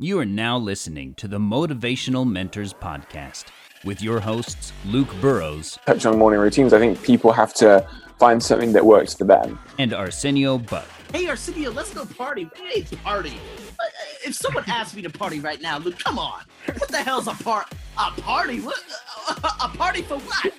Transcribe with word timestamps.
You 0.00 0.20
are 0.20 0.24
now 0.24 0.56
listening 0.56 1.14
to 1.14 1.26
the 1.26 1.38
Motivational 1.38 2.24
Mentors 2.24 2.72
Podcast 2.72 3.46
with 3.82 4.00
your 4.00 4.20
hosts, 4.20 4.72
Luke 4.86 5.12
Burrows. 5.20 5.76
Touch 5.86 6.06
on 6.06 6.16
morning 6.16 6.38
routines. 6.38 6.72
I 6.72 6.78
think 6.78 7.02
people 7.02 7.32
have 7.32 7.52
to 7.54 7.84
find 8.16 8.40
something 8.40 8.72
that 8.74 8.86
works 8.86 9.14
for 9.14 9.24
them. 9.24 9.58
And 9.76 9.92
Arsenio 9.92 10.58
Buck. 10.58 10.86
Hey, 11.12 11.26
Arsenio, 11.26 11.72
let's 11.72 11.92
go 11.92 12.04
party. 12.04 12.48
Hey, 12.54 12.82
party. 13.02 13.40
Uh, 13.70 13.86
if 14.24 14.36
someone 14.36 14.62
asked 14.68 14.94
me 14.94 15.02
to 15.02 15.10
party 15.10 15.40
right 15.40 15.60
now, 15.60 15.78
Luke, 15.78 15.98
come 15.98 16.16
on. 16.16 16.42
What 16.66 16.90
the 16.90 16.98
hell's 16.98 17.26
a 17.26 17.32
part? 17.32 17.66
A 17.98 18.12
party? 18.12 18.60
What? 18.60 18.80
A 19.60 19.68
party 19.68 20.02
for 20.02 20.18
what? 20.18 20.52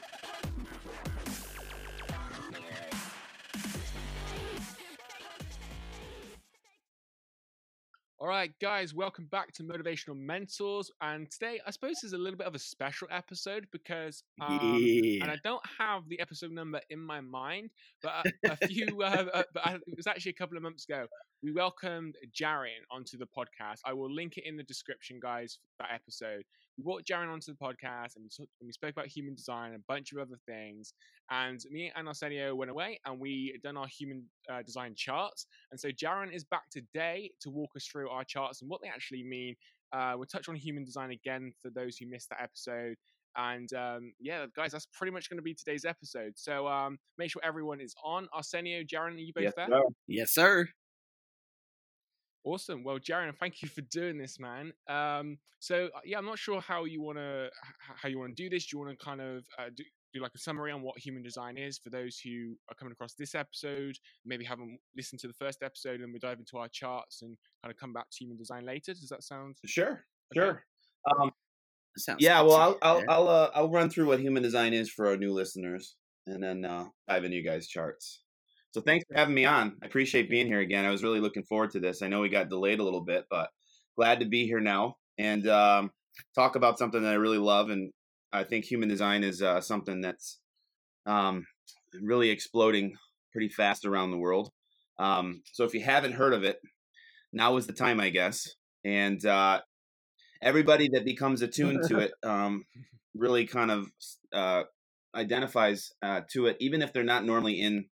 All 8.21 8.27
right, 8.27 8.51
guys, 8.59 8.93
welcome 8.93 9.29
back 9.31 9.53
to 9.53 9.63
Motivational 9.63 10.17
Mentors. 10.17 10.91
And 10.99 11.31
today, 11.31 11.61
I 11.65 11.71
suppose, 11.71 12.03
is 12.03 12.11
a 12.11 12.17
little 12.17 12.37
bit 12.37 12.47
of 12.47 12.53
a 12.53 12.59
special 12.59 13.07
episode 13.09 13.65
because, 13.71 14.23
um, 14.41 14.77
yeah. 14.77 15.23
and 15.23 15.31
I 15.31 15.37
don't 15.41 15.61
have 15.77 16.03
the 16.09 16.19
episode 16.19 16.51
number 16.51 16.81
in 16.89 16.99
my 16.99 17.21
mind, 17.21 17.69
but 18.03 18.11
a, 18.25 18.51
a 18.51 18.67
few, 18.67 18.87
uh, 19.01 19.25
uh, 19.33 19.43
but 19.53 19.65
I, 19.65 19.75
it 19.75 19.95
was 19.95 20.05
actually 20.05 20.31
a 20.31 20.35
couple 20.35 20.57
of 20.57 20.63
months 20.63 20.83
ago. 20.83 21.05
We 21.41 21.53
welcomed 21.53 22.15
Jaron 22.37 22.83
onto 22.91 23.17
the 23.17 23.25
podcast. 23.25 23.77
I 23.85 23.93
will 23.93 24.13
link 24.13 24.35
it 24.35 24.43
in 24.45 24.57
the 24.57 24.63
description, 24.63 25.21
guys, 25.21 25.57
for 25.77 25.83
that 25.83 25.95
episode. 25.95 26.43
We 26.79 26.83
brought 26.83 27.03
Jaron 27.03 27.29
onto 27.29 27.51
the 27.51 27.57
podcast 27.57 28.15
and 28.15 28.23
we, 28.23 28.29
talk, 28.29 28.47
and 28.61 28.67
we 28.67 28.71
spoke 28.71 28.91
about 28.91 29.07
human 29.07 29.35
design 29.35 29.73
and 29.73 29.81
a 29.81 29.83
bunch 29.87 30.13
of 30.13 30.19
other 30.19 30.37
things. 30.47 30.93
And 31.29 31.59
me 31.69 31.91
and 31.93 32.07
Arsenio 32.07 32.55
went 32.55 32.71
away 32.71 33.01
and 33.05 33.19
we 33.19 33.59
done 33.61 33.75
our 33.75 33.87
human 33.87 34.23
uh, 34.49 34.61
design 34.61 34.93
charts. 34.95 35.45
And 35.71 35.79
so 35.79 35.89
Jaron 35.89 36.33
is 36.33 36.45
back 36.45 36.69
today 36.71 37.31
to 37.41 37.49
walk 37.49 37.71
us 37.75 37.85
through 37.85 38.09
our 38.09 38.23
charts 38.23 38.61
and 38.61 38.69
what 38.69 38.81
they 38.81 38.87
actually 38.87 39.23
mean. 39.23 39.55
Uh, 39.91 40.13
we'll 40.15 40.25
touch 40.25 40.47
on 40.47 40.55
human 40.55 40.85
design 40.85 41.11
again 41.11 41.51
for 41.61 41.69
those 41.69 41.97
who 41.97 42.07
missed 42.09 42.29
that 42.29 42.41
episode. 42.41 42.95
And 43.35 43.71
um, 43.73 44.13
yeah, 44.21 44.45
guys, 44.55 44.71
that's 44.71 44.87
pretty 44.93 45.11
much 45.11 45.29
going 45.29 45.37
to 45.37 45.43
be 45.43 45.53
today's 45.53 45.83
episode. 45.83 46.33
So 46.35 46.65
um, 46.65 46.97
make 47.17 47.29
sure 47.29 47.41
everyone 47.43 47.81
is 47.81 47.93
on. 48.05 48.29
Arsenio, 48.33 48.83
Jaron, 48.83 49.15
are 49.15 49.17
you 49.17 49.33
both 49.35 49.43
Yes, 49.43 49.53
there? 49.57 49.67
sir. 49.67 49.81
Yes, 50.07 50.31
sir. 50.31 50.69
Awesome. 52.45 52.83
Well, 52.83 52.99
Jaron, 52.99 53.35
thank 53.37 53.61
you 53.61 53.67
for 53.67 53.81
doing 53.81 54.17
this, 54.17 54.39
man. 54.39 54.71
Um, 54.87 55.37
so 55.59 55.89
uh, 55.95 55.99
yeah, 56.05 56.17
I'm 56.17 56.25
not 56.25 56.39
sure 56.39 56.61
how 56.61 56.85
you 56.85 57.01
want 57.01 57.17
to 57.17 57.49
how 57.95 58.07
you 58.07 58.17
want 58.17 58.35
to 58.35 58.43
do 58.43 58.49
this. 58.49 58.67
Do 58.67 58.77
you 58.77 58.83
want 58.85 58.97
to 58.97 59.05
kind 59.05 59.19
of 59.21 59.43
uh, 59.57 59.69
do, 59.75 59.83
do 60.13 60.21
like 60.21 60.31
a 60.35 60.39
summary 60.39 60.71
on 60.71 60.81
what 60.81 60.97
human 60.97 61.21
design 61.21 61.57
is 61.57 61.77
for 61.77 61.89
those 61.89 62.17
who 62.17 62.55
are 62.69 62.75
coming 62.75 62.93
across 62.93 63.13
this 63.13 63.35
episode, 63.35 63.97
maybe 64.25 64.45
haven't 64.45 64.79
listened 64.95 65.19
to 65.21 65.27
the 65.27 65.33
first 65.33 65.61
episode, 65.61 65.99
and 65.99 66.13
we 66.13 66.19
dive 66.19 66.39
into 66.39 66.57
our 66.57 66.69
charts 66.69 67.21
and 67.21 67.37
kind 67.61 67.71
of 67.71 67.77
come 67.77 67.91
back 67.93 68.09
to 68.11 68.23
human 68.23 68.37
design 68.37 68.65
later. 68.65 68.93
Does 68.93 69.09
that 69.09 69.23
sound? 69.23 69.57
Sure, 69.65 70.05
Okay. 70.35 70.45
sure. 70.45 70.63
Um, 71.19 71.31
sounds 71.97 72.21
yeah, 72.21 72.41
well, 72.41 72.55
I'll. 72.55 72.77
I'll 72.81 73.03
I'll, 73.09 73.27
uh, 73.27 73.49
I'll 73.53 73.69
run 73.69 73.89
through 73.89 74.07
what 74.07 74.21
human 74.21 74.43
design 74.43 74.73
is 74.73 74.89
for 74.89 75.07
our 75.07 75.17
new 75.17 75.33
listeners, 75.33 75.95
and 76.25 76.41
then 76.41 76.63
uh, 76.63 76.85
dive 77.07 77.25
into 77.25 77.35
you 77.37 77.43
guys' 77.43 77.67
charts. 77.67 78.23
So 78.71 78.81
thanks 78.81 79.05
for 79.07 79.17
having 79.17 79.33
me 79.33 79.45
on. 79.45 79.77
I 79.81 79.87
appreciate 79.87 80.29
being 80.29 80.45
here 80.45 80.59
again. 80.59 80.85
I 80.85 80.91
was 80.91 81.03
really 81.03 81.19
looking 81.19 81.43
forward 81.43 81.71
to 81.71 81.79
this. 81.79 82.01
I 82.01 82.07
know 82.07 82.21
we 82.21 82.29
got 82.29 82.49
delayed 82.49 82.79
a 82.79 82.83
little 82.83 83.03
bit, 83.03 83.25
but 83.29 83.49
glad 83.95 84.19
to 84.19 84.25
be 84.25 84.45
here 84.45 84.59
now 84.59 84.97
and 85.17 85.47
um, 85.47 85.91
talk 86.35 86.55
about 86.55 86.77
something 86.77 87.01
that 87.01 87.11
I 87.11 87.15
really 87.15 87.39
love. 87.39 87.69
And 87.69 87.91
I 88.31 88.43
think 88.43 88.65
human 88.65 88.87
design 88.87 89.23
is 89.23 89.41
uh, 89.41 89.59
something 89.61 90.01
that's 90.01 90.39
um, 91.07 91.45
really 91.99 92.29
exploding 92.29 92.93
pretty 93.31 93.49
fast 93.49 93.85
around 93.85 94.11
the 94.11 94.17
world. 94.17 94.51
Um, 94.99 95.41
so 95.51 95.63
if 95.63 95.73
you 95.73 95.81
haven't 95.81 96.13
heard 96.13 96.33
of 96.33 96.43
it, 96.43 96.59
now 97.33 97.57
is 97.57 97.65
the 97.65 97.73
time, 97.73 97.99
I 97.99 98.09
guess. 98.09 98.47
And 98.85 99.23
uh, 99.25 99.61
everybody 100.41 100.89
that 100.93 101.05
becomes 101.05 101.41
attuned 101.41 101.87
to 101.87 101.99
it 101.99 102.11
um, 102.23 102.65
really 103.15 103.47
kind 103.47 103.71
of 103.71 103.87
uh, 104.31 104.63
identifies 105.15 105.91
uh, 106.03 106.21
to 106.33 106.47
it, 106.47 106.57
even 106.59 106.81
if 106.81 106.93
they're 106.93 107.03
not 107.03 107.25
normally 107.25 107.59
in 107.59 107.85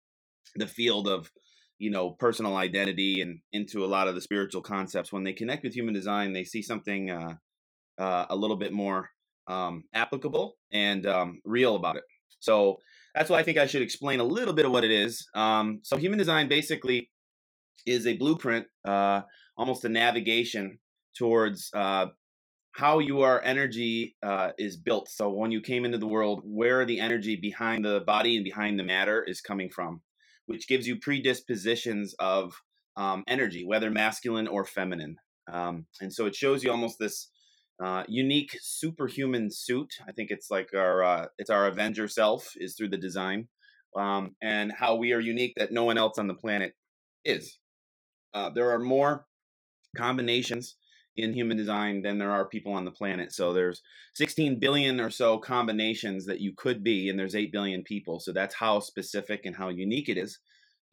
the 0.56 0.68
field 0.68 1.08
of 1.08 1.32
you 1.78 1.92
know 1.92 2.12
personal 2.12 2.56
identity 2.56 3.22
and 3.22 3.40
into 3.52 3.84
a 3.84 3.88
lot 3.88 4.08
of 4.08 4.16
the 4.16 4.22
spiritual 4.22 4.62
concepts. 4.62 5.12
When 5.12 5.24
they 5.24 5.34
connect 5.34 5.64
with 5.64 5.74
human 5.74 5.94
design, 5.94 6.34
they 6.34 6.44
see 6.44 6.62
something 6.62 7.10
uh, 7.10 7.36
uh, 7.98 8.26
a 8.30 8.36
little 8.36 8.58
bit 8.58 8.74
more 8.74 9.10
um, 9.48 9.84
applicable 9.94 10.58
and 10.72 11.06
um, 11.06 11.42
real 11.44 11.76
about 11.76 11.98
it. 11.98 12.04
So 12.40 12.78
that's 13.14 13.30
why 13.30 13.40
I 13.40 13.44
think 13.44 13.58
I 13.58 13.66
should 13.66 13.82
explain 13.82 14.20
a 14.20 14.24
little 14.24 14.54
bit 14.54 14.66
of 14.66 14.72
what 14.72 14.84
it 14.84 14.92
is. 14.92 15.26
Um, 15.34 15.80
so 15.84 15.98
human 15.98 16.20
design 16.20 16.48
basically 16.48 17.10
is 17.86 18.08
a 18.08 18.18
blueprint, 18.18 18.68
uh, 18.84 19.22
almost 19.58 19.86
a 19.86 19.90
navigation 19.90 20.80
towards 21.18 21.70
uh, 21.74 22.08
how 22.74 23.00
your 23.00 23.42
energy 23.44 24.16
uh, 24.22 24.52
is 24.58 24.76
built. 24.76 25.10
So 25.10 25.30
when 25.30 25.52
you 25.52 25.62
came 25.62 25.86
into 25.86 25.98
the 25.98 26.08
world, 26.08 26.42
where 26.44 26.86
the 26.86 27.00
energy 27.00 27.38
behind 27.38 27.86
the 27.86 28.02
body 28.02 28.36
and 28.36 28.44
behind 28.44 28.78
the 28.78 28.84
matter 28.84 29.24
is 29.24 29.40
coming 29.40 29.70
from, 29.70 30.02
which 30.46 30.68
gives 30.68 30.88
you 30.88 31.00
predispositions 31.00 32.14
of 32.20 32.62
um, 32.98 33.24
energy, 33.28 33.66
whether 33.66 33.90
masculine 33.90 34.48
or 34.48 34.66
feminine. 34.66 35.18
Um, 35.52 35.86
and 36.02 36.12
so 36.14 36.26
it 36.26 36.36
shows 36.36 36.64
you 36.64 36.72
almost 36.72 36.98
this 37.00 37.30
uh, 37.84 38.04
unique 38.08 38.58
superhuman 38.62 39.52
suit. 39.52 39.96
I 40.08 40.12
think 40.12 40.32
it's 40.32 40.50
like 40.50 40.74
our 40.74 41.04
uh, 41.04 41.26
it's 41.38 41.50
our 41.50 41.68
Avenger 41.68 42.08
self 42.08 42.54
is 42.56 42.76
through 42.76 42.90
the 42.90 42.98
design, 42.98 43.48
um, 43.96 44.36
and 44.42 44.72
how 44.72 44.96
we 44.96 45.14
are 45.14 45.20
unique 45.20 45.54
that 45.58 45.72
no 45.72 45.84
one 45.84 45.98
else 45.98 46.18
on 46.18 46.28
the 46.28 46.34
planet 46.34 46.74
is. 47.26 47.60
Uh, 48.34 48.50
there 48.50 48.72
are 48.72 48.80
more 48.80 49.26
combinations 49.98 50.76
in 51.18 51.34
human 51.34 51.58
design 51.58 52.02
than 52.02 52.18
there 52.18 52.32
are 52.32 52.46
people 52.46 52.74
on 52.74 52.86
the 52.86 52.92
planet. 52.92 53.32
So 53.32 53.54
there's 53.54 53.82
16 54.16 54.60
billion 54.60 55.00
or 55.00 55.10
so 55.10 55.38
combinations 55.38 56.26
that 56.26 56.42
you 56.42 56.54
could 56.56 56.84
be, 56.84 57.10
and 57.10 57.18
there's 57.18 57.36
8 57.36 57.52
billion 57.52 57.84
people. 57.84 58.20
So 58.20 58.32
that's 58.32 58.56
how 58.56 58.80
specific 58.80 59.46
and 59.46 59.56
how 59.56 59.70
unique 59.70 60.10
it 60.10 60.18
is. 60.18 60.40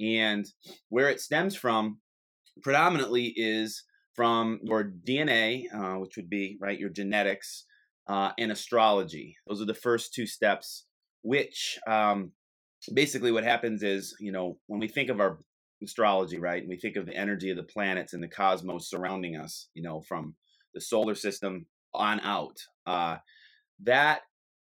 And 0.00 0.46
where 0.88 1.08
it 1.08 1.20
stems 1.20 1.54
from 1.54 1.98
predominantly 2.62 3.32
is 3.36 3.84
from 4.14 4.60
your 4.62 4.84
DNA, 4.84 5.64
uh, 5.74 5.98
which 5.98 6.16
would 6.16 6.28
be 6.28 6.58
right 6.60 6.78
your 6.78 6.90
genetics, 6.90 7.64
uh, 8.08 8.30
and 8.38 8.52
astrology. 8.52 9.36
Those 9.46 9.62
are 9.62 9.66
the 9.66 9.74
first 9.74 10.12
two 10.14 10.26
steps. 10.26 10.86
Which 11.24 11.78
um, 11.86 12.32
basically 12.92 13.30
what 13.30 13.44
happens 13.44 13.84
is, 13.84 14.16
you 14.18 14.32
know, 14.32 14.58
when 14.66 14.80
we 14.80 14.88
think 14.88 15.08
of 15.08 15.20
our 15.20 15.38
astrology, 15.82 16.38
right, 16.38 16.62
and 16.62 16.68
we 16.68 16.76
think 16.76 16.96
of 16.96 17.06
the 17.06 17.16
energy 17.16 17.50
of 17.50 17.56
the 17.56 17.62
planets 17.62 18.12
and 18.12 18.22
the 18.22 18.28
cosmos 18.28 18.88
surrounding 18.88 19.36
us, 19.36 19.68
you 19.74 19.82
know, 19.82 20.00
from 20.00 20.34
the 20.74 20.80
solar 20.80 21.14
system 21.14 21.66
on 21.94 22.20
out, 22.20 22.58
uh, 22.86 23.16
that 23.82 24.22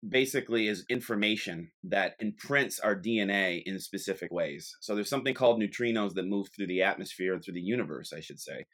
basically 0.07 0.67
is 0.67 0.85
information 0.89 1.71
that 1.83 2.15
imprints 2.19 2.79
our 2.79 2.95
DNA 2.95 3.63
in 3.65 3.79
specific 3.79 4.31
ways. 4.31 4.75
So 4.81 4.93
there's 4.93 5.09
something 5.09 5.33
called 5.33 5.61
neutrinos 5.61 6.13
that 6.13 6.27
move 6.27 6.47
through 6.55 6.67
the 6.67 6.83
atmosphere 6.83 7.33
and 7.33 7.43
through 7.43 7.55
the 7.55 7.61
universe, 7.61 8.13
I 8.13 8.19
should 8.19 8.39
say. 8.39 8.65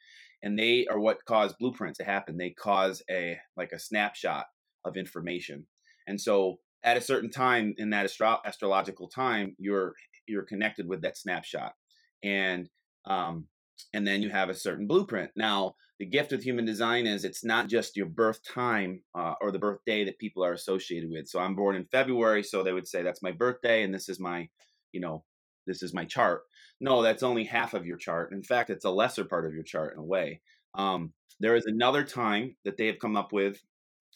And 0.42 0.58
they 0.58 0.86
are 0.90 0.98
what 0.98 1.24
cause 1.24 1.54
blueprints 1.58 1.98
to 1.98 2.04
happen. 2.04 2.36
They 2.36 2.50
cause 2.50 3.02
a 3.10 3.38
like 3.56 3.72
a 3.72 3.78
snapshot 3.78 4.46
of 4.84 4.96
information. 4.96 5.66
And 6.06 6.20
so 6.20 6.58
at 6.82 6.96
a 6.96 7.00
certain 7.00 7.30
time 7.30 7.74
in 7.78 7.90
that 7.90 8.04
astro- 8.04 8.40
astrological 8.44 9.08
time, 9.08 9.54
you're 9.58 9.94
you're 10.26 10.44
connected 10.44 10.88
with 10.88 11.02
that 11.02 11.16
snapshot. 11.16 11.74
And 12.22 12.68
um 13.04 13.46
and 13.94 14.06
then 14.06 14.22
you 14.22 14.30
have 14.30 14.48
a 14.48 14.54
certain 14.54 14.86
blueprint. 14.86 15.30
Now, 15.36 15.74
the 15.98 16.06
gift 16.06 16.32
of 16.32 16.42
human 16.42 16.64
design 16.64 17.06
is 17.06 17.24
it's 17.24 17.44
not 17.44 17.68
just 17.68 17.96
your 17.96 18.06
birth 18.06 18.40
time 18.42 19.02
uh, 19.14 19.34
or 19.40 19.52
the 19.52 19.58
birthday 19.58 20.04
that 20.04 20.18
people 20.18 20.44
are 20.44 20.52
associated 20.52 21.10
with. 21.10 21.28
So 21.28 21.38
I'm 21.38 21.54
born 21.54 21.76
in 21.76 21.84
February, 21.84 22.42
so 22.42 22.62
they 22.62 22.72
would 22.72 22.88
say 22.88 23.02
that's 23.02 23.22
my 23.22 23.32
birthday, 23.32 23.84
and 23.84 23.94
this 23.94 24.08
is 24.08 24.18
my, 24.18 24.48
you 24.92 25.00
know, 25.00 25.24
this 25.66 25.82
is 25.82 25.94
my 25.94 26.04
chart. 26.04 26.42
No, 26.80 27.02
that's 27.02 27.22
only 27.22 27.44
half 27.44 27.74
of 27.74 27.86
your 27.86 27.98
chart. 27.98 28.32
In 28.32 28.42
fact, 28.42 28.70
it's 28.70 28.84
a 28.84 28.90
lesser 28.90 29.24
part 29.24 29.46
of 29.46 29.54
your 29.54 29.62
chart 29.62 29.92
in 29.92 30.00
a 30.00 30.04
way. 30.04 30.40
Um, 30.74 31.12
there 31.38 31.54
is 31.54 31.66
another 31.66 32.02
time 32.02 32.56
that 32.64 32.76
they 32.76 32.86
have 32.86 32.98
come 32.98 33.16
up 33.16 33.32
with, 33.32 33.60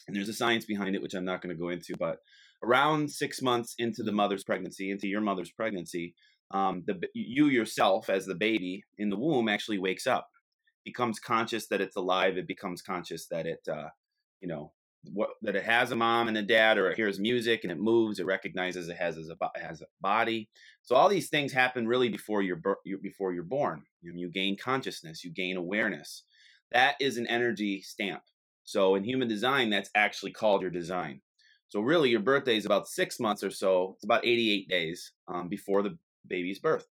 and 0.07 0.15
there's 0.15 0.29
a 0.29 0.33
science 0.33 0.65
behind 0.65 0.95
it, 0.95 1.01
which 1.01 1.13
I'm 1.13 1.25
not 1.25 1.41
going 1.41 1.55
to 1.55 1.61
go 1.61 1.69
into, 1.69 1.95
but 1.97 2.17
around 2.63 3.09
six 3.11 3.41
months 3.41 3.75
into 3.77 4.03
the 4.03 4.11
mother's 4.11 4.43
pregnancy, 4.43 4.91
into 4.91 5.07
your 5.07 5.21
mother's 5.21 5.51
pregnancy, 5.51 6.15
um, 6.51 6.83
the 6.87 6.99
you 7.13 7.47
yourself 7.47 8.09
as 8.09 8.25
the 8.25 8.35
baby 8.35 8.83
in 8.97 9.09
the 9.09 9.17
womb 9.17 9.49
actually 9.49 9.79
wakes 9.79 10.07
up 10.07 10.27
becomes 10.85 11.19
conscious 11.19 11.67
that 11.67 11.81
it's 11.81 11.97
alive 11.97 12.37
it 12.37 12.47
becomes 12.47 12.81
conscious 12.81 13.27
that 13.27 13.45
it 13.45 13.59
uh, 13.69 13.89
you 14.39 14.47
know 14.47 14.71
what 15.13 15.29
that 15.41 15.55
it 15.55 15.63
has 15.63 15.91
a 15.91 15.95
mom 15.95 16.27
and 16.27 16.37
a 16.37 16.41
dad 16.41 16.77
or 16.77 16.89
it 16.89 16.95
hears 16.95 17.19
music 17.19 17.61
and 17.63 17.71
it 17.71 17.79
moves 17.79 18.19
it 18.19 18.25
recognizes 18.25 18.89
it 18.89 18.97
has 18.97 19.17
as 19.17 19.29
a, 19.29 19.59
has 19.59 19.81
a 19.81 19.85
body. 20.01 20.49
So 20.81 20.95
all 20.95 21.09
these 21.09 21.29
things 21.29 21.51
happen 21.51 21.87
really 21.87 22.09
before 22.09 22.41
you're, 22.41 22.61
before 23.01 23.33
you're 23.33 23.43
born. 23.43 23.83
You, 24.01 24.13
know, 24.13 24.19
you 24.19 24.29
gain 24.29 24.57
consciousness 24.57 25.23
you 25.23 25.31
gain 25.31 25.57
awareness. 25.57 26.23
That 26.71 26.95
is 26.99 27.17
an 27.17 27.27
energy 27.27 27.81
stamp. 27.81 28.21
So 28.63 28.95
in 28.95 29.03
human 29.03 29.27
design 29.27 29.69
that's 29.69 29.89
actually 29.95 30.31
called 30.31 30.61
your 30.61 30.71
design. 30.71 31.21
So 31.69 31.81
really 31.81 32.09
your 32.09 32.21
birthday 32.21 32.57
is 32.57 32.65
about 32.65 32.87
six 32.87 33.19
months 33.19 33.43
or 33.43 33.51
so 33.51 33.93
it's 33.95 34.03
about 34.03 34.25
88 34.25 34.69
days 34.69 35.11
um, 35.27 35.47
before 35.47 35.83
the 35.83 35.97
baby's 36.27 36.59
birth 36.59 36.87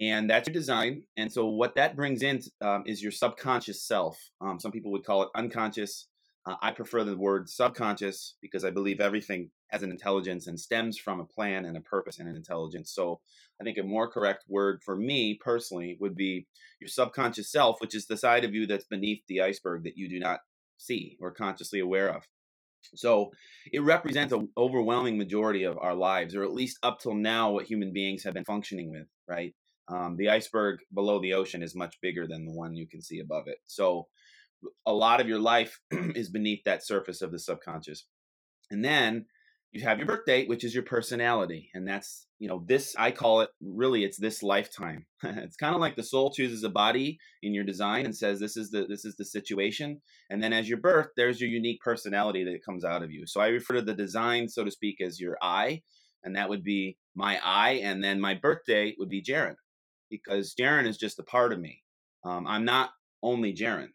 and 0.00 0.28
that's 0.28 0.48
your 0.48 0.54
design. 0.54 1.02
And 1.16 1.30
so 1.30 1.46
what 1.46 1.74
that 1.74 1.96
brings 1.96 2.22
in 2.22 2.40
um, 2.60 2.84
is 2.86 3.02
your 3.02 3.12
subconscious 3.12 3.82
self. 3.82 4.18
Um, 4.40 4.58
some 4.58 4.72
people 4.72 4.90
would 4.92 5.04
call 5.04 5.22
it 5.22 5.28
unconscious. 5.34 6.08
Uh, 6.46 6.56
I 6.60 6.72
prefer 6.72 7.04
the 7.04 7.16
word 7.16 7.48
subconscious 7.48 8.34
because 8.40 8.64
I 8.64 8.70
believe 8.70 9.00
everything 9.00 9.50
has 9.68 9.82
an 9.82 9.90
intelligence 9.90 10.46
and 10.46 10.58
stems 10.58 10.98
from 10.98 11.20
a 11.20 11.24
plan 11.24 11.64
and 11.66 11.76
a 11.76 11.80
purpose 11.80 12.18
and 12.18 12.28
an 12.28 12.36
intelligence. 12.36 12.90
So 12.92 13.20
I 13.60 13.64
think 13.64 13.78
a 13.78 13.82
more 13.82 14.10
correct 14.10 14.44
word 14.48 14.80
for 14.84 14.96
me 14.96 15.38
personally 15.40 15.96
would 16.00 16.16
be 16.16 16.46
your 16.80 16.88
subconscious 16.88 17.52
self, 17.52 17.80
which 17.80 17.94
is 17.94 18.06
the 18.06 18.16
side 18.16 18.44
of 18.44 18.54
you 18.54 18.66
that's 18.66 18.84
beneath 18.84 19.22
the 19.28 19.42
iceberg 19.42 19.84
that 19.84 19.96
you 19.96 20.08
do 20.08 20.18
not 20.18 20.40
see 20.78 21.16
or 21.20 21.30
consciously 21.30 21.78
aware 21.78 22.08
of. 22.08 22.26
So 22.94 23.30
it 23.72 23.80
represents 23.80 24.32
an 24.32 24.48
overwhelming 24.56 25.18
majority 25.18 25.64
of 25.64 25.78
our 25.78 25.94
lives, 25.94 26.34
or 26.34 26.42
at 26.44 26.52
least 26.52 26.78
up 26.82 26.98
till 27.00 27.14
now, 27.14 27.50
what 27.50 27.66
human 27.66 27.92
beings 27.92 28.24
have 28.24 28.34
been 28.34 28.44
functioning 28.44 28.90
with, 28.90 29.06
right? 29.28 29.54
Um, 29.88 30.16
the 30.16 30.30
iceberg 30.30 30.80
below 30.94 31.20
the 31.20 31.34
ocean 31.34 31.62
is 31.62 31.74
much 31.74 31.96
bigger 32.00 32.26
than 32.26 32.44
the 32.44 32.52
one 32.52 32.74
you 32.74 32.86
can 32.88 33.02
see 33.02 33.20
above 33.20 33.44
it. 33.46 33.58
So 33.66 34.06
a 34.86 34.92
lot 34.92 35.20
of 35.20 35.28
your 35.28 35.40
life 35.40 35.80
is 35.90 36.30
beneath 36.30 36.64
that 36.64 36.86
surface 36.86 37.22
of 37.22 37.32
the 37.32 37.38
subconscious. 37.38 38.06
And 38.70 38.84
then 38.84 39.26
you 39.72 39.82
have 39.82 39.98
your 39.98 40.06
birth 40.06 40.26
date, 40.26 40.48
which 40.48 40.64
is 40.64 40.74
your 40.74 40.82
personality. 40.82 41.70
And 41.72 41.88
that's, 41.88 42.26
you 42.38 42.46
know, 42.46 42.62
this, 42.66 42.94
I 42.98 43.10
call 43.10 43.40
it 43.40 43.48
really, 43.62 44.04
it's 44.04 44.18
this 44.18 44.42
lifetime. 44.42 45.06
it's 45.22 45.56
kind 45.56 45.74
of 45.74 45.80
like 45.80 45.96
the 45.96 46.02
soul 46.02 46.30
chooses 46.30 46.62
a 46.62 46.68
body 46.68 47.18
in 47.42 47.54
your 47.54 47.64
design 47.64 48.04
and 48.04 48.14
says, 48.14 48.38
this 48.38 48.56
is 48.56 48.70
the, 48.70 48.86
this 48.86 49.06
is 49.06 49.16
the 49.16 49.24
situation. 49.24 50.02
And 50.28 50.42
then 50.42 50.52
as 50.52 50.68
your 50.68 50.78
birth, 50.78 51.08
there's 51.16 51.40
your 51.40 51.48
unique 51.48 51.80
personality 51.80 52.44
that 52.44 52.64
comes 52.64 52.84
out 52.84 53.02
of 53.02 53.10
you. 53.10 53.26
So 53.26 53.40
I 53.40 53.48
refer 53.48 53.74
to 53.74 53.82
the 53.82 53.94
design, 53.94 54.48
so 54.48 54.62
to 54.62 54.70
speak, 54.70 55.00
as 55.00 55.18
your 55.18 55.38
I, 55.40 55.82
and 56.22 56.36
that 56.36 56.50
would 56.50 56.62
be 56.62 56.98
my 57.14 57.40
I. 57.42 57.80
And 57.82 58.04
then 58.04 58.20
my 58.20 58.34
birthday 58.34 58.94
would 58.98 59.08
be 59.08 59.22
Jaron 59.22 59.56
because 60.10 60.54
Jaron 60.54 60.86
is 60.86 60.98
just 60.98 61.18
a 61.18 61.24
part 61.24 61.52
of 61.52 61.58
me. 61.58 61.82
Um, 62.24 62.46
I'm 62.46 62.66
not 62.66 62.90
only 63.22 63.54
Jaron. 63.54 63.88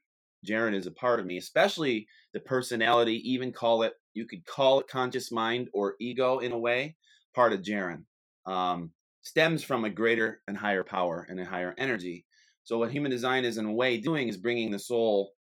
Jaron 0.45 0.75
is 0.75 0.87
a 0.87 0.91
part 0.91 1.19
of 1.19 1.25
me, 1.25 1.37
especially 1.37 2.07
the 2.33 2.39
personality, 2.39 3.21
even 3.29 3.51
call 3.51 3.83
it, 3.83 3.93
you 4.13 4.25
could 4.25 4.45
call 4.45 4.79
it 4.79 4.87
conscious 4.87 5.31
mind 5.31 5.69
or 5.73 5.95
ego 5.99 6.39
in 6.39 6.51
a 6.51 6.57
way, 6.57 6.95
part 7.33 7.53
of 7.53 7.61
Jaron. 7.61 8.03
Um, 8.45 8.91
stems 9.21 9.63
from 9.63 9.83
a 9.83 9.89
greater 9.89 10.41
and 10.47 10.57
higher 10.57 10.83
power 10.83 11.25
and 11.29 11.39
a 11.39 11.45
higher 11.45 11.75
energy. 11.77 12.25
So, 12.63 12.77
what 12.77 12.91
human 12.91 13.11
design 13.11 13.45
is 13.45 13.57
in 13.57 13.65
a 13.65 13.73
way 13.73 13.97
doing 13.97 14.27
is 14.27 14.37
bringing 14.37 14.71
the 14.71 14.79
soul 14.79 15.31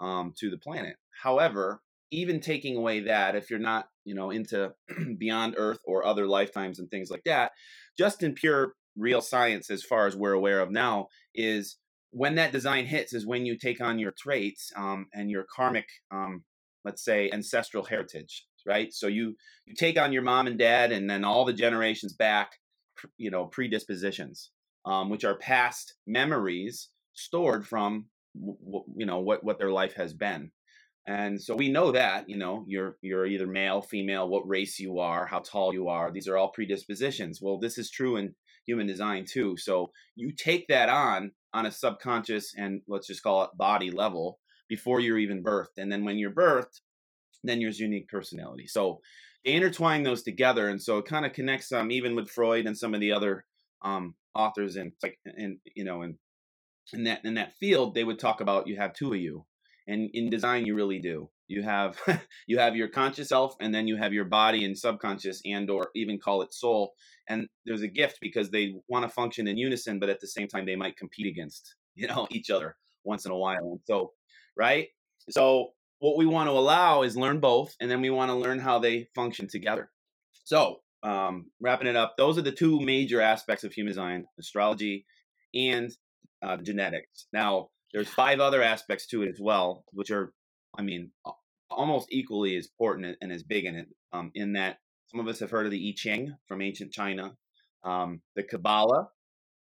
um, 0.00 0.32
to 0.38 0.50
the 0.50 0.58
planet. 0.58 0.96
However, 1.22 1.80
even 2.10 2.40
taking 2.40 2.76
away 2.76 3.00
that, 3.00 3.34
if 3.34 3.50
you're 3.50 3.58
not, 3.58 3.86
you 4.04 4.14
know, 4.14 4.30
into 4.30 4.72
beyond 5.18 5.54
Earth 5.56 5.80
or 5.84 6.04
other 6.04 6.26
lifetimes 6.26 6.78
and 6.78 6.90
things 6.90 7.10
like 7.10 7.24
that, 7.24 7.52
just 7.98 8.22
in 8.22 8.34
pure 8.34 8.74
real 8.96 9.20
science, 9.20 9.70
as 9.70 9.82
far 9.82 10.06
as 10.06 10.16
we're 10.16 10.32
aware 10.32 10.60
of 10.60 10.70
now, 10.70 11.08
is 11.34 11.76
when 12.16 12.36
that 12.36 12.50
design 12.50 12.86
hits 12.86 13.12
is 13.12 13.26
when 13.26 13.44
you 13.44 13.58
take 13.58 13.82
on 13.82 13.98
your 13.98 14.12
traits 14.12 14.72
um, 14.74 15.06
and 15.12 15.30
your 15.30 15.44
karmic, 15.54 15.86
um, 16.10 16.42
let's 16.82 17.04
say, 17.04 17.30
ancestral 17.30 17.84
heritage, 17.84 18.46
right? 18.64 18.90
So 18.94 19.06
you 19.06 19.36
you 19.66 19.74
take 19.74 19.98
on 19.98 20.14
your 20.14 20.22
mom 20.22 20.46
and 20.46 20.58
dad, 20.58 20.92
and 20.92 21.10
then 21.10 21.24
all 21.24 21.44
the 21.44 21.52
generations 21.52 22.14
back, 22.14 22.52
you 23.18 23.30
know, 23.30 23.44
predispositions, 23.44 24.50
um, 24.86 25.10
which 25.10 25.24
are 25.24 25.36
past 25.36 25.96
memories 26.06 26.88
stored 27.12 27.66
from, 27.66 28.06
you 28.34 29.04
know, 29.04 29.20
what 29.20 29.44
what 29.44 29.58
their 29.58 29.70
life 29.70 29.94
has 29.96 30.14
been. 30.14 30.50
And 31.06 31.40
so 31.40 31.54
we 31.54 31.70
know 31.70 31.92
that, 31.92 32.30
you 32.30 32.38
know, 32.38 32.64
you're 32.66 32.96
you're 33.02 33.26
either 33.26 33.46
male, 33.46 33.82
female, 33.82 34.26
what 34.26 34.48
race 34.48 34.80
you 34.80 35.00
are, 35.00 35.26
how 35.26 35.40
tall 35.40 35.74
you 35.74 35.88
are. 35.88 36.10
These 36.10 36.28
are 36.28 36.38
all 36.38 36.50
predispositions. 36.50 37.42
Well, 37.42 37.58
this 37.58 37.76
is 37.76 37.90
true 37.90 38.16
in 38.16 38.34
human 38.66 38.86
design 38.86 39.26
too. 39.26 39.56
So 39.58 39.90
you 40.16 40.32
take 40.32 40.66
that 40.68 40.88
on 40.88 41.32
on 41.56 41.66
a 41.66 41.72
subconscious 41.72 42.52
and 42.56 42.82
let's 42.86 43.06
just 43.06 43.22
call 43.22 43.44
it 43.44 43.50
body 43.56 43.90
level 43.90 44.38
before 44.68 45.00
you're 45.00 45.18
even 45.18 45.42
birthed. 45.42 45.78
And 45.78 45.90
then 45.90 46.04
when 46.04 46.18
you're 46.18 46.30
birthed, 46.30 46.80
then 47.42 47.60
your 47.60 47.70
unique 47.70 48.08
personality. 48.08 48.66
So 48.66 49.00
they 49.44 49.52
intertwine 49.52 50.02
those 50.02 50.22
together. 50.22 50.68
And 50.68 50.82
so 50.82 50.98
it 50.98 51.06
kind 51.06 51.24
of 51.24 51.32
connects 51.32 51.72
um, 51.72 51.90
even 51.90 52.14
with 52.14 52.28
Freud 52.28 52.66
and 52.66 52.76
some 52.76 52.92
of 52.92 53.00
the 53.00 53.12
other 53.12 53.46
um, 53.82 54.14
authors 54.34 54.76
and 54.76 54.92
like 55.02 55.18
and 55.24 55.58
you 55.74 55.84
know 55.84 56.02
and 56.02 56.16
in 56.92 57.04
that 57.04 57.24
in 57.24 57.34
that 57.34 57.54
field 57.58 57.94
they 57.94 58.04
would 58.04 58.18
talk 58.18 58.40
about 58.40 58.66
you 58.66 58.76
have 58.76 58.92
two 58.92 59.12
of 59.12 59.18
you 59.18 59.46
and 59.88 60.10
in 60.12 60.28
design 60.28 60.66
you 60.66 60.74
really 60.74 60.98
do 60.98 61.30
you 61.48 61.62
have 61.62 61.98
you 62.46 62.58
have 62.58 62.76
your 62.76 62.88
conscious 62.88 63.28
self 63.28 63.54
and 63.60 63.74
then 63.74 63.86
you 63.86 63.96
have 63.96 64.12
your 64.12 64.24
body 64.24 64.64
and 64.64 64.76
subconscious 64.76 65.40
and 65.44 65.70
or 65.70 65.90
even 65.94 66.18
call 66.18 66.42
it 66.42 66.52
soul. 66.52 66.92
And 67.28 67.48
there's 67.64 67.82
a 67.82 67.88
gift 67.88 68.18
because 68.20 68.50
they 68.50 68.74
want 68.88 69.04
to 69.04 69.08
function 69.08 69.48
in 69.48 69.56
unison 69.56 69.98
but 69.98 70.08
at 70.08 70.20
the 70.20 70.28
same 70.28 70.48
time 70.48 70.66
they 70.66 70.76
might 70.76 70.96
compete 70.96 71.26
against 71.26 71.74
you 71.94 72.08
know 72.08 72.26
each 72.30 72.50
other 72.50 72.76
once 73.04 73.24
in 73.24 73.32
a 73.32 73.36
while. 73.36 73.58
And 73.58 73.80
so 73.84 74.12
right? 74.56 74.88
So 75.30 75.72
what 75.98 76.16
we 76.16 76.26
want 76.26 76.48
to 76.48 76.52
allow 76.52 77.02
is 77.02 77.16
learn 77.16 77.40
both 77.40 77.74
and 77.80 77.90
then 77.90 78.00
we 78.00 78.10
want 78.10 78.30
to 78.30 78.36
learn 78.36 78.58
how 78.58 78.78
they 78.78 79.08
function 79.14 79.48
together. 79.48 79.90
So 80.44 80.80
um, 81.02 81.46
wrapping 81.60 81.86
it 81.86 81.96
up 81.96 82.14
those 82.16 82.38
are 82.38 82.42
the 82.42 82.52
two 82.52 82.80
major 82.80 83.20
aspects 83.20 83.64
of 83.64 83.72
human 83.72 83.92
design 83.92 84.24
astrology 84.38 85.06
and 85.54 85.90
uh, 86.42 86.56
genetics. 86.58 87.26
Now 87.32 87.68
there's 87.92 88.08
five 88.08 88.40
other 88.40 88.62
aspects 88.62 89.06
to 89.08 89.22
it 89.22 89.28
as 89.28 89.38
well 89.40 89.84
which 89.92 90.10
are 90.10 90.32
i 90.78 90.82
mean 90.82 91.10
almost 91.70 92.08
equally 92.10 92.56
as 92.56 92.66
important 92.66 93.16
and 93.20 93.32
as 93.32 93.42
big 93.42 93.64
in 93.64 93.74
it 93.74 93.88
um, 94.12 94.30
in 94.34 94.52
that 94.52 94.78
some 95.08 95.20
of 95.20 95.28
us 95.28 95.40
have 95.40 95.50
heard 95.50 95.66
of 95.66 95.72
the 95.72 95.88
I 95.88 95.94
Ching 95.96 96.36
from 96.46 96.60
ancient 96.60 96.92
China, 96.92 97.36
um, 97.84 98.20
the 98.34 98.42
Kabbalah, 98.42 99.08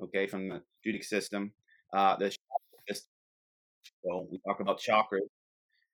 okay, 0.02 0.26
from 0.26 0.48
the 0.48 0.62
Judic 0.84 1.04
system, 1.04 1.52
uh, 1.92 2.16
the 2.16 2.34
so 4.04 4.26
we 4.30 4.40
talk 4.46 4.60
about 4.60 4.80
chakras, 4.80 5.28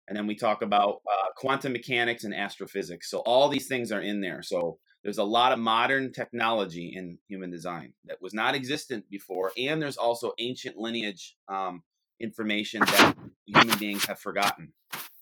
and 0.06 0.16
then 0.16 0.26
we 0.26 0.36
talk 0.36 0.62
about 0.62 1.00
uh, 1.10 1.28
quantum 1.36 1.72
mechanics 1.72 2.24
and 2.24 2.34
astrophysics. 2.34 3.10
So 3.10 3.18
all 3.18 3.48
these 3.48 3.66
things 3.66 3.90
are 3.90 4.00
in 4.00 4.20
there. 4.20 4.42
So 4.42 4.78
there's 5.02 5.18
a 5.18 5.24
lot 5.24 5.52
of 5.52 5.58
modern 5.58 6.12
technology 6.12 6.92
in 6.96 7.18
human 7.28 7.50
design 7.50 7.92
that 8.04 8.20
was 8.20 8.32
not 8.32 8.54
existent 8.54 9.04
before, 9.10 9.52
and 9.58 9.80
there's 9.80 9.96
also 9.96 10.32
ancient 10.38 10.76
lineage 10.76 11.36
um, 11.48 11.82
information 12.20 12.80
that 12.80 13.14
human 13.46 13.78
beings 13.78 14.04
have 14.06 14.18
forgotten 14.18 14.72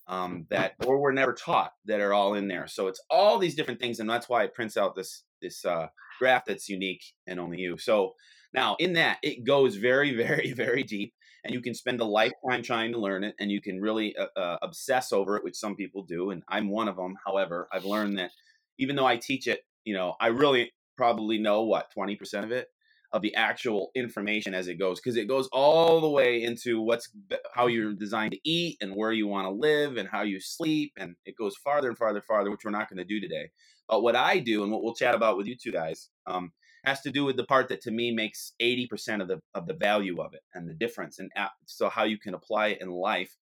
um, 0.06 0.46
that 0.50 0.74
or 0.84 0.98
were 0.98 1.12
never 1.12 1.32
taught 1.32 1.72
that 1.86 2.00
are 2.00 2.12
all 2.12 2.34
in 2.34 2.48
there. 2.48 2.66
So 2.66 2.88
it's 2.88 3.00
all 3.10 3.38
these 3.38 3.54
different 3.54 3.80
things, 3.80 4.00
and 4.00 4.08
that's 4.08 4.28
why 4.28 4.44
it 4.44 4.54
prints 4.54 4.76
out 4.76 4.94
this 4.94 5.24
this 5.40 5.64
uh, 5.64 5.88
graph 6.18 6.44
that's 6.46 6.68
unique 6.68 7.04
and 7.26 7.40
only 7.40 7.58
you. 7.58 7.78
So 7.78 8.14
now 8.52 8.76
in 8.78 8.94
that 8.94 9.18
it 9.22 9.44
goes 9.44 9.76
very, 9.76 10.14
very, 10.16 10.52
very 10.52 10.82
deep, 10.82 11.14
and 11.44 11.54
you 11.54 11.60
can 11.60 11.74
spend 11.74 12.00
a 12.00 12.04
lifetime 12.04 12.62
trying 12.62 12.92
to 12.92 12.98
learn 12.98 13.24
it, 13.24 13.34
and 13.38 13.50
you 13.50 13.60
can 13.60 13.80
really 13.80 14.14
uh, 14.16 14.26
uh, 14.38 14.58
obsess 14.62 15.12
over 15.12 15.36
it, 15.36 15.44
which 15.44 15.56
some 15.56 15.76
people 15.76 16.02
do, 16.02 16.30
and 16.30 16.42
I'm 16.48 16.70
one 16.70 16.88
of 16.88 16.96
them. 16.96 17.16
However, 17.24 17.68
I've 17.72 17.84
learned 17.84 18.18
that 18.18 18.30
even 18.78 18.96
though 18.96 19.06
I 19.06 19.16
teach 19.16 19.46
it, 19.46 19.60
you 19.84 19.94
know, 19.94 20.14
I 20.20 20.28
really 20.28 20.72
probably 20.96 21.38
know 21.38 21.62
what 21.62 21.92
20% 21.96 22.44
of 22.44 22.52
it 22.52 22.68
of 23.14 23.22
the 23.22 23.34
actual 23.36 23.92
information 23.94 24.54
as 24.54 24.66
it 24.66 24.74
goes 24.74 25.00
because 25.00 25.16
it 25.16 25.28
goes 25.28 25.48
all 25.52 26.00
the 26.00 26.10
way 26.10 26.42
into 26.42 26.82
what's 26.82 27.08
how 27.54 27.68
you're 27.68 27.94
designed 27.94 28.32
to 28.32 28.40
eat 28.44 28.76
and 28.80 28.92
where 28.94 29.12
you 29.12 29.28
want 29.28 29.46
to 29.46 29.50
live 29.50 29.96
and 29.96 30.08
how 30.08 30.22
you 30.22 30.40
sleep 30.40 30.92
and 30.98 31.14
it 31.24 31.36
goes 31.36 31.54
farther 31.56 31.88
and 31.88 31.96
farther 31.96 32.20
farther 32.20 32.50
which 32.50 32.62
we're 32.64 32.72
not 32.72 32.90
going 32.90 32.98
to 32.98 33.04
do 33.04 33.20
today. 33.20 33.48
But 33.88 34.02
what 34.02 34.16
i 34.16 34.40
do 34.40 34.64
and 34.64 34.72
what 34.72 34.82
we'll 34.82 34.94
chat 34.94 35.14
about 35.14 35.36
with 35.36 35.46
you 35.46 35.56
two 35.56 35.70
guys 35.70 36.10
um, 36.26 36.52
has 36.84 37.00
to 37.02 37.12
do 37.12 37.24
with 37.24 37.36
the 37.36 37.44
part 37.44 37.68
that 37.68 37.80
to 37.82 37.92
me 37.92 38.10
makes 38.10 38.52
80% 38.60 39.22
of 39.22 39.28
the 39.28 39.40
of 39.54 39.66
the 39.68 39.74
value 39.74 40.20
of 40.20 40.34
it 40.34 40.42
and 40.52 40.68
the 40.68 40.74
difference 40.74 41.20
and 41.20 41.30
so 41.66 41.88
how 41.88 42.02
you 42.02 42.18
can 42.18 42.34
apply 42.34 42.68
it 42.68 42.82
in 42.82 42.90
life 42.90 43.34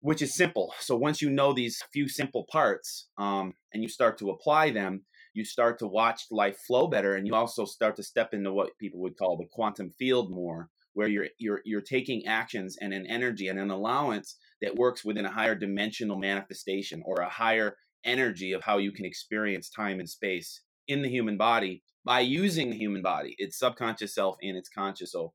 which 0.00 0.22
is 0.22 0.34
simple. 0.34 0.72
So 0.80 0.96
once 0.96 1.20
you 1.20 1.30
know 1.30 1.52
these 1.52 1.82
few 1.92 2.08
simple 2.08 2.46
parts 2.50 3.08
um, 3.18 3.54
and 3.72 3.82
you 3.82 3.88
start 3.88 4.18
to 4.18 4.30
apply 4.30 4.70
them 4.70 5.04
you 5.38 5.44
start 5.44 5.78
to 5.78 5.86
watch 5.86 6.24
life 6.32 6.58
flow 6.66 6.88
better 6.88 7.14
and 7.14 7.24
you 7.26 7.32
also 7.32 7.64
start 7.64 7.94
to 7.94 8.02
step 8.02 8.34
into 8.34 8.52
what 8.52 8.76
people 8.78 8.98
would 8.98 9.16
call 9.16 9.36
the 9.36 9.46
quantum 9.52 9.88
field 9.96 10.32
more 10.32 10.68
where 10.94 11.06
you're 11.06 11.28
you're 11.38 11.60
you're 11.64 11.80
taking 11.80 12.26
actions 12.26 12.76
and 12.80 12.92
an 12.92 13.06
energy 13.06 13.46
and 13.46 13.58
an 13.58 13.70
allowance 13.70 14.36
that 14.60 14.74
works 14.74 15.04
within 15.04 15.24
a 15.24 15.30
higher 15.30 15.54
dimensional 15.54 16.18
manifestation 16.18 17.00
or 17.06 17.20
a 17.20 17.28
higher 17.28 17.76
energy 18.04 18.52
of 18.52 18.64
how 18.64 18.78
you 18.78 18.90
can 18.90 19.04
experience 19.04 19.70
time 19.70 20.00
and 20.00 20.10
space 20.10 20.62
in 20.88 21.02
the 21.02 21.08
human 21.08 21.36
body 21.36 21.84
by 22.04 22.18
using 22.18 22.70
the 22.70 22.76
human 22.76 23.00
body 23.00 23.36
its 23.38 23.56
subconscious 23.56 24.12
self 24.12 24.36
and 24.42 24.56
its 24.56 24.68
conscious 24.68 25.12
so 25.12 25.32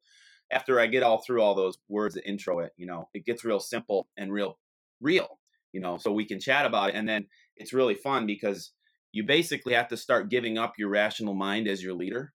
after 0.51 0.81
i 0.81 0.85
get 0.85 1.01
all 1.01 1.23
through 1.25 1.41
all 1.41 1.55
those 1.55 1.77
words 1.87 2.15
that 2.15 2.27
intro 2.27 2.59
it 2.59 2.73
you 2.75 2.85
know 2.85 3.07
it 3.13 3.25
gets 3.25 3.45
real 3.45 3.59
simple 3.61 4.09
and 4.17 4.33
real 4.33 4.59
real 4.99 5.39
you 5.71 5.79
know 5.79 5.97
so 5.97 6.11
we 6.11 6.25
can 6.25 6.41
chat 6.41 6.65
about 6.65 6.89
it 6.89 6.95
and 6.95 7.07
then 7.07 7.25
it's 7.55 7.71
really 7.71 7.95
fun 7.95 8.25
because 8.25 8.73
you 9.13 9.23
basically 9.23 9.75
have 9.75 9.87
to 9.87 9.95
start 9.95 10.29
giving 10.29 10.57
up 10.57 10.73
your 10.77 10.89
rational 10.89 11.35
mind 11.35 11.67
as 11.67 11.81
your 11.81 11.93
leader. 11.93 12.33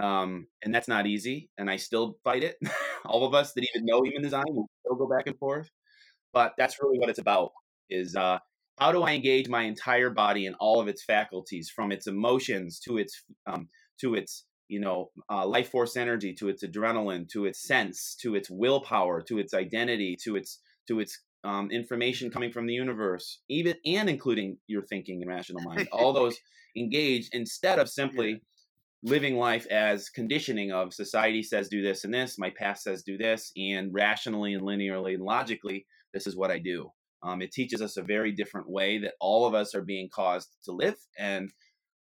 Um, 0.00 0.46
and 0.64 0.72
that's 0.72 0.88
not 0.88 1.06
easy. 1.06 1.50
And 1.58 1.68
I 1.68 1.76
still 1.76 2.16
fight 2.24 2.44
it. 2.44 2.56
All 3.04 3.26
of 3.26 3.34
us 3.34 3.52
that 3.52 3.66
even 3.74 3.84
know 3.84 4.02
human 4.02 4.22
design 4.22 4.44
will 4.48 4.68
still 4.80 4.96
go 4.96 5.08
back 5.08 5.26
and 5.26 5.36
forth. 5.38 5.68
But 6.32 6.54
that's 6.56 6.80
really 6.80 6.98
what 6.98 7.10
it's 7.10 7.18
about 7.18 7.50
is 7.90 8.14
uh, 8.14 8.38
how 8.78 8.92
do 8.92 9.02
I 9.02 9.12
engage 9.12 9.48
my 9.48 9.62
entire 9.62 10.10
body 10.10 10.46
and 10.46 10.54
all 10.60 10.80
of 10.80 10.86
its 10.86 11.02
faculties 11.02 11.68
from 11.68 11.90
its 11.90 12.06
emotions 12.06 12.78
to 12.80 12.98
its 12.98 13.24
um, 13.46 13.68
to 14.00 14.14
its 14.14 14.44
you 14.68 14.78
know 14.78 15.10
uh, 15.30 15.46
life 15.46 15.70
force 15.70 15.96
energy 15.96 16.32
to 16.34 16.48
its 16.48 16.62
adrenaline 16.62 17.28
to 17.30 17.46
its 17.46 17.66
sense 17.66 18.14
to 18.20 18.34
its 18.34 18.50
willpower 18.50 19.22
to 19.22 19.38
its 19.38 19.54
identity 19.54 20.16
to 20.22 20.36
its 20.36 20.60
to 20.86 21.00
its 21.00 21.18
um, 21.44 21.70
information 21.70 22.30
coming 22.30 22.50
from 22.50 22.66
the 22.66 22.74
universe 22.74 23.40
even 23.48 23.74
and 23.86 24.08
including 24.08 24.56
your 24.66 24.82
thinking 24.82 25.22
and 25.22 25.30
rational 25.30 25.62
mind 25.62 25.88
all 25.92 26.12
those 26.12 26.36
engaged 26.76 27.30
instead 27.32 27.78
of 27.78 27.88
simply 27.88 28.40
living 29.04 29.36
life 29.36 29.66
as 29.70 30.08
conditioning 30.08 30.72
of 30.72 30.92
society 30.92 31.42
says 31.42 31.68
do 31.68 31.82
this 31.82 32.04
and 32.04 32.12
this 32.12 32.38
my 32.38 32.50
past 32.50 32.82
says 32.82 33.02
do 33.02 33.16
this 33.16 33.52
and 33.56 33.94
rationally 33.94 34.54
and 34.54 34.62
linearly 34.62 35.14
and 35.14 35.22
logically 35.22 35.86
this 36.12 36.26
is 36.26 36.36
what 36.36 36.50
i 36.50 36.58
do. 36.58 36.90
Um, 37.20 37.42
it 37.42 37.50
teaches 37.50 37.82
us 37.82 37.96
a 37.96 38.02
very 38.02 38.30
different 38.30 38.70
way 38.70 38.98
that 38.98 39.14
all 39.20 39.44
of 39.44 39.52
us 39.52 39.74
are 39.74 39.82
being 39.82 40.08
caused 40.12 40.48
to 40.64 40.72
live 40.72 40.94
and 41.18 41.50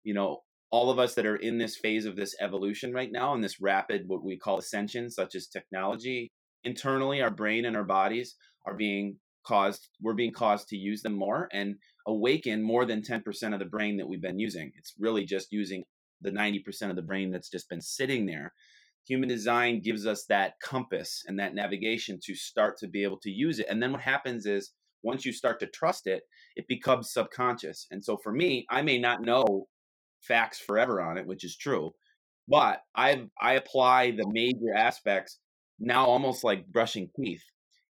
you 0.04 0.14
know 0.14 0.42
all 0.72 0.90
of 0.90 1.00
us 1.00 1.16
that 1.16 1.26
are 1.26 1.38
in 1.38 1.58
this 1.58 1.78
phase 1.78 2.06
of 2.06 2.18
this 2.18 2.36
evolution 2.42 2.92
right 2.94 3.12
now 3.12 3.34
and 3.34 3.44
this 3.44 3.62
rapid 3.62 4.04
what 4.08 4.26
we 4.26 4.38
call 4.38 4.58
ascension 4.58 5.10
such 5.10 5.36
as 5.36 5.48
technology 5.48 6.32
internally 6.66 7.22
our 7.22 7.32
brain 7.32 7.66
and 7.66 7.78
our 7.78 7.84
bodies 7.84 8.36
are 8.66 8.76
being 8.76 9.18
caused 9.46 9.90
we're 10.02 10.14
being 10.14 10.32
caused 10.32 10.68
to 10.70 10.78
use 10.78 11.02
them 11.02 11.14
more 11.14 11.48
and 11.52 11.76
awaken 12.08 12.62
more 12.62 12.86
than 12.86 13.02
10% 13.02 13.54
of 13.54 13.60
the 13.60 13.66
brain 13.66 13.98
that 13.98 14.08
we've 14.08 14.22
been 14.22 14.40
using. 14.40 14.72
It's 14.78 14.94
really 15.00 15.26
just 15.26 15.52
using 15.52 15.84
the 16.22 16.32
90% 16.32 16.90
of 16.90 16.96
the 16.96 17.02
brain 17.02 17.32
that's 17.32 17.50
just 17.50 17.70
been 17.70 17.82
sitting 17.82 18.26
there. 18.26 18.54
Human 19.08 19.30
design 19.30 19.82
gives 19.82 20.06
us 20.08 20.26
that 20.26 20.54
compass 20.62 21.24
and 21.28 21.40
that 21.40 21.54
navigation 21.54 22.20
to 22.24 22.36
start 22.36 22.78
to 22.80 22.88
be 22.88 23.04
able 23.04 23.20
to 23.20 23.30
use 23.30 23.60
it 23.60 23.68
and 23.70 23.82
then 23.82 23.92
what 23.92 24.02
happens 24.02 24.46
is 24.46 24.72
once 25.04 25.24
you 25.24 25.32
start 25.32 25.60
to 25.60 25.68
trust 25.68 26.08
it 26.08 26.24
it 26.56 26.68
becomes 26.68 27.12
subconscious. 27.12 27.88
And 27.92 28.04
so 28.04 28.18
for 28.18 28.32
me 28.32 28.66
i 28.70 28.82
may 28.82 28.98
not 28.98 29.22
know 29.22 29.68
facts 30.22 30.60
forever 30.60 31.02
on 31.02 31.18
it 31.18 31.28
which 31.28 31.44
is 31.44 31.56
true 31.56 31.92
but 32.48 32.82
i 32.96 33.28
i 33.40 33.54
apply 33.54 34.12
the 34.12 34.28
major 34.32 34.74
aspects 34.76 35.40
now 35.80 36.06
almost 36.06 36.44
like 36.44 36.66
brushing 36.68 37.10
teeth 37.16 37.44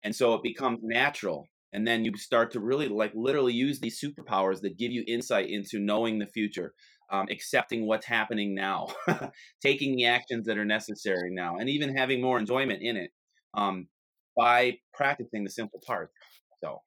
and 0.05 0.15
so 0.15 0.35
it 0.35 0.43
becomes 0.43 0.79
natural 0.83 1.49
and 1.73 1.87
then 1.87 2.05
you 2.05 2.17
start 2.17 2.53
to 2.53 2.61
really 2.61 2.89
like 2.89 3.13
literally 3.15 3.53
use 3.53 3.81
these 3.81 4.01
superpowers 4.01 4.61
that 4.61 4.79
give 4.79 4.93
you 4.93 5.03
insight 5.09 5.51
into 5.51 5.81
knowing 5.81 6.19
the 6.19 6.27
future 6.27 6.73
um, 7.11 7.27
accepting 7.31 7.87
what's 7.87 8.07
happening 8.07 8.55
now 8.55 8.89
taking 9.63 9.97
the 9.97 10.07
actions 10.07 10.47
that 10.47 10.57
are 10.57 10.65
necessary 10.65 11.31
now 11.31 11.57
and 11.59 11.69
even 11.69 11.95
having 11.95 12.23
more 12.23 12.39
enjoyment 12.39 12.81
in 12.83 12.97
it 12.97 13.11
um, 13.55 13.89
by 14.37 14.73
practicing 14.95 15.45
the 15.45 15.51
simple 15.51 15.81
parts 15.87 16.13
so. 16.63 16.81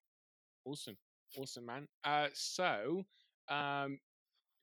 Awesome 0.65 0.97
awesome 1.37 1.65
man. 1.65 1.87
Uh, 2.03 2.27
so 2.33 3.03
um, 3.49 3.99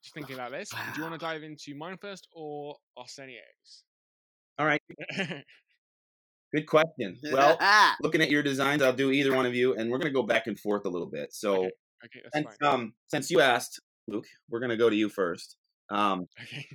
just 0.02 0.14
thinking 0.14 0.34
about 0.34 0.50
this 0.50 0.70
do 0.70 0.76
you 0.96 1.02
want 1.02 1.14
to 1.14 1.24
dive 1.24 1.42
into 1.42 1.74
mine 1.76 1.98
first 2.00 2.26
or 2.32 2.76
arsenio's? 2.96 3.84
All 4.58 4.66
right 4.66 4.82
Good 6.54 6.66
question. 6.66 7.18
Well, 7.32 7.58
looking 8.00 8.20
at 8.20 8.30
your 8.30 8.42
designs, 8.42 8.82
I'll 8.82 8.92
do 8.92 9.10
either 9.10 9.34
one 9.34 9.46
of 9.46 9.54
you, 9.54 9.74
and 9.74 9.90
we're 9.90 9.98
going 9.98 10.12
to 10.12 10.14
go 10.14 10.22
back 10.22 10.46
and 10.46 10.58
forth 10.58 10.84
a 10.86 10.88
little 10.88 11.10
bit. 11.10 11.34
So, 11.34 11.64
okay, 11.64 11.70
okay 12.04 12.20
since, 12.32 12.56
um, 12.62 12.92
since 13.08 13.30
you 13.30 13.40
asked, 13.40 13.80
Luke, 14.06 14.26
we're 14.48 14.60
going 14.60 14.70
to 14.70 14.76
go 14.76 14.88
to 14.88 14.94
you 14.94 15.08
first. 15.08 15.56
Um, 15.90 16.26
okay 16.40 16.66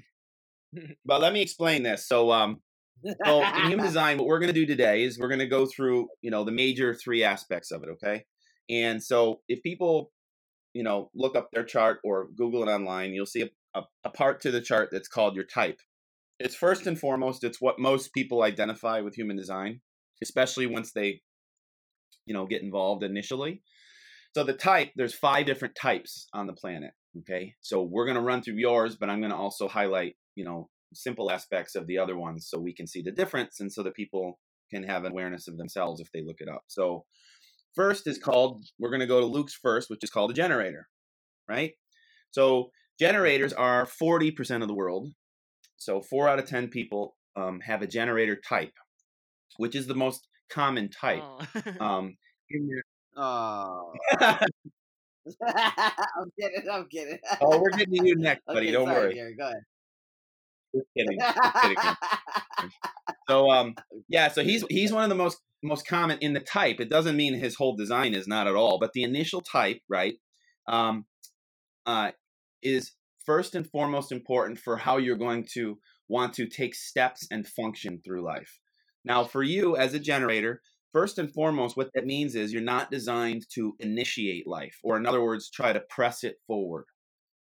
but 1.05 1.21
let 1.21 1.33
me 1.33 1.41
explain 1.41 1.83
this. 1.83 2.07
So, 2.07 2.31
um, 2.31 2.62
so 3.25 3.43
in 3.43 3.67
human 3.67 3.86
design, 3.86 4.17
what 4.17 4.27
we're 4.27 4.39
going 4.39 4.53
to 4.53 4.59
do 4.59 4.65
today 4.65 5.03
is 5.03 5.17
we're 5.17 5.29
going 5.29 5.39
to 5.39 5.48
go 5.48 5.65
through, 5.65 6.09
you 6.21 6.31
know, 6.31 6.43
the 6.43 6.51
major 6.51 6.93
three 6.93 7.24
aspects 7.24 7.71
of 7.71 7.83
it. 7.83 7.89
Okay, 7.89 8.25
and 8.69 9.01
so 9.01 9.41
if 9.48 9.63
people, 9.63 10.12
you 10.74 10.83
know, 10.83 11.09
look 11.15 11.36
up 11.36 11.50
their 11.51 11.63
chart 11.63 12.00
or 12.03 12.27
Google 12.36 12.67
it 12.67 12.71
online, 12.71 13.13
you'll 13.13 13.25
see 13.25 13.41
a, 13.41 13.50
a, 13.79 13.83
a 14.03 14.09
part 14.09 14.41
to 14.41 14.51
the 14.51 14.62
chart 14.62 14.89
that's 14.91 15.07
called 15.07 15.36
your 15.36 15.45
type 15.45 15.79
it's 16.39 16.55
first 16.55 16.88
and 16.88 17.00
foremost 17.00 17.43
it's 17.43 17.62
what 17.62 17.79
most 17.79 18.13
people 18.13 18.43
identify 18.43 19.01
with 19.01 19.15
human 19.15 19.36
design 19.36 19.81
especially 20.22 20.65
once 20.65 20.91
they 20.91 21.22
you 22.25 22.34
know 22.34 22.46
get 22.46 22.62
involved 22.62 23.03
initially. 23.03 23.62
So 24.36 24.43
the 24.43 24.53
type 24.53 24.91
there's 24.96 25.15
five 25.15 25.46
different 25.46 25.75
types 25.75 26.27
on 26.34 26.48
the 26.48 26.53
planet 26.53 26.91
okay? 27.19 27.55
So 27.62 27.81
we're 27.81 28.05
going 28.05 28.15
to 28.15 28.22
run 28.22 28.41
through 28.41 28.55
yours 28.55 28.96
but 28.96 29.10
i'm 29.10 29.19
going 29.19 29.31
to 29.31 29.38
also 29.38 29.67
highlight 29.67 30.15
you 30.36 30.46
know 30.46 30.69
simple 30.93 31.31
aspects 31.31 31.75
of 31.75 31.88
the 31.88 31.98
other 31.98 32.17
ones 32.17 32.48
so 32.50 32.60
we 32.60 32.74
can 32.74 32.88
see 32.88 33.01
the 33.01 33.12
difference 33.12 33.60
and 33.60 33.72
so 33.72 33.84
that 33.84 33.96
people 33.96 34.39
can 34.72 34.84
have 34.84 35.03
an 35.03 35.12
awareness 35.12 35.48
of 35.48 35.58
themselves 35.58 36.00
if 36.00 36.12
they 36.12 36.24
look 36.24 36.38
it 36.39 36.48
up. 36.48 36.63
So 36.67 37.05
first 37.75 38.08
is 38.08 38.17
called 38.17 38.63
we're 38.79 38.89
going 38.89 39.00
to 39.00 39.08
go 39.08 39.19
to 39.19 39.25
luke's 39.25 39.53
first 39.53 39.89
which 39.89 40.03
is 40.03 40.10
called 40.10 40.31
a 40.31 40.34
generator 40.34 40.88
right? 41.50 41.72
So 42.31 42.69
generators 43.00 43.53
are 43.53 43.88
40% 43.88 44.62
of 44.62 44.67
the 44.67 44.75
world 44.75 45.10
so 45.79 46.01
four 46.01 46.29
out 46.29 46.38
of 46.38 46.45
ten 46.45 46.67
people 46.67 47.15
um, 47.36 47.62
have 47.62 47.81
a 47.81 47.88
generator 47.88 48.39
type, 48.48 48.74
which 49.57 49.75
is 49.75 49.88
the 49.88 49.95
most 49.95 50.27
common 50.50 50.89
type. 50.89 51.24
Oh. 51.24 51.39
Um, 51.83 52.17
in 52.51 52.67
your- 52.69 52.83
Oh. 53.17 53.91
I'm 54.21 54.38
kidding. 56.39 56.69
I'm 56.71 56.86
kidding. 56.88 57.17
oh, 57.41 57.59
we're 57.59 57.69
getting 57.77 58.05
you 58.05 58.15
next, 58.15 58.45
buddy. 58.45 58.67
Okay, 58.67 58.71
Don't 58.71 58.86
sorry, 58.88 59.00
worry. 59.00 59.13
Gary, 59.15 59.36
go 59.38 59.43
ahead. 59.45 59.63
Just 60.75 60.88
kidding. 60.95 61.19
Just 61.19 61.62
kidding. 61.62 62.71
So 63.27 63.50
um, 63.51 63.75
yeah. 64.07 64.27
So 64.29 64.43
he's 64.43 64.63
he's 64.69 64.93
one 64.93 65.03
of 65.03 65.09
the 65.09 65.15
most 65.15 65.39
most 65.63 65.88
common 65.88 66.19
in 66.19 66.33
the 66.33 66.39
type. 66.39 66.79
It 66.79 66.89
doesn't 66.89 67.17
mean 67.17 67.33
his 67.33 67.55
whole 67.55 67.75
design 67.75 68.13
is 68.13 68.27
not 68.27 68.48
at 68.48 68.55
all, 68.55 68.77
but 68.79 68.93
the 68.93 69.03
initial 69.03 69.41
type, 69.41 69.81
right, 69.89 70.13
um, 70.67 71.05
uh, 71.86 72.12
is 72.62 72.91
first 73.29 73.53
and 73.53 73.69
foremost 73.69 74.12
important 74.12 74.57
for 74.57 74.75
how 74.75 74.98
you're 74.98 75.15
going 75.15 75.45
to 75.53 75.77
want 76.07 76.33
to 76.33 76.48
take 76.48 76.74
steps 76.74 77.27
and 77.29 77.48
function 77.48 78.01
through 78.03 78.25
life. 78.25 78.57
Now, 79.05 79.24
for 79.24 79.43
you 79.43 79.77
as 79.77 79.93
a 79.93 80.00
generator, 80.00 80.63
first 80.93 81.19
and 81.19 81.31
foremost, 81.31 81.77
what 81.77 81.91
that 81.93 82.07
means 82.07 82.33
is 82.33 82.51
you're 82.51 82.63
not 82.63 82.89
designed 82.89 83.45
to 83.53 83.75
initiate 83.79 84.48
life, 84.48 84.79
or 84.83 84.98
in 84.98 85.05
other 85.05 85.21
words, 85.21 85.48
try 85.48 85.71
to 85.71 85.79
press 85.91 86.24
it 86.24 86.38
forward. 86.48 86.86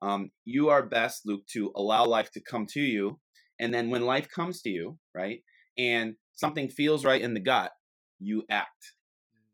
Um, 0.02 0.32
you 0.44 0.68
are 0.68 0.86
best, 0.86 1.22
Luke, 1.26 1.48
to 1.54 1.72
allow 1.78 2.06
life 2.06 2.30
to 2.32 2.42
come 2.42 2.66
to 2.72 2.82
you. 2.82 3.18
And 3.58 3.74
then 3.74 3.90
when 3.90 4.06
life 4.06 4.28
comes 4.30 4.62
to 4.64 4.70
you, 4.70 4.98
right, 5.16 5.40
and 5.78 6.16
something 6.34 6.68
feels 6.68 7.06
right 7.06 7.22
in 7.22 7.34
the 7.34 7.40
gut, 7.40 7.72
you 8.20 8.44
act. 8.52 8.96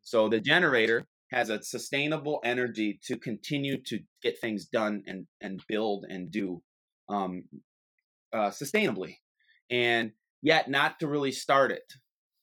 So 0.01 0.27
the 0.27 0.39
generator 0.39 1.05
has 1.35 1.49
a 1.49 1.61
sustainable 1.61 2.39
energy 2.45 2.97
to 3.03 3.17
continue 3.17 3.75
to 3.83 3.99
get 4.23 4.39
things 4.39 4.65
done 4.65 5.03
and 5.05 5.27
and 5.41 5.61
build 5.67 6.05
and 6.07 6.31
do 6.31 6.63
um, 7.09 7.43
uh, 8.31 8.49
sustainably, 8.49 9.17
and 9.69 10.13
yet 10.41 10.69
not 10.69 10.97
to 11.01 11.07
really 11.07 11.33
start 11.33 11.71
it. 11.73 11.93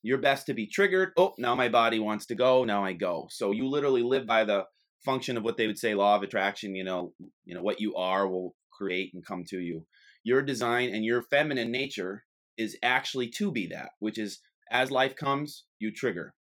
You're 0.02 0.18
best 0.18 0.44
to 0.46 0.54
be 0.54 0.66
triggered. 0.66 1.12
Oh, 1.16 1.32
now 1.38 1.54
my 1.54 1.70
body 1.70 2.00
wants 2.00 2.26
to 2.26 2.34
go. 2.34 2.64
Now 2.64 2.84
I 2.84 2.92
go. 2.92 3.28
So 3.30 3.50
you 3.50 3.66
literally 3.66 4.02
live 4.02 4.26
by 4.26 4.44
the 4.44 4.66
function 5.04 5.38
of 5.38 5.42
what 5.42 5.56
they 5.56 5.66
would 5.66 5.78
say 5.78 5.94
law 5.94 6.16
of 6.16 6.22
attraction. 6.22 6.74
You 6.74 6.84
know, 6.84 7.14
you 7.46 7.54
know 7.54 7.62
what 7.62 7.80
you 7.80 7.94
are 7.96 8.28
will 8.28 8.54
create 8.70 9.12
and 9.14 9.24
come 9.24 9.44
to 9.48 9.58
you. 9.58 9.86
Your 10.22 10.42
design 10.42 10.94
and 10.94 11.02
your 11.02 11.22
feminine 11.22 11.70
nature 11.70 12.24
is 12.58 12.76
actually 12.82 13.28
to 13.38 13.50
be 13.50 13.68
that, 13.68 13.92
which 14.00 14.18
is 14.18 14.40
as 14.70 14.90
life 14.90 15.16
comes, 15.16 15.64
you 15.78 15.90
trigger. 15.90 16.34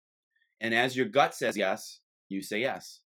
And 0.60 0.74
as 0.74 0.98
your 0.98 1.08
gut 1.08 1.34
says 1.34 1.55
yes, 1.55 2.01
you 2.31 2.41
say 2.41 2.59
yes. 2.59 3.00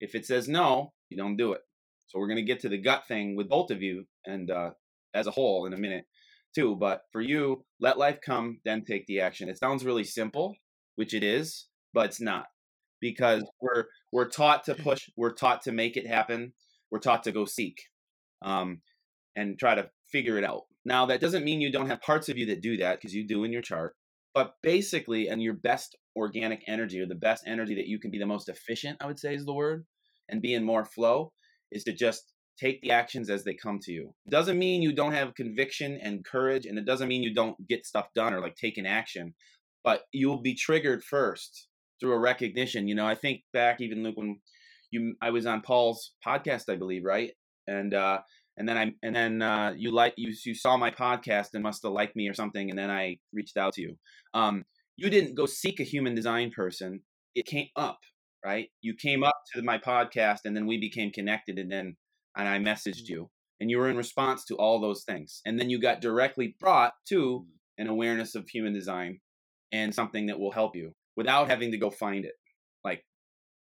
If 0.00 0.14
it 0.14 0.26
says 0.26 0.48
no, 0.48 0.92
you 1.08 1.16
don't 1.16 1.36
do 1.36 1.52
it. 1.52 1.60
So 2.06 2.18
we're 2.18 2.28
going 2.28 2.36
to 2.36 2.42
get 2.42 2.60
to 2.60 2.68
the 2.68 2.78
gut 2.80 3.04
thing 3.08 3.36
with 3.36 3.48
both 3.48 3.70
of 3.70 3.80
you 3.82 4.04
and 4.26 4.50
uh, 4.50 4.70
as 5.14 5.26
a 5.26 5.30
whole 5.30 5.66
in 5.66 5.72
a 5.72 5.78
minute 5.78 6.04
too. 6.54 6.76
But 6.76 7.02
for 7.12 7.20
you, 7.20 7.64
let 7.80 7.98
life 7.98 8.18
come, 8.24 8.58
then 8.64 8.84
take 8.84 9.06
the 9.06 9.20
action. 9.20 9.48
It 9.48 9.58
sounds 9.58 9.84
really 9.84 10.04
simple, 10.04 10.56
which 10.96 11.14
it 11.14 11.22
is, 11.22 11.66
but 11.94 12.06
it's 12.06 12.20
not 12.20 12.46
because 13.00 13.44
we're 13.60 13.84
we're 14.12 14.28
taught 14.28 14.64
to 14.64 14.74
push, 14.74 15.08
we're 15.16 15.34
taught 15.34 15.62
to 15.62 15.72
make 15.72 15.96
it 15.96 16.06
happen, 16.06 16.52
we're 16.90 16.98
taught 16.98 17.24
to 17.24 17.32
go 17.32 17.44
seek, 17.44 17.78
um, 18.42 18.82
and 19.36 19.58
try 19.58 19.74
to 19.74 19.88
figure 20.10 20.38
it 20.38 20.44
out. 20.44 20.62
Now 20.84 21.06
that 21.06 21.20
doesn't 21.20 21.44
mean 21.44 21.60
you 21.60 21.72
don't 21.72 21.88
have 21.88 22.00
parts 22.00 22.28
of 22.28 22.36
you 22.36 22.46
that 22.46 22.60
do 22.62 22.76
that 22.78 22.96
because 22.98 23.14
you 23.14 23.26
do 23.26 23.44
in 23.44 23.52
your 23.52 23.62
chart. 23.62 23.94
But 24.34 24.54
basically, 24.62 25.28
and 25.28 25.42
your 25.42 25.54
best 25.54 25.96
organic 26.16 26.62
energy 26.66 27.00
or 27.00 27.06
the 27.06 27.14
best 27.14 27.44
energy 27.46 27.74
that 27.74 27.86
you 27.86 27.98
can 27.98 28.10
be 28.10 28.18
the 28.18 28.26
most 28.26 28.48
efficient, 28.48 28.98
I 29.00 29.06
would 29.06 29.18
say 29.18 29.34
is 29.34 29.44
the 29.44 29.52
word, 29.52 29.84
and 30.28 30.42
be 30.42 30.54
in 30.54 30.64
more 30.64 30.84
flow, 30.84 31.32
is 31.70 31.84
to 31.84 31.92
just 31.92 32.32
take 32.58 32.80
the 32.82 32.90
actions 32.90 33.30
as 33.30 33.44
they 33.44 33.54
come 33.54 33.78
to 33.80 33.92
you. 33.92 34.14
It 34.26 34.30
doesn't 34.30 34.58
mean 34.58 34.82
you 34.82 34.94
don't 34.94 35.12
have 35.12 35.34
conviction 35.34 35.98
and 36.02 36.24
courage, 36.24 36.66
and 36.66 36.78
it 36.78 36.86
doesn't 36.86 37.08
mean 37.08 37.22
you 37.22 37.34
don't 37.34 37.56
get 37.68 37.86
stuff 37.86 38.08
done 38.14 38.32
or 38.34 38.40
like 38.40 38.56
take 38.56 38.78
an 38.78 38.86
action, 38.86 39.34
but 39.84 40.02
you'll 40.12 40.40
be 40.40 40.54
triggered 40.54 41.02
first 41.02 41.68
through 42.00 42.12
a 42.12 42.18
recognition. 42.18 42.88
You 42.88 42.94
know, 42.94 43.06
I 43.06 43.14
think 43.14 43.42
back 43.52 43.80
even 43.80 44.02
Luke 44.02 44.16
when 44.16 44.40
you 44.90 45.14
I 45.22 45.30
was 45.30 45.46
on 45.46 45.62
Paul's 45.62 46.12
podcast, 46.26 46.68
I 46.68 46.76
believe, 46.76 47.04
right? 47.04 47.32
And 47.66 47.94
uh 47.94 48.20
and 48.56 48.68
then 48.68 48.76
I 48.76 48.92
and 49.02 49.14
then 49.14 49.42
uh, 49.42 49.72
you 49.76 49.92
like 49.92 50.14
you 50.16 50.34
you 50.44 50.54
saw 50.54 50.76
my 50.76 50.90
podcast 50.90 51.48
and 51.54 51.62
must 51.62 51.82
have 51.82 51.92
liked 51.92 52.16
me 52.16 52.28
or 52.28 52.34
something, 52.34 52.70
and 52.70 52.78
then 52.78 52.90
I 52.90 53.18
reached 53.32 53.56
out 53.56 53.74
to 53.74 53.82
you. 53.82 53.96
Um, 54.34 54.64
you 54.96 55.10
didn't 55.10 55.34
go 55.34 55.46
seek 55.46 55.80
a 55.80 55.84
human 55.84 56.14
design 56.14 56.50
person; 56.54 57.00
it 57.34 57.46
came 57.46 57.68
up, 57.76 57.98
right? 58.44 58.68
You 58.80 58.94
came 58.94 59.24
up 59.24 59.36
to 59.54 59.62
my 59.62 59.78
podcast, 59.78 60.40
and 60.44 60.56
then 60.56 60.66
we 60.66 60.78
became 60.78 61.10
connected, 61.10 61.58
and 61.58 61.70
then 61.70 61.96
and 62.36 62.48
I 62.48 62.58
messaged 62.58 63.08
you, 63.08 63.30
and 63.60 63.70
you 63.70 63.78
were 63.78 63.88
in 63.88 63.96
response 63.96 64.44
to 64.46 64.56
all 64.56 64.80
those 64.80 65.04
things. 65.04 65.40
And 65.46 65.58
then 65.58 65.70
you 65.70 65.80
got 65.80 66.00
directly 66.00 66.56
brought 66.60 66.92
to 67.08 67.46
an 67.78 67.88
awareness 67.88 68.34
of 68.34 68.48
human 68.48 68.72
design 68.72 69.20
and 69.72 69.94
something 69.94 70.26
that 70.26 70.38
will 70.38 70.52
help 70.52 70.76
you 70.76 70.92
without 71.16 71.48
having 71.48 71.72
to 71.72 71.78
go 71.78 71.90
find 71.90 72.24
it 72.24 72.34
like 72.84 73.04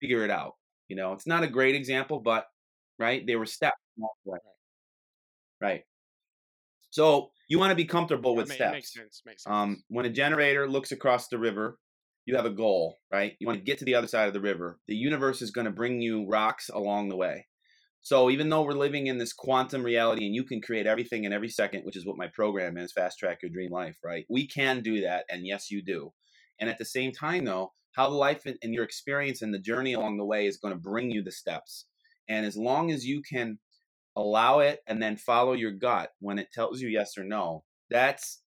figure 0.00 0.24
it 0.24 0.30
out 0.30 0.52
you 0.88 0.96
know? 0.96 1.12
It's 1.12 1.26
not 1.26 1.44
a 1.44 1.48
great 1.48 1.74
example 1.74 2.20
but 2.20 2.46
right 2.98 3.26
they 3.26 3.36
were 3.36 3.46
steps 3.46 3.76
right 4.26 4.40
so 6.90 7.30
you 7.48 7.58
want 7.58 7.70
to 7.70 7.76
be 7.76 7.84
comfortable 7.84 8.34
with 8.34 8.50
steps 8.50 8.72
Makes 8.72 8.94
sense. 8.94 9.22
Makes 9.26 9.44
sense. 9.44 9.52
um, 9.52 9.82
when 9.88 10.06
a 10.06 10.10
generator 10.10 10.68
looks 10.68 10.92
across 10.92 11.28
the 11.28 11.38
river, 11.38 11.78
you 12.26 12.36
have 12.36 12.46
a 12.46 12.50
goal, 12.50 12.98
right? 13.12 13.34
You 13.38 13.46
want 13.46 13.58
to 13.58 13.64
get 13.64 13.78
to 13.78 13.84
the 13.84 13.94
other 13.94 14.06
side 14.06 14.28
of 14.28 14.34
the 14.34 14.40
river. 14.40 14.78
The 14.86 14.94
universe 14.94 15.40
is 15.40 15.50
going 15.50 15.64
to 15.64 15.70
bring 15.70 16.00
you 16.00 16.26
rocks 16.28 16.68
along 16.68 17.08
the 17.08 17.16
way. 17.16 17.46
So 18.00 18.30
even 18.30 18.48
though 18.48 18.62
we're 18.62 18.72
living 18.72 19.06
in 19.06 19.18
this 19.18 19.32
quantum 19.32 19.82
reality 19.82 20.24
and 20.26 20.34
you 20.34 20.44
can 20.44 20.60
create 20.60 20.86
everything 20.86 21.24
in 21.24 21.32
every 21.32 21.48
second, 21.48 21.82
which 21.82 21.96
is 21.96 22.06
what 22.06 22.16
my 22.16 22.28
program 22.28 22.76
is, 22.76 22.92
Fast 22.92 23.18
Track 23.18 23.38
Your 23.42 23.50
Dream 23.50 23.70
Life, 23.72 23.96
right? 24.04 24.24
We 24.28 24.46
can 24.46 24.82
do 24.82 25.00
that, 25.02 25.24
and 25.28 25.46
yes, 25.46 25.70
you 25.70 25.82
do. 25.82 26.12
And 26.60 26.70
at 26.70 26.78
the 26.78 26.84
same 26.84 27.12
time, 27.12 27.44
though, 27.44 27.72
how 27.92 28.08
the 28.08 28.16
life 28.16 28.46
and 28.46 28.74
your 28.74 28.84
experience 28.84 29.42
and 29.42 29.52
the 29.52 29.58
journey 29.58 29.94
along 29.94 30.18
the 30.18 30.24
way 30.24 30.46
is 30.46 30.58
going 30.58 30.72
to 30.72 30.80
bring 30.80 31.10
you 31.10 31.22
the 31.22 31.32
steps. 31.32 31.86
And 32.28 32.46
as 32.46 32.56
long 32.56 32.90
as 32.90 33.04
you 33.04 33.22
can 33.22 33.58
allow 34.18 34.58
it 34.58 34.80
and 34.86 35.00
then 35.00 35.16
follow 35.16 35.52
your 35.52 35.72
gut 35.72 36.10
when 36.20 36.38
it 36.38 36.48
tells 36.52 36.80
you 36.80 36.88
yes 36.88 37.16
or 37.16 37.24
no, 37.24 37.64
that's 37.88 38.42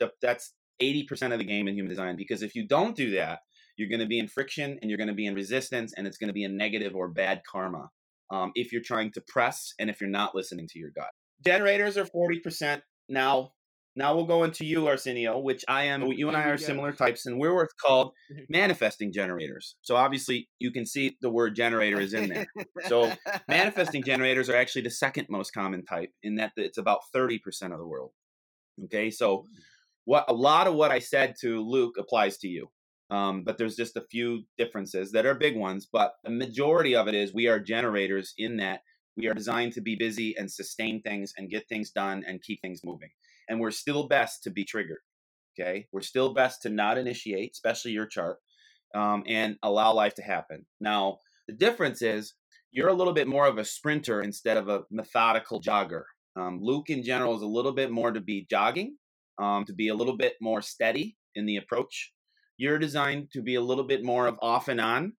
the, 0.00 0.10
that's 0.20 0.52
80% 0.82 1.32
of 1.32 1.38
the 1.38 1.44
game 1.44 1.68
in 1.68 1.74
human 1.74 1.88
design 1.88 2.16
because 2.16 2.42
if 2.42 2.54
you 2.54 2.66
don't 2.66 2.96
do 2.96 3.12
that 3.12 3.40
you're 3.78 3.88
going 3.88 4.00
to 4.00 4.06
be 4.06 4.18
in 4.18 4.28
friction 4.28 4.78
and 4.82 4.90
you're 4.90 4.98
going 4.98 5.08
to 5.08 5.14
be 5.14 5.26
in 5.26 5.34
resistance 5.34 5.94
and 5.96 6.06
it's 6.06 6.18
going 6.18 6.28
to 6.28 6.34
be 6.34 6.44
a 6.44 6.48
negative 6.48 6.94
or 6.94 7.08
bad 7.08 7.42
karma 7.50 7.88
um, 8.30 8.50
if 8.54 8.72
you're 8.72 8.82
trying 8.84 9.12
to 9.12 9.22
press 9.26 9.72
and 9.78 9.88
if 9.88 10.00
you're 10.00 10.10
not 10.10 10.34
listening 10.34 10.66
to 10.68 10.78
your 10.78 10.90
gut. 10.90 11.10
Generators 11.44 11.96
are 11.96 12.04
40% 12.04 12.82
now 13.08 13.52
now 13.98 14.14
we'll 14.14 14.24
go 14.24 14.44
into 14.44 14.64
you 14.64 14.86
arsenio 14.86 15.38
which 15.38 15.64
i 15.68 15.84
am 15.84 16.04
you 16.04 16.28
and 16.28 16.36
i 16.36 16.44
are 16.44 16.56
similar 16.56 16.92
types 16.92 17.26
and 17.26 17.38
we're 17.38 17.54
what's 17.54 17.74
called 17.74 18.12
manifesting 18.48 19.12
generators. 19.12 19.76
So 19.82 19.96
obviously 19.96 20.48
you 20.58 20.70
can 20.70 20.86
see 20.86 21.16
the 21.20 21.30
word 21.30 21.54
generator 21.54 22.00
is 22.00 22.14
in 22.14 22.28
there. 22.28 22.46
So 22.86 23.12
manifesting 23.48 24.02
generators 24.02 24.48
are 24.48 24.56
actually 24.56 24.82
the 24.82 24.90
second 24.90 25.26
most 25.30 25.52
common 25.52 25.84
type 25.84 26.10
in 26.22 26.36
that 26.36 26.52
it's 26.56 26.78
about 26.78 27.00
30% 27.14 27.40
of 27.72 27.78
the 27.78 27.86
world. 27.86 28.12
Okay 28.84 29.10
so 29.10 29.44
what 30.04 30.24
a 30.28 30.32
lot 30.32 30.66
of 30.66 30.74
what 30.74 30.90
i 30.90 30.98
said 30.98 31.34
to 31.38 31.60
luke 31.60 31.96
applies 31.98 32.38
to 32.38 32.48
you 32.48 32.68
um, 33.10 33.42
but 33.42 33.56
there's 33.58 33.76
just 33.76 33.96
a 33.96 34.04
few 34.10 34.44
differences 34.56 35.12
that 35.12 35.26
are 35.26 35.34
big 35.34 35.56
ones 35.56 35.86
but 35.90 36.12
the 36.24 36.30
majority 36.30 36.94
of 36.94 37.08
it 37.08 37.14
is 37.14 37.34
we 37.34 37.46
are 37.46 37.58
generators 37.58 38.32
in 38.38 38.56
that 38.56 38.80
we 39.18 39.26
are 39.26 39.34
designed 39.34 39.72
to 39.74 39.82
be 39.82 39.96
busy 39.96 40.34
and 40.38 40.50
sustain 40.50 41.02
things 41.02 41.34
and 41.36 41.50
get 41.50 41.68
things 41.68 41.90
done 41.90 42.24
and 42.26 42.42
keep 42.42 42.60
things 42.62 42.80
moving 42.84 43.10
and 43.48 43.60
we're 43.60 43.70
still 43.70 44.08
best 44.08 44.42
to 44.42 44.50
be 44.50 44.64
triggered 44.64 45.00
okay 45.58 45.86
we're 45.92 46.00
still 46.00 46.34
best 46.34 46.62
to 46.62 46.68
not 46.68 46.98
initiate 46.98 47.52
especially 47.52 47.92
your 47.92 48.06
chart 48.06 48.38
um, 48.94 49.22
and 49.26 49.56
allow 49.62 49.92
life 49.92 50.14
to 50.14 50.22
happen 50.22 50.64
now 50.80 51.18
the 51.46 51.54
difference 51.54 52.02
is 52.02 52.34
you're 52.70 52.88
a 52.88 52.94
little 52.94 53.12
bit 53.12 53.28
more 53.28 53.46
of 53.46 53.58
a 53.58 53.64
sprinter 53.64 54.22
instead 54.22 54.56
of 54.56 54.68
a 54.68 54.82
methodical 54.90 55.60
jogger. 55.60 56.02
Um, 56.36 56.60
Luke, 56.62 56.90
in 56.90 57.02
general, 57.02 57.34
is 57.34 57.42
a 57.42 57.46
little 57.46 57.72
bit 57.72 57.90
more 57.90 58.12
to 58.12 58.20
be 58.20 58.46
jogging, 58.48 58.96
um, 59.40 59.64
to 59.64 59.72
be 59.72 59.88
a 59.88 59.94
little 59.94 60.16
bit 60.16 60.34
more 60.40 60.62
steady 60.62 61.16
in 61.34 61.46
the 61.46 61.56
approach. 61.56 62.12
You're 62.56 62.78
designed 62.78 63.28
to 63.32 63.42
be 63.42 63.54
a 63.54 63.60
little 63.60 63.84
bit 63.84 64.04
more 64.04 64.26
of 64.26 64.36
off 64.42 64.68
and 64.68 64.80
on, 64.80 65.14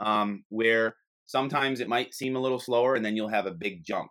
um, 0.00 0.44
where 0.48 0.96
sometimes 1.26 1.80
it 1.80 1.88
might 1.88 2.14
seem 2.14 2.36
a 2.36 2.40
little 2.40 2.58
slower, 2.58 2.94
and 2.94 3.04
then 3.04 3.16
you'll 3.16 3.28
have 3.28 3.46
a 3.46 3.52
big 3.52 3.84
jump, 3.84 4.10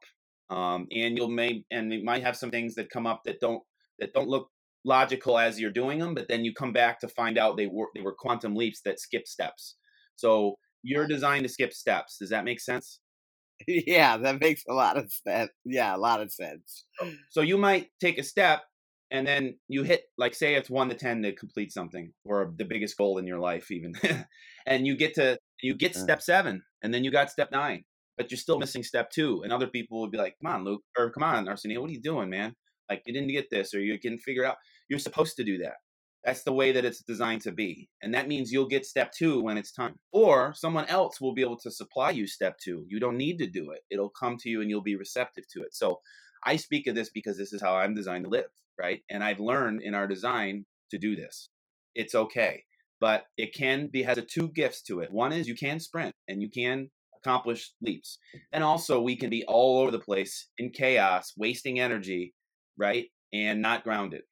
um, 0.50 0.88
and 0.92 1.18
you'll 1.18 1.30
may 1.30 1.64
and 1.72 1.94
it 1.94 2.04
might 2.04 2.24
have 2.24 2.36
some 2.38 2.52
things 2.52 2.76
that 2.76 2.90
come 2.90 3.08
up 3.08 3.22
that 3.26 3.40
don't 3.40 3.62
that 4.00 4.14
don't 4.14 4.28
look 4.28 4.50
logical 4.86 5.38
as 5.40 5.60
you're 5.60 5.72
doing 5.72 6.00
them, 6.00 6.14
but 6.14 6.28
then 6.28 6.44
you 6.44 6.54
come 6.54 6.74
back 6.74 7.00
to 7.00 7.08
find 7.08 7.38
out 7.38 7.58
they 7.58 7.68
were 7.68 7.88
they 7.96 8.02
were 8.02 8.14
quantum 8.18 8.56
leaps 8.56 8.82
that 8.82 9.00
skip 9.00 9.28
steps. 9.28 9.76
So 10.16 10.56
you're 10.84 11.08
designed 11.08 11.44
to 11.44 11.50
skip 11.50 11.74
steps. 11.74 12.18
Does 12.20 12.30
that 12.30 12.44
make 12.46 12.60
sense? 12.60 13.00
yeah, 13.68 14.18
that 14.18 14.40
makes 14.42 14.64
a 14.68 14.74
lot 14.74 14.98
of 14.98 15.12
sense. 15.12 15.52
Yeah, 15.64 15.96
a 15.96 15.98
lot 15.98 16.22
of 16.22 16.32
sense. 16.32 16.86
So 17.30 17.42
you 17.42 17.58
might 17.58 17.88
take 18.00 18.18
a 18.18 18.24
step 18.24 18.64
and 19.12 19.26
then 19.28 19.58
you 19.68 19.84
hit 19.84 20.04
like 20.18 20.34
say 20.34 20.56
it's 20.56 20.70
1 20.70 20.90
to 20.90 20.96
10 20.96 21.24
to 21.24 21.34
complete 21.34 21.72
something 21.72 22.12
or 22.26 22.54
the 22.58 22.66
biggest 22.66 22.98
goal 22.98 23.18
in 23.20 23.28
your 23.28 23.40
life 23.40 23.72
even. 23.72 23.94
and 24.66 24.86
you 24.88 24.98
get 24.98 25.14
to 25.16 25.38
you 25.62 25.76
get 25.76 25.96
Uh. 25.96 26.00
step 26.00 26.22
7 26.22 26.64
and 26.82 26.94
then 26.94 27.04
you 27.04 27.12
got 27.12 27.30
step 27.32 27.52
9, 27.52 27.84
but 28.18 28.32
you're 28.32 28.38
still 28.38 28.60
missing 28.60 28.84
step 28.84 29.10
2 29.12 29.44
and 29.44 29.52
other 29.52 29.68
people 29.68 30.02
would 30.02 30.12
be 30.12 30.18
like, 30.18 30.36
"Come 30.42 30.54
on, 30.54 30.64
Luke," 30.64 30.84
or 30.98 31.12
"Come 31.12 31.24
on, 31.24 31.48
Arsenio, 31.48 31.82
what 31.82 31.90
are 31.90 31.94
you 31.94 32.02
doing, 32.02 32.30
man?" 32.30 32.56
Like 32.90 33.04
you 33.06 33.14
didn't 33.14 33.30
get 33.30 33.50
this 33.50 33.74
or 33.74 33.80
you 33.80 34.00
can 34.00 34.18
figure 34.18 34.46
out 34.46 34.58
you're 34.90 35.00
supposed 35.00 35.36
to 35.38 35.44
do 35.44 35.58
that. 35.60 35.76
That's 36.24 36.44
the 36.44 36.54
way 36.54 36.72
that 36.72 36.86
it's 36.86 37.02
designed 37.02 37.42
to 37.42 37.52
be. 37.52 37.90
And 38.02 38.14
that 38.14 38.30
means 38.30 38.52
you'll 38.52 38.68
get 38.68 38.86
step 38.86 39.12
two 39.12 39.42
when 39.42 39.58
it's 39.58 39.74
time. 39.74 39.96
Or 40.12 40.54
someone 40.56 40.86
else 40.86 41.20
will 41.20 41.34
be 41.34 41.42
able 41.42 41.58
to 41.60 41.72
supply 41.72 42.12
you 42.12 42.28
step 42.28 42.58
two. 42.64 42.86
You 42.88 43.00
don't 43.00 43.18
need 43.18 43.40
to 43.40 43.48
do 43.48 43.72
it, 43.72 43.82
it'll 43.90 44.10
come 44.10 44.38
to 44.38 44.50
you 44.50 44.62
and 44.62 44.70
you'll 44.70 44.82
be 44.82 44.96
receptive 44.96 45.46
to 45.50 45.64
it. 45.64 45.74
So 45.74 46.00
I 46.46 46.56
speak 46.58 46.88
of 46.88 46.96
this 46.96 47.10
because 47.10 47.38
this 47.38 47.54
is 47.54 47.62
how 47.62 47.76
I'm 47.76 47.96
designed 47.96 48.26
to 48.26 48.30
live, 48.30 48.50
right? 48.80 49.02
And 49.10 49.24
I've 49.24 49.40
learned 49.40 49.82
in 49.82 49.96
our 49.96 50.08
design 50.08 50.66
to 50.92 50.98
do 50.98 51.16
this. 51.16 51.50
It's 51.96 52.16
okay. 52.16 52.64
But 53.00 53.26
it 53.38 53.54
can 53.54 53.88
be 53.88 54.04
has 54.04 54.18
a 54.18 54.22
two 54.22 54.50
gifts 54.50 54.82
to 54.84 55.02
it. 55.02 55.12
One 55.12 55.34
is 55.34 55.48
you 55.48 55.56
can 55.56 55.80
sprint 55.80 56.16
and 56.28 56.42
you 56.42 56.50
can 56.50 56.90
accomplish 57.24 57.72
leaps. 57.82 58.18
And 58.52 58.64
also 58.64 59.02
we 59.02 59.16
can 59.16 59.30
be 59.30 59.44
all 59.48 59.82
over 59.82 59.92
the 59.92 60.00
place 60.00 60.50
in 60.58 60.72
chaos, 60.72 61.34
wasting 61.38 61.80
energy, 61.80 62.34
right? 62.78 63.06
And 63.32 63.62
not 63.62 63.84
grounded. 63.84 64.24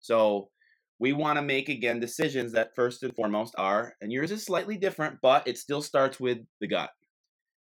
So 0.00 0.50
we 0.98 1.12
want 1.12 1.38
to 1.38 1.42
make 1.42 1.68
again 1.68 2.00
decisions 2.00 2.52
that 2.52 2.74
first 2.74 3.02
and 3.02 3.14
foremost 3.14 3.54
are, 3.58 3.94
and 4.00 4.12
yours 4.12 4.30
is 4.30 4.44
slightly 4.44 4.76
different, 4.76 5.18
but 5.22 5.46
it 5.46 5.58
still 5.58 5.82
starts 5.82 6.18
with 6.18 6.38
the 6.60 6.66
gut. 6.66 6.90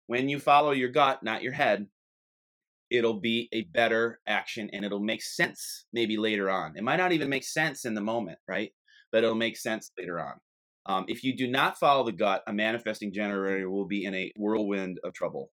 When 0.08 0.30
you 0.30 0.40
follow 0.40 0.72
your 0.72 0.90
gut, 0.90 1.24
not 1.24 1.44
your 1.44 1.54
head, 1.54 1.88
it'll 2.90 3.20
be 3.20 3.50
a 3.52 3.64
better 3.64 4.20
action 4.28 4.70
and 4.74 4.86
it'll 4.86 5.00
make 5.00 5.24
sense 5.24 5.86
maybe 5.94 6.18
later 6.18 6.50
on. 6.50 6.74
It 6.78 6.84
might 6.84 6.98
not 6.98 7.12
even 7.12 7.30
make 7.30 7.44
sense 7.44 7.86
in 7.86 7.94
the 7.94 8.02
moment, 8.02 8.38
right? 8.48 8.72
But 9.12 9.24
it'll 9.24 9.36
make 9.36 9.58
sense 9.58 9.92
later 9.98 10.20
on. 10.20 10.34
Um, 10.86 11.06
if 11.08 11.24
you 11.24 11.36
do 11.36 11.48
not 11.48 11.78
follow 11.78 12.04
the 12.04 12.12
gut, 12.12 12.44
a 12.48 12.54
manifesting 12.54 13.14
generator 13.14 13.70
will 13.70 13.86
be 13.86 14.04
in 14.06 14.14
a 14.14 14.32
whirlwind 14.36 15.00
of 15.04 15.14
trouble. 15.14 15.52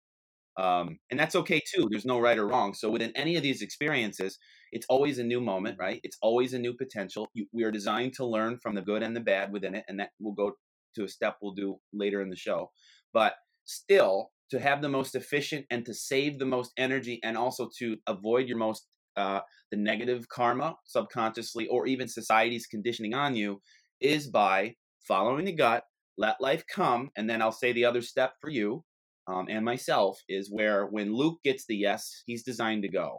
Um, 0.59 0.99
and 1.11 1.21
that's 1.21 1.37
okay 1.37 1.61
too. 1.61 1.89
There's 1.91 2.07
no 2.07 2.19
right 2.19 2.39
or 2.39 2.47
wrong. 2.47 2.73
So 2.73 2.91
within 2.91 3.13
any 3.15 3.37
of 3.37 3.43
these 3.43 3.61
experiences, 3.61 4.39
it's 4.73 4.87
always 4.89 5.19
a 5.19 5.25
new 5.25 5.41
moment, 5.41 5.77
right? 5.79 6.01
It's 6.03 6.17
always 6.23 6.55
a 6.55 6.59
new 6.59 6.75
potential. 6.75 7.29
You, 7.35 7.47
we 7.53 7.65
are 7.65 7.71
designed 7.71 8.15
to 8.15 8.27
learn 8.27 8.59
from 8.63 8.75
the 8.75 8.83
good 8.83 9.03
and 9.03 9.15
the 9.15 9.21
bad 9.21 9.53
within 9.53 9.75
it, 9.75 9.85
and 9.89 10.01
that 10.01 10.11
will 10.19 10.33
go 10.33 10.53
to 10.95 11.05
a 11.05 11.09
step 11.09 11.37
we'll 11.43 11.53
do 11.53 11.77
later 11.93 12.23
in 12.23 12.31
the 12.31 12.37
show. 12.37 12.71
But 13.13 13.35
still, 13.67 14.31
to 14.51 14.59
have 14.59 14.81
the 14.81 14.89
most 14.89 15.15
efficient 15.15 15.67
and 15.71 15.85
to 15.85 15.93
save 15.93 16.39
the 16.39 16.47
most 16.47 16.73
energy, 16.79 17.21
and 17.23 17.37
also 17.37 17.69
to 17.79 17.97
avoid 18.07 18.49
your 18.49 18.59
most 18.59 18.87
uh, 19.17 19.41
the 19.71 19.77
negative 19.77 20.29
karma 20.29 20.77
subconsciously, 20.87 21.67
or 21.69 21.87
even 21.87 22.09
society's 22.09 22.67
conditioning 22.67 23.13
on 23.13 23.37
you, 23.37 23.61
is 24.01 24.29
by 24.29 24.75
following 25.07 25.47
the 25.47 25.53
gut. 25.53 25.85
Let 26.19 26.41
life 26.41 26.65
come, 26.73 27.11
and 27.17 27.29
then 27.29 27.43
I'll 27.43 27.53
say 27.53 27.73
the 27.73 27.85
other 27.85 28.03
step 28.03 28.35
for 28.41 28.49
you 28.51 28.85
um, 29.29 29.47
and 29.49 29.65
myself 29.65 30.21
is 30.29 30.51
where 30.51 30.87
when 30.87 31.15
Luke 31.15 31.41
gets 31.43 31.67
the 31.67 31.77
yes, 31.77 32.23
he's 32.27 32.45
designed 32.45 32.83
to 32.83 32.89
go. 32.89 33.19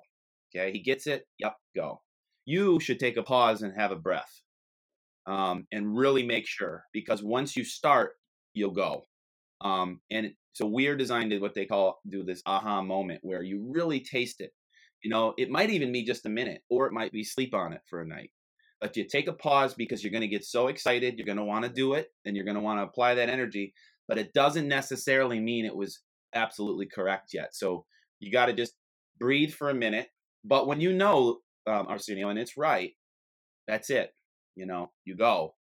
Okay, 0.56 0.72
he 0.72 0.80
gets 0.80 1.08
it. 1.08 1.26
Yep, 1.40 1.56
go. 1.76 2.02
You 2.46 2.80
should 2.80 3.00
take 3.00 3.18
a 3.18 3.24
pause 3.24 3.62
and 3.62 3.74
have 3.78 3.92
a 3.92 3.98
breath, 3.98 4.42
um, 5.26 5.68
and 5.72 5.98
really 5.98 6.24
make 6.24 6.48
sure 6.48 6.86
because 6.94 7.22
once 7.22 7.58
you 7.58 7.66
start, 7.66 8.14
you'll 8.54 8.72
go. 8.72 9.04
Um, 9.60 10.00
and 10.10 10.32
so 10.54 10.66
we're 10.66 10.96
designed 10.96 11.32
to 11.32 11.40
what 11.40 11.56
they 11.56 11.66
call 11.66 12.00
do 12.10 12.24
this 12.24 12.42
aha 12.46 12.82
moment 12.82 13.20
where 13.24 13.44
you 13.44 13.70
really 13.70 14.00
taste 14.00 14.40
it. 14.40 14.52
You 15.04 15.10
know, 15.10 15.34
it 15.38 15.50
might 15.50 15.70
even 15.70 15.92
be 15.92 16.04
just 16.04 16.26
a 16.26 16.30
minute, 16.30 16.62
or 16.70 16.88
it 16.88 16.94
might 16.94 17.12
be 17.12 17.24
sleep 17.26 17.54
on 17.54 17.74
it 17.74 17.82
for 17.90 18.02
a 18.02 18.08
night. 18.08 18.32
But 18.80 18.96
you 18.96 19.06
take 19.06 19.28
a 19.28 19.34
pause 19.34 19.74
because 19.74 20.04
you're 20.04 20.12
going 20.12 20.22
to 20.22 20.28
get 20.28 20.46
so 20.46 20.68
excited, 20.68 21.18
you're 21.18 21.26
going 21.26 21.38
to 21.38 21.44
want 21.44 21.66
to 21.66 21.72
do 21.72 21.94
it, 21.94 22.10
and 22.26 22.36
you're 22.36 22.46
going 22.46 22.56
to 22.56 22.62
want 22.62 22.80
to 22.80 22.84
apply 22.84 23.16
that 23.16 23.30
energy. 23.30 23.74
But 24.08 24.18
it 24.18 24.34
doesn't 24.34 24.68
necessarily 24.68 25.40
mean 25.40 25.66
it 25.66 25.76
was 25.76 26.02
absolutely 26.34 26.86
correct 26.86 27.32
yet. 27.34 27.56
So 27.56 27.86
you 28.20 28.32
got 28.32 28.48
to 28.48 28.54
just 28.54 28.74
breathe 29.20 29.52
for 29.52 29.70
a 29.70 29.76
minute. 29.76 30.10
But 30.44 30.68
when 30.68 30.80
you 30.80 30.94
know, 30.94 31.40
um, 31.66 31.88
Arsenio, 31.88 32.30
and 32.30 32.40
it's 32.40 32.58
right, 32.58 32.92
that's 33.68 33.90
it. 33.90 34.12
You 34.56 34.66
know, 34.66 34.92
you 35.06 35.16
go, 35.16 35.56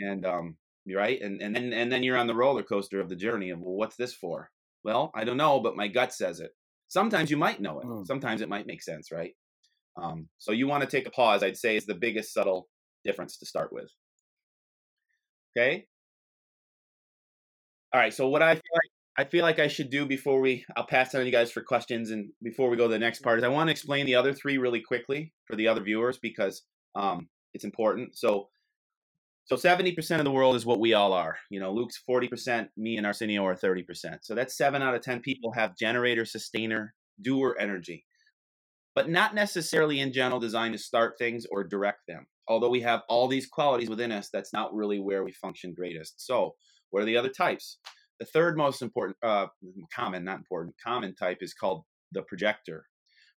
and 0.00 0.26
um, 0.26 0.56
you're 0.84 0.98
right, 0.98 1.20
and 1.20 1.40
and 1.40 1.54
then 1.54 1.72
and 1.72 1.92
then 1.92 2.02
you're 2.02 2.16
on 2.16 2.26
the 2.26 2.34
roller 2.34 2.62
coaster 2.62 3.00
of 3.00 3.08
the 3.08 3.16
journey 3.16 3.50
of 3.50 3.60
well, 3.60 3.74
what's 3.74 3.96
this 3.96 4.14
for? 4.14 4.50
Well, 4.84 5.12
I 5.14 5.24
don't 5.24 5.36
know, 5.36 5.60
but 5.60 5.76
my 5.76 5.88
gut 5.88 6.12
says 6.12 6.40
it. 6.40 6.50
Sometimes 6.88 7.30
you 7.30 7.36
might 7.36 7.60
know 7.60 7.80
it. 7.80 7.86
Mm. 7.86 8.06
Sometimes 8.06 8.40
it 8.40 8.48
might 8.48 8.66
make 8.66 8.82
sense, 8.82 9.12
right? 9.12 9.32
Um, 9.96 10.28
so 10.38 10.52
you 10.52 10.66
want 10.66 10.82
to 10.82 10.88
take 10.88 11.06
a 11.06 11.10
pause. 11.10 11.42
I'd 11.42 11.56
say 11.56 11.76
is 11.76 11.86
the 11.86 11.94
biggest 11.94 12.32
subtle 12.32 12.68
difference 13.04 13.36
to 13.38 13.46
start 13.46 13.72
with. 13.72 13.90
Okay. 15.56 15.86
All 17.92 18.00
right. 18.00 18.14
So 18.14 18.28
what 18.28 18.42
I 18.42 18.54
feel 18.54 18.62
like 18.74 18.90
I 19.18 19.24
feel 19.24 19.42
like 19.42 19.58
I 19.58 19.68
should 19.68 19.90
do 19.90 20.06
before 20.06 20.40
we 20.40 20.64
I'll 20.76 20.86
pass 20.86 21.12
it 21.12 21.18
on 21.18 21.22
to 21.22 21.26
you 21.26 21.32
guys 21.32 21.52
for 21.52 21.60
questions 21.60 22.10
and 22.10 22.30
before 22.42 22.70
we 22.70 22.76
go 22.76 22.86
to 22.88 22.92
the 22.92 22.98
next 22.98 23.20
part 23.20 23.38
is 23.38 23.44
I 23.44 23.48
want 23.48 23.68
to 23.68 23.72
explain 23.72 24.06
the 24.06 24.14
other 24.14 24.32
three 24.32 24.56
really 24.56 24.80
quickly 24.80 25.32
for 25.46 25.56
the 25.56 25.68
other 25.68 25.82
viewers 25.82 26.18
because 26.18 26.62
um, 26.94 27.28
it's 27.52 27.64
important. 27.64 28.16
So 28.16 28.48
so 29.44 29.56
70% 29.56 30.18
of 30.18 30.24
the 30.24 30.30
world 30.30 30.54
is 30.54 30.64
what 30.64 30.78
we 30.78 30.94
all 30.94 31.12
are. 31.12 31.36
You 31.50 31.58
know, 31.60 31.72
Luke's 31.72 32.00
40%, 32.08 32.68
me 32.76 32.96
and 32.96 33.04
Arsenio 33.04 33.44
are 33.44 33.56
30%. 33.56 34.18
So 34.22 34.34
that's 34.36 34.56
7 34.56 34.80
out 34.82 34.94
of 34.94 35.02
10 35.02 35.20
people 35.20 35.52
have 35.52 35.76
generator, 35.76 36.24
sustainer, 36.24 36.94
doer 37.20 37.56
energy. 37.58 38.06
But 38.94 39.08
not 39.08 39.34
necessarily 39.34 40.00
in 40.00 40.12
general 40.12 40.40
designed 40.40 40.74
to 40.74 40.78
start 40.78 41.14
things 41.18 41.46
or 41.50 41.64
direct 41.64 42.00
them. 42.06 42.26
Although 42.48 42.70
we 42.70 42.80
have 42.80 43.02
all 43.08 43.28
these 43.28 43.46
qualities 43.46 43.88
within 43.88 44.12
us, 44.12 44.28
that's 44.32 44.52
not 44.52 44.74
really 44.74 44.98
where 44.98 45.24
we 45.24 45.32
function 45.32 45.72
greatest. 45.74 46.24
So, 46.24 46.54
what 46.90 47.02
are 47.02 47.06
the 47.06 47.16
other 47.16 47.30
types? 47.30 47.78
The 48.20 48.26
third 48.26 48.56
most 48.56 48.82
important, 48.82 49.16
uh, 49.22 49.46
common, 49.94 50.24
not 50.24 50.38
important, 50.38 50.76
common 50.84 51.14
type 51.14 51.38
is 51.40 51.54
called 51.54 51.84
the 52.12 52.22
projector. 52.22 52.84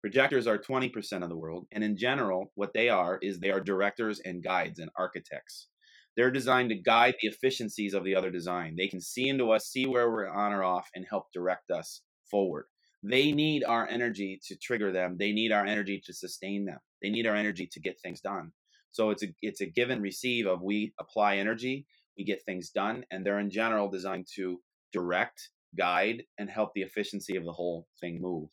Projectors 0.02 0.48
are 0.48 0.58
20% 0.58 1.24
of 1.24 1.30
the 1.30 1.38
world, 1.38 1.66
and 1.72 1.84
in 1.84 1.96
general, 1.96 2.52
what 2.56 2.74
they 2.74 2.89
are 2.89 3.20
is 3.22 3.39
they 3.39 3.52
are 3.52 3.62
directors 3.62 4.20
and 4.20 4.44
guides 4.44 4.80
and 4.80 4.89
architects. 4.98 5.70
They're 6.18 6.32
designed 6.32 6.70
to 6.70 6.76
guide 6.76 7.16
the 7.22 7.30
efficiencies 7.30 7.94
of 7.94 8.04
the 8.04 8.16
other 8.16 8.30
design. 8.30 8.76
They 8.76 8.88
can 8.88 9.02
see 9.02 9.30
into 9.30 9.52
us, 9.52 9.68
see 9.68 9.86
where 9.86 10.12
we're 10.12 10.28
on 10.28 10.52
or 10.52 10.63
off, 10.63 10.89
and 10.94 11.06
help 11.10 11.28
direct 11.34 11.72
us 11.72 12.02
forward. 12.30 12.66
They 13.04 13.32
need 13.32 13.63
our 13.63 13.88
energy 13.88 14.39
to 14.48 14.56
trigger 14.56 14.92
them. 14.92 15.18
They 15.20 15.34
need 15.34 15.52
our 15.52 15.66
energy 15.66 16.02
to 16.06 16.13
sustain 16.13 16.66
them. 16.66 16.80
They 17.02 17.10
need 17.10 17.28
our 17.28 17.36
energy 17.36 17.68
to 17.72 17.80
get 17.80 18.00
things 18.00 18.22
done. 18.22 18.52
So 18.92 19.10
it's 19.10 19.24
a 19.24 19.28
it's 19.42 19.62
a 19.62 19.66
give 19.66 19.89
and 19.89 20.02
receive 20.02 20.46
of 20.48 20.62
we 20.62 20.94
apply 21.00 21.38
energy, 21.38 21.86
we 22.18 22.24
get 22.24 22.46
things 22.46 22.70
done, 22.70 23.04
and 23.12 23.26
they're 23.26 23.39
in 23.39 23.50
general 23.50 23.89
designed 23.89 24.28
to 24.36 24.62
direct, 24.94 25.50
guide, 25.78 26.24
and 26.38 26.50
help 26.50 26.74
the 26.74 26.84
efficiency 26.84 27.36
of 27.36 27.44
the 27.44 27.52
whole 27.52 27.88
thing 28.00 28.22
move. 28.22 28.50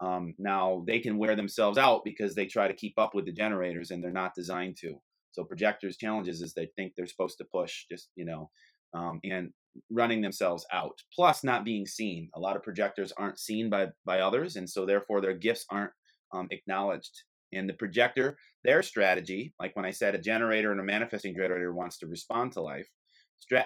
Um, 0.00 0.34
now 0.38 0.82
they 0.86 0.98
can 0.98 1.18
wear 1.18 1.36
themselves 1.36 1.78
out 1.78 2.02
because 2.04 2.34
they 2.34 2.46
try 2.46 2.66
to 2.66 2.74
keep 2.74 2.94
up 2.98 3.14
with 3.14 3.26
the 3.26 3.32
generators 3.32 3.90
and 3.90 4.02
they're 4.02 4.10
not 4.10 4.34
designed 4.34 4.76
to. 4.80 4.94
So 5.30 5.44
projectors' 5.44 5.96
challenges 5.96 6.42
is 6.42 6.54
they 6.54 6.70
think 6.74 6.94
they're 6.96 7.06
supposed 7.06 7.38
to 7.38 7.44
push, 7.44 7.84
just 7.90 8.08
you 8.16 8.24
know, 8.24 8.50
um, 8.94 9.20
and 9.24 9.50
running 9.90 10.20
themselves 10.20 10.66
out. 10.72 10.98
Plus, 11.14 11.42
not 11.42 11.64
being 11.64 11.86
seen. 11.86 12.28
A 12.34 12.40
lot 12.40 12.56
of 12.56 12.62
projectors 12.62 13.12
aren't 13.16 13.38
seen 13.38 13.70
by 13.70 13.88
by 14.04 14.20
others, 14.20 14.56
and 14.56 14.68
so 14.68 14.86
therefore 14.86 15.20
their 15.20 15.34
gifts 15.34 15.64
aren't 15.70 15.92
um, 16.32 16.48
acknowledged. 16.50 17.22
And 17.54 17.68
the 17.68 17.74
projector, 17.74 18.38
their 18.64 18.82
strategy, 18.82 19.52
like 19.60 19.76
when 19.76 19.84
I 19.84 19.90
said 19.90 20.14
a 20.14 20.18
generator 20.18 20.72
and 20.72 20.80
a 20.80 20.84
manifesting 20.84 21.34
generator 21.36 21.74
wants 21.74 21.98
to 21.98 22.06
respond 22.06 22.52
to 22.52 22.62
life, 22.62 22.88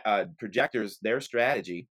uh, 0.04 0.24
projectors, 0.38 0.98
their 1.02 1.20
strategy 1.20 1.88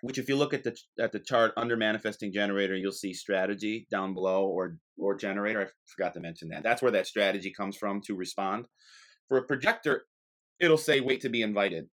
which 0.00 0.18
if 0.18 0.28
you 0.28 0.36
look 0.36 0.54
at 0.54 0.64
the 0.64 0.76
at 1.00 1.12
the 1.12 1.18
chart 1.18 1.52
under 1.56 1.76
manifesting 1.76 2.32
generator 2.32 2.76
you'll 2.76 2.92
see 2.92 3.12
strategy 3.12 3.86
down 3.90 4.14
below 4.14 4.46
or 4.46 4.78
or 4.98 5.16
generator 5.16 5.62
i 5.62 5.66
forgot 5.86 6.14
to 6.14 6.20
mention 6.20 6.48
that 6.48 6.62
that's 6.62 6.82
where 6.82 6.92
that 6.92 7.06
strategy 7.06 7.52
comes 7.52 7.76
from 7.76 8.00
to 8.00 8.14
respond 8.14 8.66
for 9.28 9.38
a 9.38 9.46
projector 9.46 10.04
it'll 10.60 10.78
say 10.78 11.00
wait 11.00 11.20
to 11.20 11.28
be 11.28 11.42
invited 11.42 11.88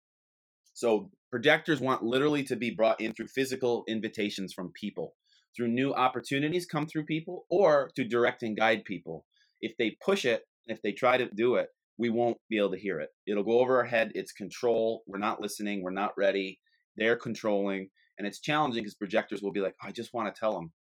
so 0.72 1.10
projectors 1.30 1.80
want 1.80 2.02
literally 2.02 2.42
to 2.44 2.56
be 2.56 2.70
brought 2.70 3.00
in 3.00 3.12
through 3.12 3.28
physical 3.28 3.84
invitations 3.88 4.52
from 4.52 4.72
people 4.78 5.14
through 5.56 5.68
new 5.68 5.92
opportunities 5.92 6.66
come 6.66 6.86
through 6.86 7.04
people 7.04 7.44
or 7.50 7.90
to 7.94 8.04
direct 8.04 8.42
and 8.42 8.56
guide 8.56 8.84
people 8.84 9.24
if 9.60 9.72
they 9.78 9.96
push 10.04 10.24
it 10.24 10.42
if 10.66 10.80
they 10.82 10.92
try 10.92 11.16
to 11.16 11.28
do 11.34 11.56
it 11.56 11.68
we 11.98 12.08
won't 12.08 12.38
be 12.48 12.58
able 12.58 12.70
to 12.70 12.78
hear 12.78 13.00
it 13.00 13.10
it'll 13.26 13.44
go 13.44 13.60
over 13.60 13.76
our 13.76 13.84
head 13.84 14.10
it's 14.14 14.32
control 14.32 15.02
we're 15.06 15.18
not 15.18 15.40
listening 15.40 15.82
we're 15.82 15.90
not 15.90 16.12
ready 16.16 16.58
they're 16.96 17.16
controlling, 17.16 17.88
and 18.18 18.26
it's 18.26 18.40
challenging 18.40 18.82
because 18.82 18.94
projectors 18.94 19.42
will 19.42 19.52
be 19.52 19.60
like, 19.60 19.74
I 19.82 19.92
just 19.92 20.12
want 20.12 20.32
to 20.32 20.38
tell 20.38 20.54
them, 20.54 20.72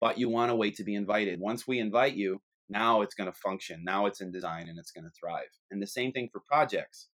but 0.00 0.18
you 0.18 0.28
want 0.28 0.50
to 0.50 0.56
wait 0.56 0.76
to 0.76 0.84
be 0.84 0.94
invited. 0.94 1.40
Once 1.40 1.66
we 1.66 1.78
invite 1.78 2.14
you, 2.14 2.40
now 2.68 3.02
it's 3.02 3.14
going 3.14 3.30
to 3.30 3.38
function. 3.38 3.82
Now 3.84 4.06
it's 4.06 4.20
in 4.20 4.32
design 4.32 4.68
and 4.68 4.78
it's 4.78 4.92
going 4.92 5.04
to 5.04 5.10
thrive. 5.20 5.48
And 5.70 5.82
the 5.82 5.86
same 5.86 6.12
thing 6.12 6.28
for 6.32 6.42
projects. 6.46 7.08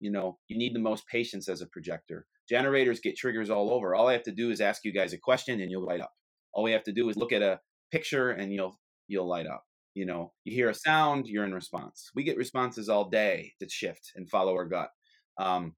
You 0.00 0.10
know, 0.10 0.38
you 0.48 0.58
need 0.58 0.74
the 0.74 0.80
most 0.80 1.06
patience 1.08 1.48
as 1.48 1.62
a 1.62 1.66
projector. 1.66 2.26
Generators 2.48 3.00
get 3.00 3.16
triggers 3.16 3.50
all 3.50 3.72
over. 3.72 3.94
All 3.94 4.08
I 4.08 4.12
have 4.12 4.22
to 4.24 4.32
do 4.32 4.50
is 4.50 4.60
ask 4.60 4.84
you 4.84 4.92
guys 4.92 5.12
a 5.12 5.18
question 5.18 5.60
and 5.60 5.70
you'll 5.70 5.86
light 5.86 6.00
up. 6.00 6.12
All 6.52 6.62
we 6.62 6.72
have 6.72 6.84
to 6.84 6.92
do 6.92 7.08
is 7.08 7.16
look 7.16 7.32
at 7.32 7.42
a 7.42 7.60
picture 7.90 8.30
and 8.30 8.52
you'll 8.52 8.78
you'll 9.08 9.28
light 9.28 9.46
up. 9.46 9.64
You 9.94 10.04
know, 10.04 10.32
you 10.44 10.54
hear 10.54 10.68
a 10.68 10.74
sound, 10.74 11.26
you're 11.26 11.44
in 11.44 11.54
response. 11.54 12.10
We 12.14 12.22
get 12.22 12.36
responses 12.36 12.88
all 12.88 13.08
day 13.08 13.54
to 13.60 13.68
shift 13.68 14.12
and 14.14 14.28
follow 14.28 14.52
our 14.52 14.66
gut. 14.66 14.90
Um, 15.38 15.74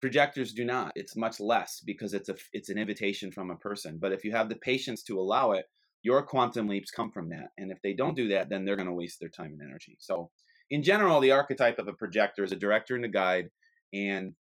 projectors 0.00 0.52
do 0.52 0.64
not 0.64 0.92
it's 0.94 1.16
much 1.16 1.40
less 1.40 1.82
because 1.84 2.14
it's 2.14 2.28
a 2.28 2.36
it's 2.52 2.68
an 2.68 2.78
invitation 2.78 3.32
from 3.32 3.50
a 3.50 3.56
person 3.56 3.98
but 4.00 4.12
if 4.12 4.24
you 4.24 4.30
have 4.30 4.48
the 4.48 4.56
patience 4.56 5.02
to 5.02 5.18
allow 5.18 5.52
it 5.52 5.66
your 6.02 6.22
quantum 6.22 6.68
leaps 6.68 6.90
come 6.90 7.10
from 7.10 7.28
that 7.28 7.48
and 7.58 7.72
if 7.72 7.78
they 7.82 7.92
don't 7.92 8.16
do 8.16 8.28
that 8.28 8.48
then 8.48 8.64
they're 8.64 8.76
going 8.76 8.86
to 8.88 8.94
waste 8.94 9.18
their 9.20 9.28
time 9.28 9.52
and 9.52 9.62
energy 9.62 9.96
so 9.98 10.30
in 10.70 10.82
general 10.82 11.20
the 11.20 11.30
archetype 11.30 11.78
of 11.78 11.88
a 11.88 11.92
projector 11.92 12.44
is 12.44 12.52
a 12.52 12.56
director 12.56 12.96
and 12.96 13.04
a 13.04 13.08
guide 13.08 13.48
and 13.92 14.34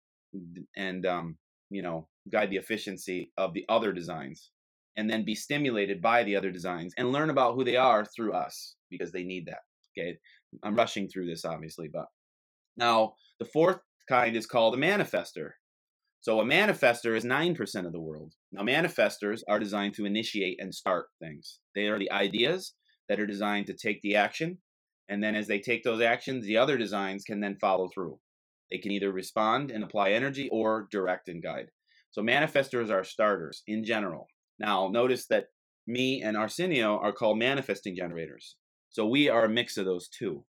and 0.76 1.06
um 1.06 1.36
you 1.70 1.82
know 1.82 2.08
guide 2.30 2.50
the 2.50 2.56
efficiency 2.56 3.32
of 3.36 3.54
the 3.54 3.64
other 3.68 3.92
designs 3.92 4.50
and 4.96 5.10
then 5.10 5.24
be 5.24 5.34
stimulated 5.34 6.00
by 6.00 6.24
the 6.24 6.36
other 6.36 6.50
designs 6.50 6.94
and 6.96 7.12
learn 7.12 7.30
about 7.30 7.54
who 7.54 7.64
they 7.64 7.76
are 7.76 8.04
through 8.04 8.32
us 8.32 8.76
because 8.90 9.12
they 9.12 9.24
need 9.24 9.46
that 9.46 9.60
okay 9.96 10.16
i'm 10.62 10.74
rushing 10.74 11.08
through 11.08 11.26
this 11.26 11.44
obviously 11.44 11.88
but 11.92 12.06
now 12.76 13.14
the 13.38 13.44
fourth 13.44 13.78
kind 14.08 14.36
is 14.36 14.46
called 14.46 14.74
a 14.74 14.78
manifester. 14.78 15.50
So 16.20 16.40
a 16.40 16.44
manifester 16.44 17.16
is 17.16 17.24
9% 17.24 17.86
of 17.86 17.92
the 17.92 18.00
world. 18.00 18.34
Now, 18.52 18.62
manifestors 18.62 19.42
are 19.48 19.58
designed 19.58 19.94
to 19.94 20.06
initiate 20.06 20.60
and 20.60 20.74
start 20.74 21.06
things. 21.20 21.60
They 21.74 21.86
are 21.86 21.98
the 21.98 22.10
ideas 22.10 22.72
that 23.08 23.20
are 23.20 23.26
designed 23.26 23.66
to 23.66 23.74
take 23.74 24.00
the 24.02 24.16
action. 24.16 24.58
And 25.08 25.22
then 25.22 25.34
as 25.34 25.46
they 25.46 25.60
take 25.60 25.84
those 25.84 26.00
actions, 26.00 26.44
the 26.44 26.56
other 26.56 26.76
designs 26.76 27.24
can 27.24 27.40
then 27.40 27.56
follow 27.60 27.88
through. 27.88 28.18
They 28.70 28.78
can 28.78 28.90
either 28.90 29.12
respond 29.12 29.70
and 29.70 29.84
apply 29.84 30.10
energy 30.10 30.48
or 30.50 30.88
direct 30.90 31.28
and 31.28 31.42
guide. 31.42 31.70
So 32.10 32.22
manifestors 32.22 32.90
are 32.90 33.04
starters 33.04 33.62
in 33.66 33.84
general. 33.84 34.26
Now, 34.58 34.88
notice 34.88 35.26
that 35.28 35.46
me 35.86 36.22
and 36.22 36.36
Arsenio 36.36 36.98
are 36.98 37.12
called 37.12 37.38
manifesting 37.38 37.94
generators. 37.94 38.56
So 38.90 39.06
we 39.06 39.28
are 39.28 39.44
a 39.44 39.48
mix 39.48 39.76
of 39.76 39.84
those 39.84 40.08
two. 40.08 40.44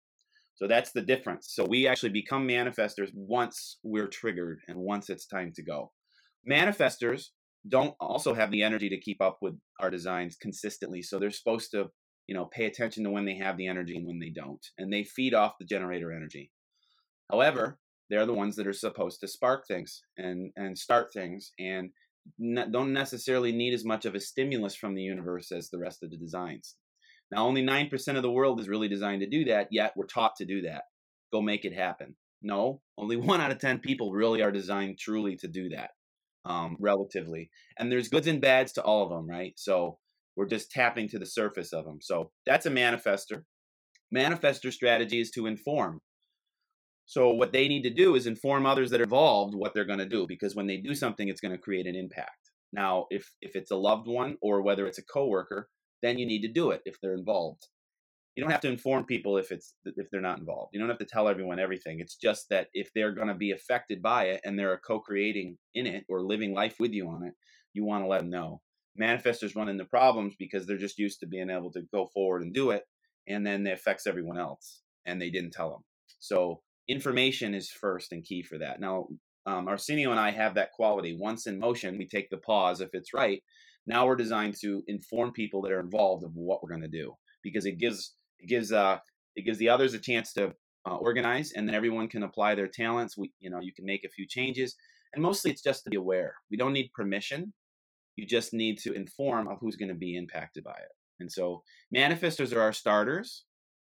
So 0.55 0.67
that's 0.67 0.91
the 0.91 1.01
difference. 1.01 1.51
So 1.51 1.65
we 1.65 1.87
actually 1.87 2.09
become 2.09 2.47
manifestors 2.47 3.09
once 3.13 3.77
we're 3.83 4.07
triggered 4.07 4.59
and 4.67 4.77
once 4.79 5.09
it's 5.09 5.27
time 5.27 5.51
to 5.55 5.63
go. 5.63 5.91
Manifestors 6.49 7.25
don't 7.69 7.93
also 7.99 8.33
have 8.33 8.49
the 8.49 8.63
energy 8.63 8.89
to 8.89 8.99
keep 8.99 9.21
up 9.21 9.37
with 9.41 9.53
our 9.79 9.91
designs 9.91 10.35
consistently. 10.41 11.03
So 11.03 11.19
they're 11.19 11.29
supposed 11.29 11.71
to, 11.71 11.89
you 12.27 12.35
know, 12.35 12.45
pay 12.45 12.65
attention 12.65 13.03
to 13.03 13.09
when 13.09 13.25
they 13.25 13.35
have 13.37 13.57
the 13.57 13.67
energy 13.67 13.95
and 13.95 14.05
when 14.05 14.19
they 14.19 14.29
don't. 14.29 14.65
And 14.77 14.91
they 14.91 15.03
feed 15.03 15.33
off 15.33 15.57
the 15.59 15.65
generator 15.65 16.11
energy. 16.11 16.51
However, 17.31 17.79
they're 18.09 18.25
the 18.25 18.33
ones 18.33 18.55
that 18.55 18.67
are 18.67 18.73
supposed 18.73 19.19
to 19.21 19.27
spark 19.27 19.67
things 19.67 20.01
and 20.17 20.51
and 20.55 20.77
start 20.77 21.11
things 21.13 21.51
and 21.59 21.91
don't 22.39 22.93
necessarily 22.93 23.51
need 23.51 23.73
as 23.73 23.85
much 23.85 24.05
of 24.05 24.15
a 24.15 24.19
stimulus 24.19 24.75
from 24.75 24.95
the 24.95 25.01
universe 25.01 25.51
as 25.51 25.69
the 25.69 25.79
rest 25.79 26.03
of 26.03 26.11
the 26.11 26.17
designs. 26.17 26.75
Now, 27.31 27.45
only 27.45 27.63
9% 27.63 28.15
of 28.15 28.21
the 28.21 28.31
world 28.31 28.59
is 28.59 28.69
really 28.69 28.87
designed 28.87 29.21
to 29.21 29.29
do 29.29 29.45
that, 29.45 29.67
yet 29.71 29.93
we're 29.95 30.05
taught 30.07 30.35
to 30.37 30.45
do 30.45 30.61
that. 30.63 30.83
Go 31.31 31.41
make 31.41 31.65
it 31.65 31.73
happen. 31.73 32.15
No, 32.41 32.81
only 32.97 33.15
one 33.17 33.41
out 33.41 33.51
of 33.51 33.59
10 33.59 33.79
people 33.79 34.11
really 34.11 34.41
are 34.41 34.51
designed 34.51 34.97
truly 34.97 35.35
to 35.37 35.47
do 35.47 35.69
that, 35.69 35.91
um, 36.45 36.77
relatively. 36.79 37.49
And 37.77 37.91
there's 37.91 38.09
goods 38.09 38.27
and 38.27 38.41
bads 38.41 38.73
to 38.73 38.83
all 38.83 39.03
of 39.03 39.09
them, 39.09 39.29
right? 39.29 39.53
So 39.57 39.99
we're 40.37 40.45
just 40.45 40.71
tapping 40.71 41.09
to 41.09 41.19
the 41.19 41.25
surface 41.25 41.73
of 41.73 41.83
them. 41.83 41.97
So 41.99 42.31
that's 42.45 42.67
a 42.67 42.69
manifester. 42.69 43.43
Manifester 44.15 44.71
strategy 44.71 45.19
is 45.19 45.31
to 45.31 45.47
inform. 45.47 45.99
So 47.05 47.31
what 47.31 47.51
they 47.51 47.67
need 47.67 47.83
to 47.83 47.89
do 47.89 48.15
is 48.15 48.27
inform 48.27 48.65
others 48.65 48.91
that 48.91 49.01
are 49.01 49.05
involved 49.05 49.55
what 49.55 49.73
they're 49.73 49.85
going 49.85 49.99
to 49.99 50.05
do 50.05 50.25
because 50.27 50.55
when 50.55 50.67
they 50.67 50.77
do 50.77 50.93
something, 50.93 51.27
it's 51.27 51.41
going 51.41 51.53
to 51.53 51.57
create 51.57 51.87
an 51.87 51.95
impact. 51.95 52.51
Now, 52.71 53.07
if 53.09 53.31
if 53.41 53.55
it's 53.55 53.71
a 53.71 53.77
loved 53.77 54.07
one 54.07 54.37
or 54.41 54.61
whether 54.61 54.85
it's 54.85 54.99
a 54.99 55.05
coworker, 55.05 55.69
then 56.03 56.17
you 56.17 56.25
need 56.25 56.41
to 56.41 56.51
do 56.51 56.71
it 56.71 56.81
if 56.85 56.99
they're 57.01 57.15
involved. 57.15 57.65
You 58.35 58.43
don't 58.43 58.51
have 58.51 58.61
to 58.61 58.69
inform 58.69 59.05
people 59.05 59.37
if 59.37 59.51
it's 59.51 59.73
if 59.85 60.07
they're 60.11 60.21
not 60.21 60.39
involved. 60.39 60.71
You 60.73 60.79
don't 60.79 60.89
have 60.89 60.99
to 60.99 61.05
tell 61.05 61.27
everyone 61.27 61.59
everything. 61.59 61.99
It's 61.99 62.15
just 62.15 62.49
that 62.49 62.67
if 62.73 62.89
they're 62.93 63.15
going 63.15 63.29
to 63.29 63.33
be 63.35 63.51
affected 63.51 64.01
by 64.01 64.25
it 64.25 64.41
and 64.43 64.59
they're 64.59 64.79
co-creating 64.85 65.57
in 65.73 65.87
it 65.87 66.03
or 66.09 66.21
living 66.21 66.53
life 66.53 66.75
with 66.79 66.91
you 66.91 67.07
on 67.09 67.25
it, 67.25 67.33
you 67.73 67.85
want 67.85 68.03
to 68.03 68.07
let 68.07 68.19
them 68.19 68.29
know. 68.29 68.61
Manifestors 68.99 69.55
run 69.55 69.69
into 69.69 69.85
problems 69.85 70.35
because 70.37 70.65
they're 70.65 70.77
just 70.77 70.99
used 70.99 71.19
to 71.19 71.27
being 71.27 71.49
able 71.49 71.71
to 71.71 71.81
go 71.93 72.09
forward 72.13 72.41
and 72.43 72.53
do 72.53 72.71
it, 72.71 72.83
and 73.27 73.45
then 73.45 73.65
it 73.67 73.73
affects 73.73 74.07
everyone 74.07 74.37
else, 74.37 74.81
and 75.05 75.21
they 75.21 75.29
didn't 75.29 75.51
tell 75.51 75.69
them. 75.69 75.83
So 76.19 76.61
information 76.87 77.53
is 77.53 77.69
first 77.69 78.11
and 78.11 78.23
key 78.23 78.43
for 78.43 78.57
that. 78.57 78.79
Now, 78.79 79.07
um, 79.45 79.67
Arsenio 79.67 80.11
and 80.11 80.19
I 80.19 80.31
have 80.31 80.55
that 80.55 80.71
quality. 80.73 81.17
Once 81.19 81.47
in 81.47 81.59
motion, 81.59 81.97
we 81.97 82.07
take 82.07 82.29
the 82.29 82.37
pause 82.37 82.81
if 82.81 82.89
it's 82.93 83.13
right, 83.13 83.41
now 83.87 84.05
we're 84.05 84.17
designed 84.17 84.55
to 84.61 84.83
inform 84.87 85.31
people 85.31 85.61
that 85.61 85.71
are 85.71 85.79
involved 85.79 86.23
of 86.23 86.31
what 86.35 86.61
we're 86.61 86.69
going 86.69 86.81
to 86.81 86.87
do 86.87 87.13
because 87.41 87.65
it 87.65 87.79
gives 87.79 88.13
it 88.39 88.47
gives 88.47 88.71
uh 88.71 88.97
it 89.35 89.43
gives 89.43 89.57
the 89.57 89.69
others 89.69 89.93
a 89.93 89.99
chance 89.99 90.33
to 90.33 90.53
uh, 90.85 90.95
organize 90.95 91.53
and 91.53 91.67
then 91.67 91.75
everyone 91.75 92.07
can 92.07 92.23
apply 92.23 92.53
their 92.53 92.67
talents 92.67 93.17
we 93.17 93.31
you 93.39 93.49
know 93.49 93.59
you 93.61 93.73
can 93.73 93.85
make 93.85 94.03
a 94.03 94.09
few 94.09 94.27
changes 94.27 94.75
and 95.13 95.23
mostly 95.23 95.51
it's 95.51 95.63
just 95.63 95.83
to 95.83 95.89
be 95.89 95.97
aware 95.97 96.35
we 96.51 96.57
don't 96.57 96.73
need 96.73 96.91
permission 96.93 97.53
You 98.17 98.25
just 98.25 98.53
need 98.53 98.79
to 98.79 98.93
inform 98.93 99.47
of 99.47 99.59
who's 99.61 99.77
going 99.77 99.89
to 99.89 99.95
be 99.95 100.17
impacted 100.17 100.63
by 100.63 100.71
it. 100.71 100.91
And 101.19 101.31
so 101.31 101.63
manifestors 101.95 102.53
are 102.53 102.61
our 102.61 102.73
starters 102.73 103.45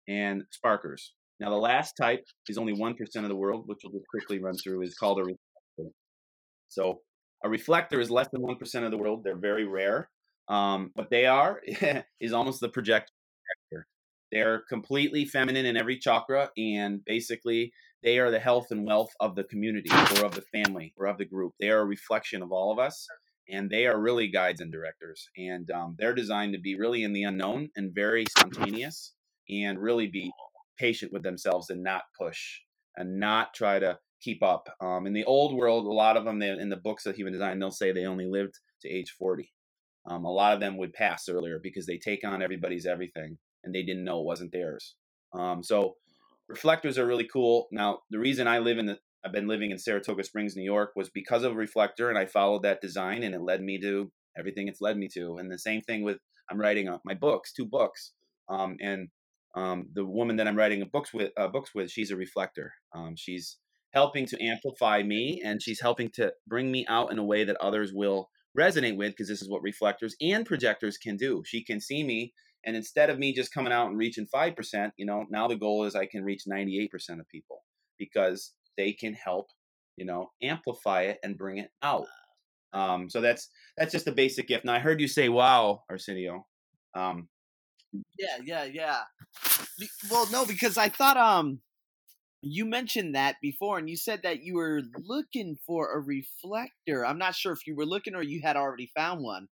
and 0.07 0.43
sparkers. 0.51 1.13
Now, 1.39 1.49
the 1.49 1.55
last 1.55 1.93
type 1.93 2.23
is 2.47 2.57
only 2.57 2.73
1% 2.73 2.95
of 3.15 3.29
the 3.29 3.35
world, 3.35 3.63
which 3.67 3.79
we'll 3.83 3.93
just 3.93 4.07
quickly 4.09 4.39
run 4.39 4.55
through, 4.55 4.83
is 4.83 4.95
called 4.95 5.19
a 5.19 5.23
reflector. 5.23 5.95
So 6.69 7.01
a 7.43 7.49
reflector 7.49 7.99
is 7.99 8.09
less 8.09 8.27
than 8.31 8.41
1% 8.41 8.83
of 8.83 8.91
the 8.91 8.97
world. 8.97 9.21
They're 9.23 9.37
very 9.37 9.65
rare. 9.65 10.09
Um, 10.47 10.91
what 10.93 11.09
they 11.09 11.25
are 11.25 11.61
is 12.19 12.33
almost 12.33 12.61
the 12.61 12.69
projector. 12.69 13.11
They're 14.31 14.63
completely 14.69 15.25
feminine 15.25 15.65
in 15.65 15.77
every 15.77 15.97
chakra, 15.97 16.49
and 16.57 17.01
basically, 17.05 17.71
they 18.03 18.19
are 18.19 18.31
the 18.31 18.39
health 18.39 18.67
and 18.71 18.85
wealth 18.85 19.11
of 19.19 19.35
the 19.35 19.43
community 19.45 19.89
or 19.91 20.25
of 20.25 20.35
the 20.35 20.43
family 20.53 20.93
or 20.97 21.05
of 21.05 21.17
the 21.17 21.25
group. 21.25 21.53
They 21.59 21.69
are 21.69 21.79
a 21.79 21.85
reflection 21.85 22.41
of 22.41 22.51
all 22.51 22.71
of 22.71 22.79
us, 22.79 23.07
and 23.49 23.69
they 23.69 23.85
are 23.85 23.99
really 23.99 24.27
guides 24.27 24.61
and 24.61 24.71
directors. 24.71 25.29
And 25.37 25.69
um, 25.71 25.95
they're 25.97 26.15
designed 26.15 26.53
to 26.53 26.59
be 26.59 26.75
really 26.75 27.03
in 27.03 27.13
the 27.13 27.23
unknown 27.23 27.69
and 27.75 27.93
very 27.93 28.25
spontaneous 28.37 29.13
and 29.49 29.79
really 29.79 30.07
be 30.07 30.31
patient 30.77 31.13
with 31.13 31.23
themselves 31.23 31.69
and 31.69 31.83
not 31.83 32.03
push 32.19 32.59
and 32.97 33.19
not 33.19 33.53
try 33.53 33.79
to 33.79 33.99
keep 34.21 34.41
up. 34.41 34.67
Um, 34.81 35.05
in 35.05 35.13
the 35.13 35.25
old 35.25 35.55
world, 35.55 35.85
a 35.85 35.89
lot 35.89 36.17
of 36.17 36.25
them 36.25 36.39
they, 36.39 36.49
in 36.49 36.69
the 36.69 36.77
books 36.77 37.05
of 37.05 37.15
human 37.15 37.33
design, 37.33 37.59
they'll 37.59 37.71
say 37.71 37.91
they 37.91 38.05
only 38.05 38.25
lived 38.25 38.55
to 38.81 38.89
age 38.89 39.13
40. 39.17 39.51
Um, 40.07 40.25
a 40.25 40.31
lot 40.31 40.53
of 40.53 40.59
them 40.59 40.77
would 40.77 40.93
pass 40.93 41.27
earlier 41.29 41.59
because 41.61 41.85
they 41.85 41.97
take 41.97 42.23
on 42.23 42.41
everybody's 42.41 42.85
everything 42.85 43.37
and 43.63 43.73
they 43.73 43.83
didn't 43.83 44.03
know 44.03 44.19
it 44.19 44.25
wasn't 44.25 44.51
theirs. 44.51 44.95
Um, 45.33 45.63
so 45.63 45.95
reflectors 46.47 46.97
are 46.97 47.07
really 47.07 47.27
cool. 47.31 47.67
Now, 47.71 47.99
the 48.09 48.19
reason 48.19 48.47
I 48.47 48.59
live 48.59 48.77
in 48.77 48.85
the 48.85 48.97
I've 49.25 49.31
been 49.31 49.47
living 49.47 49.71
in 49.71 49.79
Saratoga 49.79 50.23
Springs, 50.23 50.55
New 50.55 50.63
York, 50.63 50.91
was 50.95 51.09
because 51.09 51.43
of 51.43 51.53
a 51.53 51.55
reflector, 51.55 52.09
and 52.09 52.17
I 52.17 52.27
followed 52.27 52.61
that 52.61 52.79
design, 52.79 53.23
and 53.23 53.33
it 53.33 53.41
led 53.41 53.59
me 53.59 53.79
to 53.79 54.11
everything 54.37 54.67
it's 54.67 54.81
led 54.81 54.97
me 54.97 55.07
to. 55.15 55.37
And 55.37 55.51
the 55.51 55.57
same 55.57 55.81
thing 55.81 56.03
with 56.03 56.19
I'm 56.49 56.59
writing 56.59 56.95
my 57.03 57.15
books, 57.15 57.51
two 57.51 57.65
books, 57.65 58.11
um, 58.49 58.77
and 58.79 59.07
um, 59.55 59.87
the 59.93 60.05
woman 60.05 60.35
that 60.35 60.47
I'm 60.47 60.55
writing 60.55 60.87
books 60.93 61.11
with, 61.11 61.31
uh, 61.37 61.47
books 61.47 61.71
with, 61.73 61.89
she's 61.89 62.11
a 62.11 62.15
reflector. 62.15 62.73
Um, 62.93 63.15
she's 63.17 63.57
helping 63.93 64.27
to 64.27 64.43
amplify 64.43 65.01
me, 65.01 65.41
and 65.43 65.59
she's 65.59 65.81
helping 65.81 66.11
to 66.11 66.31
bring 66.47 66.71
me 66.71 66.85
out 66.87 67.11
in 67.11 67.17
a 67.17 67.25
way 67.25 67.45
that 67.45 67.57
others 67.59 67.91
will 67.93 68.29
resonate 68.57 68.95
with, 68.95 69.13
because 69.13 69.27
this 69.27 69.41
is 69.41 69.49
what 69.49 69.63
reflectors 69.63 70.15
and 70.21 70.45
projectors 70.45 70.97
can 70.97 71.17
do. 71.17 71.41
She 71.47 71.63
can 71.63 71.81
see 71.81 72.03
me, 72.03 72.33
and 72.63 72.75
instead 72.75 73.09
of 73.09 73.17
me 73.17 73.33
just 73.33 73.51
coming 73.51 73.73
out 73.73 73.87
and 73.87 73.97
reaching 73.97 74.27
five 74.27 74.55
percent, 74.55 74.93
you 74.97 75.05
know, 75.07 75.25
now 75.31 75.47
the 75.47 75.55
goal 75.55 75.85
is 75.85 75.95
I 75.95 76.05
can 76.05 76.23
reach 76.23 76.43
98 76.45 76.91
percent 76.91 77.19
of 77.19 77.27
people 77.27 77.63
because 77.97 78.51
they 78.77 78.93
can 78.93 79.13
help, 79.13 79.47
you 79.97 80.05
know, 80.05 80.31
amplify 80.41 81.03
it 81.03 81.19
and 81.23 81.37
bring 81.37 81.57
it 81.57 81.69
out. 81.81 82.07
Um, 82.73 83.09
so 83.09 83.21
that's 83.21 83.49
that's 83.77 83.91
just 83.91 84.07
a 84.07 84.11
basic 84.11 84.47
gift. 84.47 84.65
Now 84.65 84.73
I 84.73 84.79
heard 84.79 84.99
you 84.99 85.07
say, 85.07 85.29
"Wow, 85.29 85.83
Arsenio." 85.89 86.45
Um, 86.93 87.29
yeah, 88.17 88.37
yeah, 88.43 88.63
yeah. 88.65 89.01
Well, 90.09 90.27
no, 90.31 90.45
because 90.45 90.77
I 90.77 90.89
thought 90.89 91.17
um 91.17 91.59
you 92.41 92.65
mentioned 92.65 93.15
that 93.15 93.37
before 93.41 93.79
and 93.79 93.89
you 93.89 93.97
said 93.97 94.21
that 94.23 94.43
you 94.43 94.55
were 94.55 94.83
looking 95.03 95.57
for 95.65 95.93
a 95.93 95.99
reflector. 95.99 97.05
I'm 97.05 97.17
not 97.17 97.35
sure 97.35 97.51
if 97.51 97.65
you 97.65 97.75
were 97.75 97.85
looking 97.85 98.13
or 98.13 98.21
you 98.21 98.41
had 98.43 98.55
already 98.55 98.91
found 98.95 99.23
one. 99.23 99.47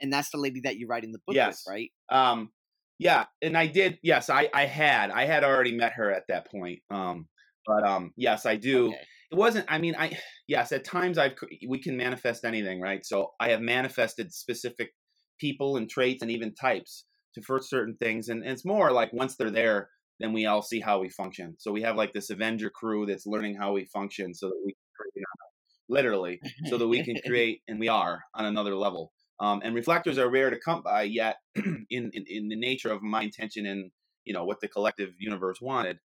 And 0.00 0.12
that's 0.12 0.30
the 0.30 0.38
lady 0.38 0.60
that 0.64 0.76
you 0.76 0.86
write 0.86 1.04
in 1.04 1.12
the 1.12 1.20
book 1.26 1.34
yes. 1.34 1.64
with, 1.66 1.72
right? 1.72 1.90
Um 2.10 2.50
yeah, 2.98 3.24
and 3.42 3.56
I 3.56 3.66
did 3.66 3.98
yes, 4.02 4.30
I 4.30 4.48
I 4.52 4.66
had. 4.66 5.10
I 5.10 5.24
had 5.24 5.42
already 5.42 5.74
met 5.74 5.94
her 5.94 6.12
at 6.12 6.24
that 6.28 6.50
point. 6.50 6.80
Um 6.90 7.28
but 7.66 7.86
um 7.86 8.12
yes, 8.16 8.46
I 8.46 8.56
do. 8.56 8.88
Okay. 8.88 8.98
It 9.32 9.36
wasn't 9.36 9.66
I 9.68 9.78
mean, 9.78 9.94
I 9.98 10.16
yes, 10.48 10.72
at 10.72 10.84
times 10.84 11.18
I've 11.18 11.34
we 11.68 11.80
can 11.80 11.96
manifest 11.96 12.44
anything, 12.44 12.80
right? 12.80 13.04
So 13.04 13.32
I 13.40 13.50
have 13.50 13.60
manifested 13.60 14.32
specific 14.32 14.90
people 15.38 15.76
and 15.76 15.88
traits 15.88 16.22
and 16.22 16.30
even 16.30 16.54
types 16.54 17.04
to 17.34 17.42
for 17.42 17.60
certain 17.60 17.96
things 17.96 18.28
and, 18.28 18.42
and 18.42 18.52
it's 18.52 18.64
more 18.64 18.92
like 18.92 19.12
once 19.12 19.36
they're 19.36 19.50
there 19.50 19.88
then 20.20 20.32
we 20.32 20.46
all 20.46 20.62
see 20.62 20.80
how 20.80 21.00
we 21.00 21.08
function 21.08 21.54
so 21.58 21.72
we 21.72 21.82
have 21.82 21.96
like 21.96 22.12
this 22.12 22.30
avenger 22.30 22.70
crew 22.70 23.04
that's 23.06 23.26
learning 23.26 23.56
how 23.56 23.72
we 23.72 23.84
function 23.86 24.34
so 24.34 24.46
that 24.46 24.62
we 24.64 24.74
literally 25.88 26.40
so 26.66 26.78
that 26.78 26.88
we 26.88 27.04
can 27.04 27.16
create 27.26 27.60
and 27.68 27.78
we 27.78 27.88
are 27.88 28.20
on 28.34 28.44
another 28.46 28.74
level 28.74 29.12
um, 29.40 29.60
and 29.64 29.74
reflectors 29.74 30.16
are 30.16 30.30
rare 30.30 30.50
to 30.50 30.58
come 30.64 30.80
by 30.82 31.02
yet 31.02 31.36
in, 31.56 31.82
in, 31.90 32.24
in 32.28 32.48
the 32.48 32.56
nature 32.56 32.92
of 32.92 33.02
my 33.02 33.22
intention 33.22 33.66
and 33.66 33.90
you 34.24 34.32
know 34.32 34.44
what 34.44 34.60
the 34.60 34.68
collective 34.68 35.10
universe 35.18 35.58
wanted 35.60 35.98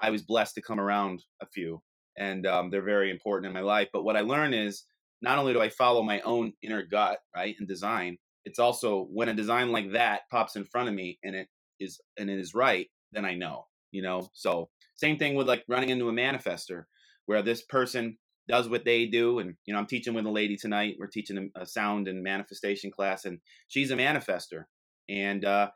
i 0.00 0.10
was 0.10 0.22
blessed 0.22 0.54
to 0.54 0.62
come 0.62 0.80
around 0.80 1.22
a 1.42 1.46
few 1.46 1.82
and 2.16 2.46
um, 2.46 2.70
they're 2.70 2.82
very 2.82 3.10
important 3.10 3.46
in 3.46 3.52
my 3.52 3.60
life 3.60 3.88
but 3.92 4.04
what 4.04 4.16
i 4.16 4.20
learn 4.20 4.54
is 4.54 4.84
not 5.22 5.38
only 5.38 5.52
do 5.52 5.60
i 5.60 5.68
follow 5.68 6.02
my 6.02 6.20
own 6.20 6.52
inner 6.62 6.82
gut 6.82 7.18
right 7.34 7.56
and 7.58 7.68
design 7.68 8.16
it's 8.44 8.58
also 8.58 9.06
when 9.10 9.28
a 9.28 9.34
design 9.34 9.70
like 9.72 9.92
that 9.92 10.22
pops 10.30 10.56
in 10.56 10.64
front 10.64 10.88
of 10.88 10.94
me 10.94 11.18
and 11.22 11.34
it 11.34 11.48
is 11.80 12.00
and 12.18 12.30
it 12.30 12.38
is 12.38 12.54
right 12.54 12.88
then 13.12 13.24
i 13.24 13.34
know 13.34 13.66
you 13.94 14.02
know? 14.02 14.28
So 14.34 14.68
same 14.96 15.18
thing 15.18 15.34
with 15.34 15.48
like 15.48 15.64
running 15.68 15.88
into 15.88 16.08
a 16.08 16.12
manifester 16.12 16.84
where 17.26 17.42
this 17.42 17.62
person 17.62 18.18
does 18.46 18.68
what 18.68 18.84
they 18.84 19.06
do 19.06 19.38
and 19.38 19.54
you 19.64 19.72
know 19.72 19.80
i'm 19.80 19.86
teaching 19.86 20.12
with 20.12 20.26
a 20.26 20.30
lady 20.30 20.54
tonight 20.54 20.96
we're 20.98 21.06
teaching 21.06 21.50
a 21.56 21.64
sound 21.64 22.08
and 22.08 22.22
manifestation 22.22 22.90
class 22.90 23.24
and 23.24 23.38
she's 23.68 23.90
a 23.90 23.96
manifester 23.96 24.64
and 25.08 25.46
uh, 25.46 25.70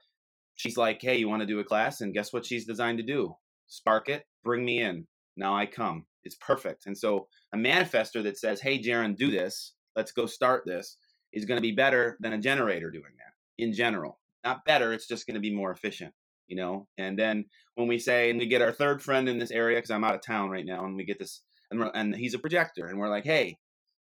she's 0.54 0.76
like 0.76 1.00
hey 1.00 1.16
you 1.16 1.28
want 1.28 1.40
to 1.40 1.46
do 1.46 1.61
a 1.61 1.64
class? 1.64 2.02
And 2.02 2.12
guess 2.12 2.33
what 2.33 2.44
she's 2.44 2.66
designed 2.66 2.98
to 2.98 3.04
do 3.04 3.35
spark 3.68 4.09
it 4.09 4.24
bring 4.44 4.64
me 4.64 4.81
in 4.81 5.07
now 5.37 5.57
i 5.57 5.64
come 5.64 6.04
it's 6.24 6.37
perfect 6.37 6.87
and 6.87 6.96
so 6.96 7.26
a 7.54 7.57
manifester 7.57 8.22
that 8.22 8.38
says 8.38 8.61
hey 8.61 8.78
jaron 8.83 9.16
do 9.16 9.31
this 9.31 9.74
let's 9.96 10.12
go 10.12 10.26
start 10.26 10.64
this 10.66 10.96
is 11.33 11.44
going 11.44 11.59
to 11.59 11.62
be 11.62 11.72
better 11.72 12.16
than 12.20 12.33
a 12.33 12.38
generator 12.38 12.90
doing 12.90 13.12
that 13.16 13.62
in 13.62 13.72
general. 13.72 14.18
Not 14.44 14.64
better, 14.64 14.92
it's 14.92 15.07
just 15.07 15.26
going 15.26 15.35
to 15.35 15.40
be 15.40 15.54
more 15.54 15.70
efficient, 15.70 16.14
you 16.46 16.57
know? 16.57 16.87
And 16.96 17.18
then 17.18 17.44
when 17.74 17.88
we 17.88 17.98
say, 17.98 18.31
and 18.31 18.38
we 18.38 18.46
get 18.46 18.62
our 18.62 18.72
third 18.72 19.02
friend 19.02 19.28
in 19.28 19.38
this 19.38 19.50
area, 19.50 19.76
because 19.76 19.90
I'm 19.90 20.04
out 20.04 20.14
of 20.14 20.22
town 20.22 20.50
right 20.50 20.64
now, 20.64 20.85
and 20.85 20.96
we 20.96 21.04
get 21.04 21.18
this, 21.18 21.42
and, 21.70 21.83
and 21.94 22.14
he's 22.14 22.35
a 22.35 22.38
projector, 22.38 22.87
and 22.87 22.98
we're 22.98 23.11
like, 23.11 23.24
hey, 23.24 23.59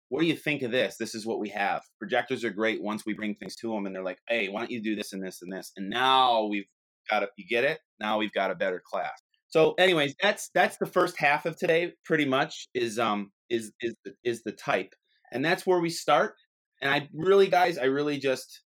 what 0.10 0.21
do 0.21 0.28
you 0.28 0.36
think 0.36 0.62
of 0.63 0.71
this? 0.71 0.97
This 0.97 1.15
is 1.15 1.26
what 1.26 1.39
we 1.39 1.49
have. 1.49 1.82
Projectors 1.97 2.43
are 2.43 2.49
great 2.49 2.84
once 2.84 3.06
we 3.06 3.13
bring 3.13 3.36
things 3.36 3.56
to 3.58 3.69
them, 3.71 3.86
and 3.86 3.95
they're 3.95 4.04
like, 4.04 4.19
hey, 4.28 4.49
why 4.49 4.60
don't 4.60 4.71
you 4.71 4.82
do 4.82 4.95
this 4.95 5.13
and 5.13 5.23
this 5.23 5.41
and 5.41 5.52
this? 5.52 5.71
And 5.78 5.89
now 5.89 6.45
we've 6.45 6.67
got 7.10 7.23
a, 7.23 7.30
you 7.38 7.45
get 7.47 7.63
it? 7.63 7.80
Now 7.99 8.17
we've 8.17 8.34
got 8.34 8.52
a 8.52 8.56
better 8.56 8.82
class. 8.86 9.21
So, 9.53 9.75
anyways, 9.77 10.15
that's 10.19 10.49
that's 10.55 10.77
the 10.77 10.87
first 10.87 11.15
half 11.15 11.45
of 11.45 11.57
today. 11.57 11.93
Pretty 12.05 12.25
much 12.25 12.67
is 12.73 12.97
um 12.97 13.31
is 13.51 13.71
is 13.81 13.93
is 14.23 14.41
the 14.41 14.51
type, 14.51 14.95
and 15.31 15.45
that's 15.45 15.63
where 15.67 15.79
we 15.79 15.91
start. 15.91 16.33
And 16.81 16.89
I 16.91 17.07
really, 17.13 17.47
guys, 17.49 17.77
I 17.77 17.83
really 17.83 18.17
just, 18.17 18.63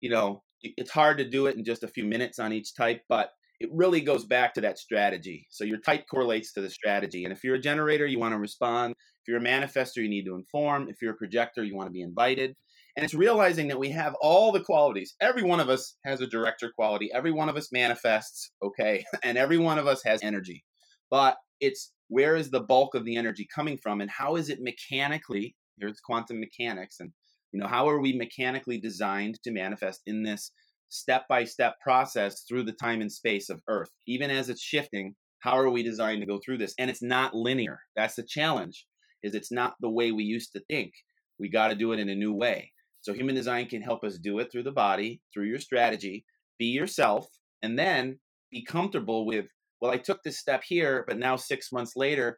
you 0.00 0.10
know, 0.10 0.44
it's 0.62 0.92
hard 0.92 1.18
to 1.18 1.28
do 1.28 1.46
it 1.46 1.56
in 1.56 1.64
just 1.64 1.82
a 1.82 1.88
few 1.88 2.04
minutes 2.04 2.38
on 2.38 2.52
each 2.52 2.76
type, 2.76 3.00
but 3.08 3.30
it 3.58 3.68
really 3.72 4.00
goes 4.00 4.26
back 4.26 4.54
to 4.54 4.60
that 4.60 4.78
strategy. 4.78 5.48
So 5.50 5.64
your 5.64 5.80
type 5.80 6.04
correlates 6.08 6.52
to 6.52 6.60
the 6.60 6.70
strategy. 6.70 7.24
And 7.24 7.32
if 7.32 7.42
you're 7.42 7.56
a 7.56 7.60
generator, 7.60 8.06
you 8.06 8.20
want 8.20 8.32
to 8.32 8.38
respond. 8.38 8.92
If 8.92 9.26
you're 9.26 9.38
a 9.38 9.44
manifester, 9.44 9.96
you 9.96 10.08
need 10.08 10.24
to 10.26 10.36
inform. 10.36 10.88
If 10.88 11.02
you're 11.02 11.14
a 11.14 11.16
projector, 11.16 11.64
you 11.64 11.74
want 11.74 11.88
to 11.88 11.92
be 11.92 12.02
invited. 12.02 12.54
And 12.98 13.04
it's 13.04 13.14
realizing 13.14 13.68
that 13.68 13.78
we 13.78 13.90
have 13.90 14.16
all 14.20 14.50
the 14.50 14.58
qualities. 14.58 15.14
Every 15.20 15.44
one 15.44 15.60
of 15.60 15.68
us 15.68 15.94
has 16.04 16.20
a 16.20 16.26
director 16.26 16.72
quality. 16.74 17.10
Every 17.14 17.30
one 17.30 17.48
of 17.48 17.56
us 17.56 17.70
manifests, 17.70 18.50
okay? 18.60 19.04
And 19.22 19.38
every 19.38 19.56
one 19.56 19.78
of 19.78 19.86
us 19.86 20.02
has 20.02 20.20
energy. 20.20 20.64
But 21.08 21.36
it's 21.60 21.92
where 22.08 22.34
is 22.34 22.50
the 22.50 22.58
bulk 22.58 22.96
of 22.96 23.04
the 23.04 23.14
energy 23.14 23.46
coming 23.54 23.78
from 23.78 24.00
and 24.00 24.10
how 24.10 24.34
is 24.34 24.50
it 24.50 24.58
mechanically? 24.60 25.54
Here's 25.78 26.00
quantum 26.00 26.40
mechanics 26.40 26.96
and 26.98 27.12
you 27.52 27.60
know, 27.60 27.68
how 27.68 27.88
are 27.88 28.00
we 28.00 28.14
mechanically 28.14 28.80
designed 28.80 29.38
to 29.44 29.52
manifest 29.52 30.00
in 30.06 30.24
this 30.24 30.50
step 30.88 31.28
by 31.28 31.44
step 31.44 31.76
process 31.80 32.42
through 32.48 32.64
the 32.64 32.72
time 32.72 33.00
and 33.00 33.12
space 33.12 33.48
of 33.48 33.62
Earth? 33.68 33.90
Even 34.08 34.28
as 34.28 34.48
it's 34.48 34.60
shifting, 34.60 35.14
how 35.38 35.56
are 35.56 35.70
we 35.70 35.84
designed 35.84 36.20
to 36.22 36.26
go 36.26 36.40
through 36.44 36.58
this? 36.58 36.74
And 36.80 36.90
it's 36.90 37.00
not 37.00 37.32
linear. 37.32 37.78
That's 37.94 38.16
the 38.16 38.24
challenge. 38.24 38.86
Is 39.22 39.36
it's 39.36 39.52
not 39.52 39.74
the 39.80 39.88
way 39.88 40.10
we 40.10 40.24
used 40.24 40.50
to 40.54 40.60
think. 40.68 40.94
We 41.38 41.48
got 41.48 41.68
to 41.68 41.76
do 41.76 41.92
it 41.92 42.00
in 42.00 42.08
a 42.08 42.16
new 42.16 42.34
way. 42.34 42.72
So 43.08 43.14
human 43.14 43.34
design 43.34 43.68
can 43.70 43.80
help 43.80 44.04
us 44.04 44.18
do 44.18 44.38
it 44.38 44.52
through 44.52 44.64
the 44.64 44.70
body, 44.70 45.22
through 45.32 45.46
your 45.46 45.60
strategy, 45.60 46.26
be 46.58 46.66
yourself, 46.66 47.26
and 47.62 47.78
then 47.78 48.18
be 48.50 48.62
comfortable 48.62 49.24
with, 49.24 49.46
well, 49.80 49.90
I 49.90 49.96
took 49.96 50.22
this 50.22 50.38
step 50.38 50.62
here, 50.62 51.06
but 51.08 51.16
now 51.16 51.34
6 51.34 51.72
months 51.72 51.96
later, 51.96 52.36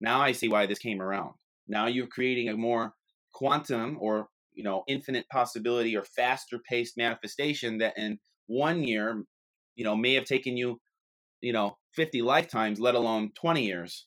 now 0.00 0.20
I 0.20 0.32
see 0.32 0.48
why 0.48 0.66
this 0.66 0.80
came 0.80 1.00
around. 1.00 1.34
Now 1.68 1.86
you're 1.86 2.08
creating 2.08 2.48
a 2.48 2.56
more 2.56 2.94
quantum 3.32 3.96
or 4.00 4.26
you 4.54 4.64
know 4.64 4.82
infinite 4.88 5.24
possibility 5.30 5.96
or 5.96 6.02
faster 6.02 6.58
paced 6.68 6.96
manifestation 6.96 7.78
that 7.78 7.96
in 7.96 8.18
one 8.48 8.82
year 8.82 9.22
you 9.76 9.84
know 9.84 9.94
may 9.94 10.14
have 10.14 10.24
taken 10.24 10.56
you 10.56 10.80
you 11.42 11.52
know 11.52 11.76
50 11.94 12.22
lifetimes 12.22 12.80
let 12.80 12.96
alone 12.96 13.30
20 13.40 13.64
years 13.64 14.06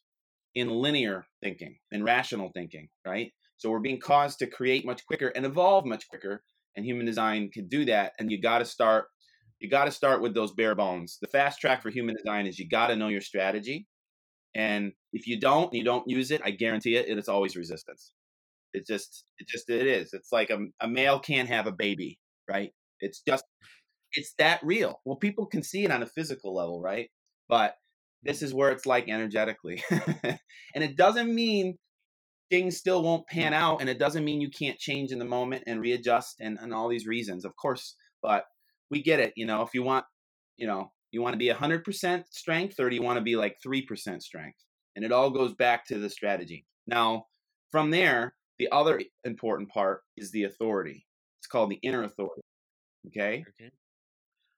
in 0.55 0.69
linear 0.69 1.25
thinking 1.41 1.77
and 1.93 2.03
rational 2.03 2.51
thinking 2.53 2.89
right 3.05 3.31
so 3.61 3.69
we're 3.69 3.79
being 3.79 3.99
caused 3.99 4.39
to 4.39 4.47
create 4.47 4.85
much 4.85 5.05
quicker 5.05 5.27
and 5.29 5.45
evolve 5.45 5.85
much 5.85 6.07
quicker 6.09 6.43
and 6.75 6.85
human 6.85 7.05
design 7.05 7.49
can 7.53 7.67
do 7.67 7.85
that 7.85 8.13
and 8.19 8.31
you 8.31 8.41
got 8.41 8.59
to 8.59 8.65
start 8.65 9.05
you 9.59 9.69
got 9.69 9.85
to 9.85 9.91
start 9.91 10.21
with 10.21 10.33
those 10.33 10.51
bare 10.53 10.75
bones 10.75 11.19
the 11.21 11.27
fast 11.27 11.61
track 11.61 11.83
for 11.83 11.91
human 11.91 12.15
design 12.15 12.47
is 12.47 12.57
you 12.57 12.67
got 12.67 12.87
to 12.87 12.95
know 12.95 13.09
your 13.09 13.21
strategy 13.21 13.87
and 14.55 14.93
if 15.13 15.27
you 15.27 15.39
don't 15.39 15.73
you 15.73 15.83
don't 15.83 16.09
use 16.09 16.31
it 16.31 16.41
i 16.43 16.51
guarantee 16.51 16.95
it 16.95 17.05
it's 17.07 17.29
always 17.29 17.55
resistance 17.55 18.13
It's 18.73 18.87
just, 18.87 19.25
it 19.39 19.47
just, 19.47 19.69
it 19.69 19.87
is. 19.87 20.13
It's 20.13 20.31
like 20.31 20.49
a, 20.49 20.59
a 20.79 20.87
male 20.87 21.19
can't 21.19 21.49
have 21.49 21.67
a 21.67 21.71
baby, 21.73 22.19
right? 22.49 22.71
It's 23.01 23.21
just, 23.27 23.43
it's 24.13 24.33
that 24.37 24.61
real. 24.63 25.01
Well, 25.05 25.17
people 25.17 25.45
can 25.45 25.63
see 25.63 25.83
it 25.85 25.91
on 25.91 26.03
a 26.03 26.07
physical 26.07 26.55
level, 26.55 26.81
right? 26.81 27.09
But 27.49 27.75
this 28.23 28.41
is 28.41 28.53
where 28.53 28.71
it's 28.71 28.85
like 28.85 29.09
energetically. 29.09 29.83
and 29.91 30.83
it 30.83 30.95
doesn't 30.95 31.33
mean 31.33 31.77
things 32.51 32.77
still 32.77 33.01
won't 33.01 33.25
pan 33.25 33.53
out 33.53 33.81
and 33.81 33.89
it 33.89 33.97
doesn't 33.97 34.25
mean 34.25 34.41
you 34.41 34.49
can't 34.49 34.77
change 34.77 35.11
in 35.11 35.17
the 35.17 35.25
moment 35.25 35.63
and 35.65 35.81
readjust 35.81 36.35
and, 36.39 36.59
and 36.61 36.73
all 36.73 36.89
these 36.89 37.07
reasons 37.07 37.45
of 37.45 37.55
course 37.55 37.95
but 38.21 38.43
we 38.91 39.01
get 39.01 39.19
it 39.19 39.33
you 39.35 39.45
know 39.45 39.63
if 39.63 39.73
you 39.73 39.81
want 39.81 40.05
you 40.57 40.67
know 40.67 40.91
you 41.11 41.21
want 41.21 41.33
to 41.33 41.37
be 41.37 41.49
100% 41.49 42.23
strength 42.29 42.79
or 42.79 42.89
do 42.89 42.95
you 42.95 43.03
want 43.03 43.17
to 43.17 43.23
be 43.23 43.35
like 43.35 43.57
3% 43.65 44.21
strength 44.21 44.59
and 44.95 45.03
it 45.03 45.11
all 45.11 45.29
goes 45.29 45.53
back 45.53 45.85
to 45.87 45.97
the 45.97 46.09
strategy. 46.09 46.65
Now 46.87 47.25
from 47.71 47.91
there 47.91 48.35
the 48.59 48.69
other 48.71 49.01
important 49.23 49.69
part 49.69 50.01
is 50.17 50.31
the 50.31 50.43
authority. 50.43 51.05
It's 51.39 51.47
called 51.47 51.71
the 51.71 51.79
inner 51.81 52.03
authority 52.03 52.41
okay? 53.07 53.43
Okay. 53.59 53.71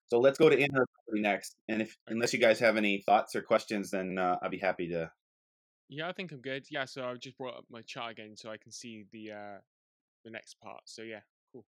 so 0.08 0.19
let's 0.19 0.38
go 0.38 0.49
to 0.49 0.60
inner 0.60 0.84
authority 0.84 1.21
next 1.21 1.56
and 1.69 1.82
if 1.82 1.95
unless 2.08 2.34
you 2.34 2.39
guys 2.39 2.60
have 2.60 2.77
any 2.77 3.01
thoughts 3.06 3.36
or 3.36 3.41
questions 3.41 3.91
then 3.91 4.17
uh, 4.17 4.38
i'll 4.41 4.49
be 4.49 4.58
happy 4.58 4.89
to 4.89 5.10
Yeah, 5.89 6.09
I 6.09 6.13
think 6.13 6.31
I'm 6.31 6.41
good. 6.41 6.65
Yeah, 6.71 6.85
so 6.85 7.05
I've 7.05 7.19
just 7.19 7.37
brought 7.37 7.57
up 7.57 7.65
my 7.69 7.81
chart 7.81 8.13
again 8.13 8.35
so 8.35 8.49
I 8.49 8.57
can 8.57 8.71
see 8.71 9.05
the 9.11 9.31
uh 9.31 9.57
the 10.23 10.31
next 10.31 10.55
part. 10.61 10.81
So 10.85 11.01
yeah, 11.01 11.19
cool. 11.51 11.65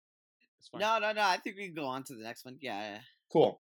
That's 0.57 0.69
fine. 0.69 0.81
No, 0.81 0.99
no, 0.99 1.13
no. 1.13 1.21
I 1.21 1.37
think 1.37 1.55
we 1.57 1.65
can 1.65 1.75
go 1.75 1.85
on 1.85 2.03
to 2.05 2.15
the 2.15 2.23
next 2.23 2.45
one. 2.45 2.57
Yeah. 2.61 2.79
yeah. 2.79 2.99
Cool. 3.31 3.61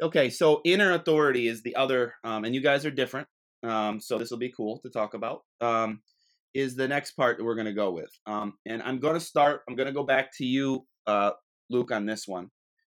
Okay, 0.00 0.30
so 0.30 0.60
inner 0.64 0.92
authority 0.92 1.46
is 1.46 1.62
the 1.62 1.76
other, 1.76 2.14
um, 2.24 2.44
and 2.44 2.54
you 2.54 2.60
guys 2.60 2.84
are 2.84 2.90
different. 2.90 3.28
Um, 3.62 4.00
so 4.00 4.18
this 4.18 4.30
will 4.30 4.38
be 4.38 4.50
cool 4.50 4.78
to 4.80 4.90
talk 4.90 5.14
about. 5.14 5.42
Um, 5.60 6.00
is 6.54 6.74
the 6.74 6.88
next 6.88 7.12
part 7.12 7.38
that 7.38 7.44
we're 7.44 7.54
going 7.54 7.66
to 7.66 7.72
go 7.72 7.92
with, 7.92 8.10
um, 8.26 8.54
and 8.66 8.82
I'm 8.82 8.98
going 8.98 9.14
to 9.14 9.20
start. 9.20 9.62
I'm 9.68 9.76
going 9.76 9.86
to 9.86 9.92
go 9.92 10.04
back 10.04 10.36
to 10.38 10.44
you, 10.44 10.86
uh, 11.06 11.30
Luke, 11.70 11.92
on 11.92 12.04
this 12.04 12.26
one, 12.26 12.50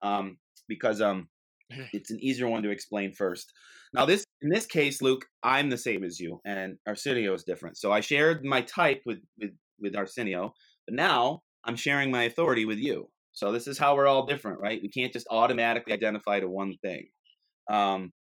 um, 0.03 0.39
because 0.67 1.01
um, 1.01 1.29
it's 1.93 2.11
an 2.11 2.19
easier 2.21 2.49
one 2.49 2.63
to 2.63 2.71
explain 2.71 3.13
first. 3.13 3.53
Now, 3.93 4.07
this 4.07 4.25
in 4.43 4.51
this 4.51 4.67
case, 4.67 5.01
Luke, 5.01 5.25
I'm 5.43 5.71
the 5.71 5.79
same 5.79 6.05
as 6.05 6.19
you, 6.19 6.41
and 6.45 6.77
Arsenio 6.87 7.33
is 7.35 7.45
different. 7.45 7.79
So 7.79 7.93
I 7.93 8.01
shared 8.01 8.45
my 8.45 8.63
type 8.63 9.03
with 9.07 9.19
with 9.39 9.53
with 9.81 9.97
Arsenio, 9.97 10.53
but 10.87 10.95
now 10.95 11.43
I'm 11.65 11.77
sharing 11.77 12.11
my 12.11 12.25
authority 12.25 12.65
with 12.65 12.79
you. 12.79 13.09
So 13.33 13.53
this 13.53 13.67
is 13.67 13.79
how 13.79 13.97
we're 13.97 14.07
all 14.07 14.27
different, 14.27 14.61
right? 14.61 14.81
We 14.83 14.91
can't 14.91 15.13
just 15.13 15.27
automatically 15.31 15.93
identify 15.93 16.41
to 16.41 16.49
one 16.49 16.75
thing. 16.83 17.09
Um, 17.71 18.13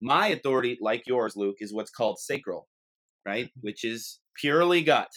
my 0.00 0.28
authority, 0.28 0.78
like 0.80 1.04
yours, 1.06 1.34
Luke, 1.36 1.56
is 1.60 1.72
what's 1.74 1.90
called 1.90 2.18
sacral, 2.18 2.68
right? 3.26 3.50
Which 3.60 3.84
is 3.84 4.20
purely 4.40 4.82
gut. 4.82 5.10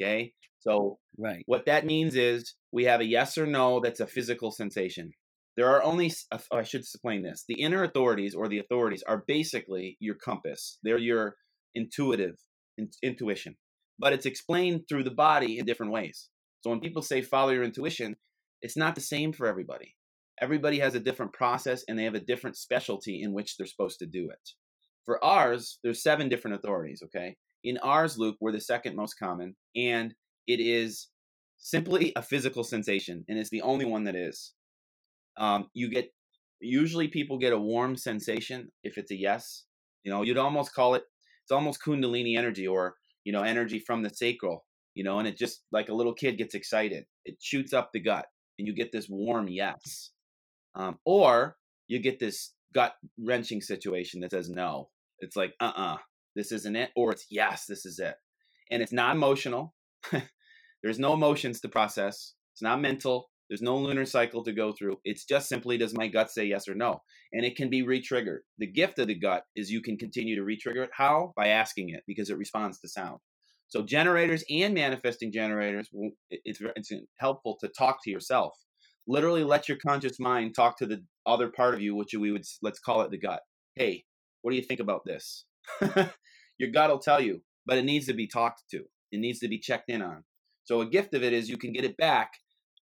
Okay. 0.00 0.32
So 0.60 0.98
Right. 1.18 1.44
what 1.46 1.66
that 1.66 1.86
means 1.86 2.16
is 2.16 2.54
we 2.72 2.84
have 2.84 3.00
a 3.00 3.04
yes 3.04 3.38
or 3.38 3.46
no 3.46 3.80
that's 3.80 4.00
a 4.00 4.06
physical 4.06 4.50
sensation. 4.50 5.12
There 5.56 5.68
are 5.68 5.82
only, 5.82 6.12
uh, 6.32 6.38
oh, 6.50 6.58
I 6.58 6.62
should 6.62 6.80
explain 6.80 7.22
this. 7.22 7.44
The 7.48 7.60
inner 7.60 7.84
authorities 7.84 8.34
or 8.34 8.48
the 8.48 8.58
authorities 8.58 9.04
are 9.06 9.24
basically 9.26 9.96
your 10.00 10.16
compass, 10.16 10.78
they're 10.82 10.98
your 10.98 11.36
intuitive 11.74 12.36
in, 12.76 12.88
intuition, 13.02 13.56
but 13.98 14.12
it's 14.12 14.26
explained 14.26 14.82
through 14.88 15.04
the 15.04 15.10
body 15.10 15.58
in 15.58 15.64
different 15.64 15.92
ways. 15.92 16.28
So 16.62 16.70
when 16.70 16.80
people 16.80 17.02
say 17.02 17.22
follow 17.22 17.50
your 17.50 17.62
intuition, 17.62 18.16
it's 18.62 18.76
not 18.76 18.94
the 18.94 19.00
same 19.00 19.32
for 19.32 19.46
everybody. 19.46 19.94
Everybody 20.40 20.80
has 20.80 20.94
a 20.94 21.00
different 21.00 21.32
process 21.32 21.84
and 21.86 21.98
they 21.98 22.04
have 22.04 22.14
a 22.14 22.20
different 22.20 22.56
specialty 22.56 23.22
in 23.22 23.32
which 23.32 23.56
they're 23.56 23.66
supposed 23.66 24.00
to 24.00 24.06
do 24.06 24.30
it. 24.30 24.50
For 25.04 25.22
ours, 25.22 25.78
there's 25.84 26.02
seven 26.02 26.28
different 26.28 26.56
authorities, 26.56 27.02
okay? 27.04 27.36
In 27.62 27.78
ours, 27.78 28.18
Luke, 28.18 28.36
we're 28.40 28.52
the 28.52 28.60
second 28.60 28.96
most 28.96 29.14
common, 29.14 29.54
and 29.76 30.14
it 30.46 30.60
is 30.60 31.08
simply 31.58 32.12
a 32.16 32.22
physical 32.22 32.64
sensation, 32.64 33.24
and 33.28 33.38
it's 33.38 33.50
the 33.50 33.62
only 33.62 33.84
one 33.84 34.04
that 34.04 34.16
is. 34.16 34.54
Um, 35.36 35.68
you 35.74 35.90
get 35.90 36.10
usually 36.60 37.08
people 37.08 37.38
get 37.38 37.52
a 37.52 37.58
warm 37.58 37.96
sensation 37.96 38.70
if 38.82 38.98
it's 38.98 39.10
a 39.10 39.16
yes. 39.16 39.64
You 40.04 40.12
know, 40.12 40.22
you'd 40.22 40.38
almost 40.38 40.74
call 40.74 40.94
it 40.94 41.04
it's 41.44 41.52
almost 41.52 41.82
kundalini 41.82 42.38
energy 42.38 42.66
or 42.66 42.94
you 43.24 43.32
know 43.32 43.42
energy 43.42 43.78
from 43.78 44.02
the 44.02 44.10
sacral. 44.10 44.64
You 44.94 45.04
know, 45.04 45.18
and 45.18 45.26
it 45.26 45.36
just 45.36 45.62
like 45.72 45.88
a 45.88 45.94
little 45.94 46.14
kid 46.14 46.38
gets 46.38 46.54
excited. 46.54 47.04
It 47.24 47.36
shoots 47.40 47.72
up 47.72 47.90
the 47.92 48.00
gut, 48.00 48.26
and 48.58 48.66
you 48.66 48.74
get 48.74 48.92
this 48.92 49.08
warm 49.08 49.48
yes. 49.48 50.10
Um, 50.76 50.98
or 51.04 51.56
you 51.88 52.00
get 52.00 52.18
this 52.20 52.52
gut 52.74 52.94
wrenching 53.18 53.60
situation 53.60 54.20
that 54.20 54.30
says 54.30 54.48
no. 54.48 54.90
It's 55.20 55.36
like 55.36 55.54
uh 55.60 55.72
uh 55.76 55.96
this 56.36 56.52
isn't 56.52 56.76
it, 56.76 56.90
or 56.96 57.12
it's 57.12 57.26
yes, 57.30 57.66
this 57.66 57.84
is 57.86 57.98
it, 57.98 58.14
and 58.70 58.82
it's 58.82 58.92
not 58.92 59.16
emotional. 59.16 59.74
There's 60.82 60.98
no 60.98 61.14
emotions 61.14 61.60
to 61.60 61.68
process. 61.68 62.34
It's 62.52 62.62
not 62.62 62.80
mental. 62.80 63.30
There's 63.48 63.62
no 63.62 63.76
lunar 63.76 64.06
cycle 64.06 64.42
to 64.44 64.52
go 64.52 64.72
through. 64.72 64.98
It's 65.04 65.24
just 65.24 65.48
simply 65.48 65.76
does 65.76 65.94
my 65.94 66.08
gut 66.08 66.30
say 66.30 66.46
yes 66.46 66.66
or 66.66 66.74
no? 66.74 67.02
And 67.32 67.44
it 67.44 67.56
can 67.56 67.68
be 67.68 67.82
re-triggered. 67.82 68.42
The 68.58 68.66
gift 68.66 68.98
of 68.98 69.08
the 69.08 69.18
gut 69.18 69.44
is 69.54 69.70
you 69.70 69.82
can 69.82 69.98
continue 69.98 70.34
to 70.36 70.44
re-trigger 70.44 70.84
it. 70.84 70.90
How? 70.92 71.32
By 71.36 71.48
asking 71.48 71.90
it 71.90 72.04
because 72.06 72.30
it 72.30 72.38
responds 72.38 72.80
to 72.80 72.88
sound. 72.88 73.18
So 73.68 73.82
generators 73.82 74.44
and 74.50 74.74
manifesting 74.74 75.32
generators, 75.32 75.88
it's 76.30 76.60
it's 76.76 76.92
helpful 77.18 77.56
to 77.60 77.68
talk 77.68 77.98
to 78.04 78.10
yourself. 78.10 78.54
Literally, 79.06 79.44
let 79.44 79.68
your 79.68 79.78
conscious 79.84 80.18
mind 80.18 80.54
talk 80.54 80.78
to 80.78 80.86
the 80.86 81.04
other 81.26 81.48
part 81.48 81.74
of 81.74 81.80
you, 81.80 81.94
which 81.94 82.14
we 82.14 82.30
would 82.30 82.44
let's 82.62 82.78
call 82.78 83.02
it 83.02 83.10
the 83.10 83.18
gut. 83.18 83.40
Hey, 83.74 84.04
what 84.42 84.52
do 84.52 84.56
you 84.56 84.62
think 84.62 84.80
about 84.80 85.04
this? 85.04 85.44
your 86.58 86.70
gut 86.70 86.90
will 86.90 86.98
tell 86.98 87.20
you, 87.20 87.42
but 87.66 87.78
it 87.78 87.84
needs 87.84 88.06
to 88.06 88.14
be 88.14 88.26
talked 88.26 88.62
to. 88.70 88.84
It 89.10 89.18
needs 89.18 89.40
to 89.40 89.48
be 89.48 89.58
checked 89.58 89.90
in 89.90 90.02
on. 90.02 90.24
So 90.64 90.80
a 90.80 90.88
gift 90.88 91.14
of 91.14 91.22
it 91.22 91.32
is 91.32 91.48
you 91.48 91.58
can 91.58 91.72
get 91.72 91.84
it 91.84 91.96
back 91.96 92.32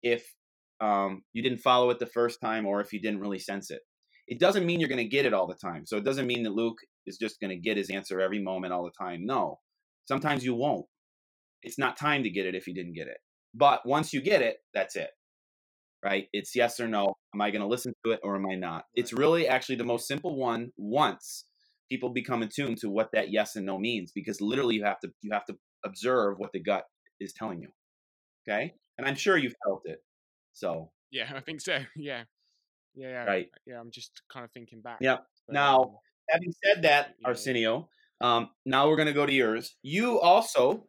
if 0.04 0.36
um, 0.82 1.22
you 1.34 1.44
didn't 1.44 1.60
follow 1.60 1.90
it 1.92 2.00
the 2.00 2.06
first 2.06 2.42
time 2.42 2.66
or 2.66 2.82
if 2.82 2.92
you 2.92 3.00
didn't 3.00 3.22
really 3.22 3.40
sense 3.40 3.70
it. 3.70 3.82
It 4.28 4.40
doesn't 4.40 4.66
mean 4.66 4.80
you're 4.80 4.90
going 4.90 4.98
to 4.98 5.06
get 5.06 5.26
it 5.26 5.34
all 5.34 5.48
the 5.48 5.56
time. 5.56 5.86
So 5.86 5.98
it 5.98 6.04
doesn't 6.04 6.28
mean 6.28 6.44
that 6.44 6.54
Luke 6.54 6.78
is 7.06 7.18
just 7.18 7.40
going 7.40 7.50
to 7.50 7.56
get 7.56 7.78
his 7.78 7.90
answer 7.90 8.20
every 8.20 8.42
moment 8.42 8.74
all 8.74 8.84
the 8.84 9.04
time. 9.04 9.26
No, 9.26 9.60
sometimes 10.06 10.44
you 10.44 10.56
won't. 10.56 10.86
It's 11.64 11.78
not 11.78 11.98
time 11.98 12.24
to 12.24 12.30
get 12.30 12.46
it 12.46 12.56
if 12.56 12.68
you 12.68 12.74
didn't 12.74 12.94
get 12.94 13.08
it. 13.08 13.18
But 13.54 13.86
once 13.86 14.14
you 14.14 14.22
get 14.22 14.42
it, 14.42 14.58
that's 14.74 14.96
it. 14.96 15.10
Right? 16.04 16.28
It's 16.34 16.56
yes 16.56 16.80
or 16.80 16.88
no. 16.88 17.14
Am 17.36 17.42
I 17.42 17.52
going 17.52 17.62
to 17.62 17.68
listen 17.68 17.94
to 18.06 18.12
it 18.12 18.20
or 18.24 18.36
am 18.36 18.48
I 18.48 18.56
not? 18.56 18.86
It's 18.96 19.14
really 19.14 19.48
actually 19.48 19.76
the 19.76 19.84
most 19.84 20.08
simple 20.08 20.36
one 20.36 20.72
once 20.78 21.46
people 21.90 22.10
become 22.10 22.42
attuned 22.42 22.78
to 22.78 22.90
what 22.90 23.10
that 23.14 23.32
yes 23.32 23.56
and 23.56 23.66
no 23.66 23.78
means 23.78 24.12
because 24.16 24.40
literally 24.40 24.76
you 24.76 24.84
have 24.86 25.00
to 25.02 25.10
you 25.22 25.32
have 25.34 25.46
to 25.46 25.56
observe 25.86 26.36
what 26.38 26.52
the 26.54 26.62
gut 26.62 26.86
is 27.20 27.34
telling 27.34 27.62
you. 27.62 27.68
Okay? 28.48 28.74
And 28.98 29.06
I'm 29.06 29.16
sure 29.16 29.38
you've 29.38 29.56
felt 29.66 29.82
it. 29.86 30.00
So, 30.54 30.92
Yeah, 31.12 31.32
I 31.36 31.40
think 31.42 31.62
so. 31.62 31.80
Yeah. 31.96 32.24
Yeah, 32.96 33.10
yeah. 33.10 33.24
right. 33.26 33.48
Yeah, 33.66 33.80
I'm 33.80 33.92
just 33.92 34.22
kind 34.32 34.44
of 34.44 34.52
thinking 34.52 34.82
back. 34.82 34.98
Yeah. 35.02 35.18
but, 35.48 35.54
Now, 35.54 35.82
um, 35.84 35.96
having 36.30 36.54
said 36.64 36.84
that, 36.84 37.16
Yeah. 37.22 37.28
Arsenio, 37.30 37.90
um, 38.20 38.50
now 38.66 38.88
we're 38.88 38.98
going 38.98 39.08
to 39.08 39.14
go 39.14 39.26
to 39.26 39.34
yours. 39.34 39.76
You 39.82 40.20
also 40.20 40.88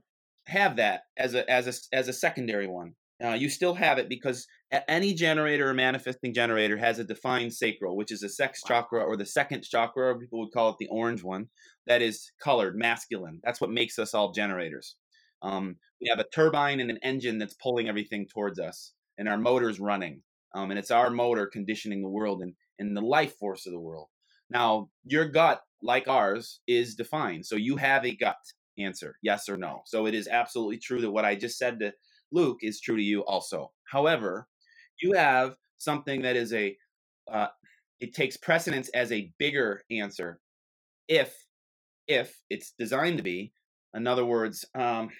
have 0.48 0.76
that 0.76 1.02
as 1.16 1.34
a 1.34 1.48
as 1.48 1.66
a 1.68 1.96
as 1.96 2.08
a 2.08 2.12
secondary 2.12 2.66
one. 2.66 2.94
Uh, 3.24 3.34
you 3.34 3.48
still 3.48 3.74
have 3.74 3.98
it 3.98 4.08
because 4.08 4.48
any 4.88 5.14
generator 5.14 5.68
or 5.70 5.74
manifesting 5.74 6.34
generator 6.34 6.76
has 6.76 6.98
a 6.98 7.04
defined 7.04 7.54
sacral, 7.54 7.96
which 7.96 8.10
is 8.10 8.22
a 8.24 8.28
sex 8.28 8.60
chakra 8.66 9.00
or 9.04 9.16
the 9.16 9.24
second 9.24 9.62
chakra. 9.62 10.08
or 10.08 10.18
People 10.18 10.40
would 10.40 10.52
call 10.52 10.70
it 10.70 10.76
the 10.80 10.88
orange 10.88 11.22
one. 11.22 11.46
That 11.86 12.02
is 12.02 12.32
colored, 12.42 12.74
masculine. 12.76 13.40
That's 13.44 13.60
what 13.60 13.70
makes 13.70 13.96
us 13.98 14.12
all 14.12 14.32
generators. 14.32 14.96
Um, 15.40 15.76
we 16.00 16.08
have 16.08 16.18
a 16.18 16.28
turbine 16.34 16.80
and 16.80 16.90
an 16.90 16.98
engine 17.04 17.38
that's 17.38 17.54
pulling 17.62 17.88
everything 17.88 18.26
towards 18.32 18.58
us, 18.58 18.92
and 19.18 19.28
our 19.28 19.38
motor's 19.38 19.80
running. 19.80 20.22
Um, 20.54 20.70
and 20.70 20.78
it's 20.78 20.90
our 20.90 21.10
motor 21.10 21.46
conditioning 21.46 22.02
the 22.02 22.08
world 22.08 22.42
and, 22.42 22.54
and 22.78 22.96
the 22.96 23.00
life 23.00 23.36
force 23.38 23.66
of 23.66 23.72
the 23.72 23.80
world. 23.80 24.08
Now, 24.50 24.90
your 25.04 25.26
gut, 25.26 25.62
like 25.82 26.08
ours, 26.08 26.60
is 26.66 26.94
defined. 26.94 27.46
So 27.46 27.56
you 27.56 27.76
have 27.76 28.04
a 28.04 28.16
gut 28.16 28.36
answer, 28.78 29.16
yes 29.22 29.48
or 29.48 29.56
no. 29.56 29.82
So 29.86 30.06
it 30.06 30.14
is 30.14 30.28
absolutely 30.28 30.78
true 30.78 31.00
that 31.00 31.10
what 31.10 31.24
I 31.24 31.34
just 31.34 31.58
said 31.58 31.80
to 31.80 31.92
Luke 32.32 32.58
is 32.62 32.80
true 32.80 32.96
to 32.96 33.02
you 33.02 33.24
also. 33.24 33.72
However, 33.84 34.46
you 35.00 35.12
have 35.12 35.54
something 35.78 36.22
that 36.22 36.36
is 36.36 36.52
a, 36.52 36.76
uh, 37.32 37.48
it 38.00 38.14
takes 38.14 38.36
precedence 38.36 38.88
as 38.90 39.12
a 39.12 39.32
bigger 39.38 39.82
answer 39.90 40.40
if, 41.08 41.34
if 42.06 42.36
it's 42.50 42.74
designed 42.78 43.18
to 43.18 43.22
be. 43.22 43.52
In 43.94 44.06
other 44.06 44.24
words, 44.24 44.64
um, 44.74 45.10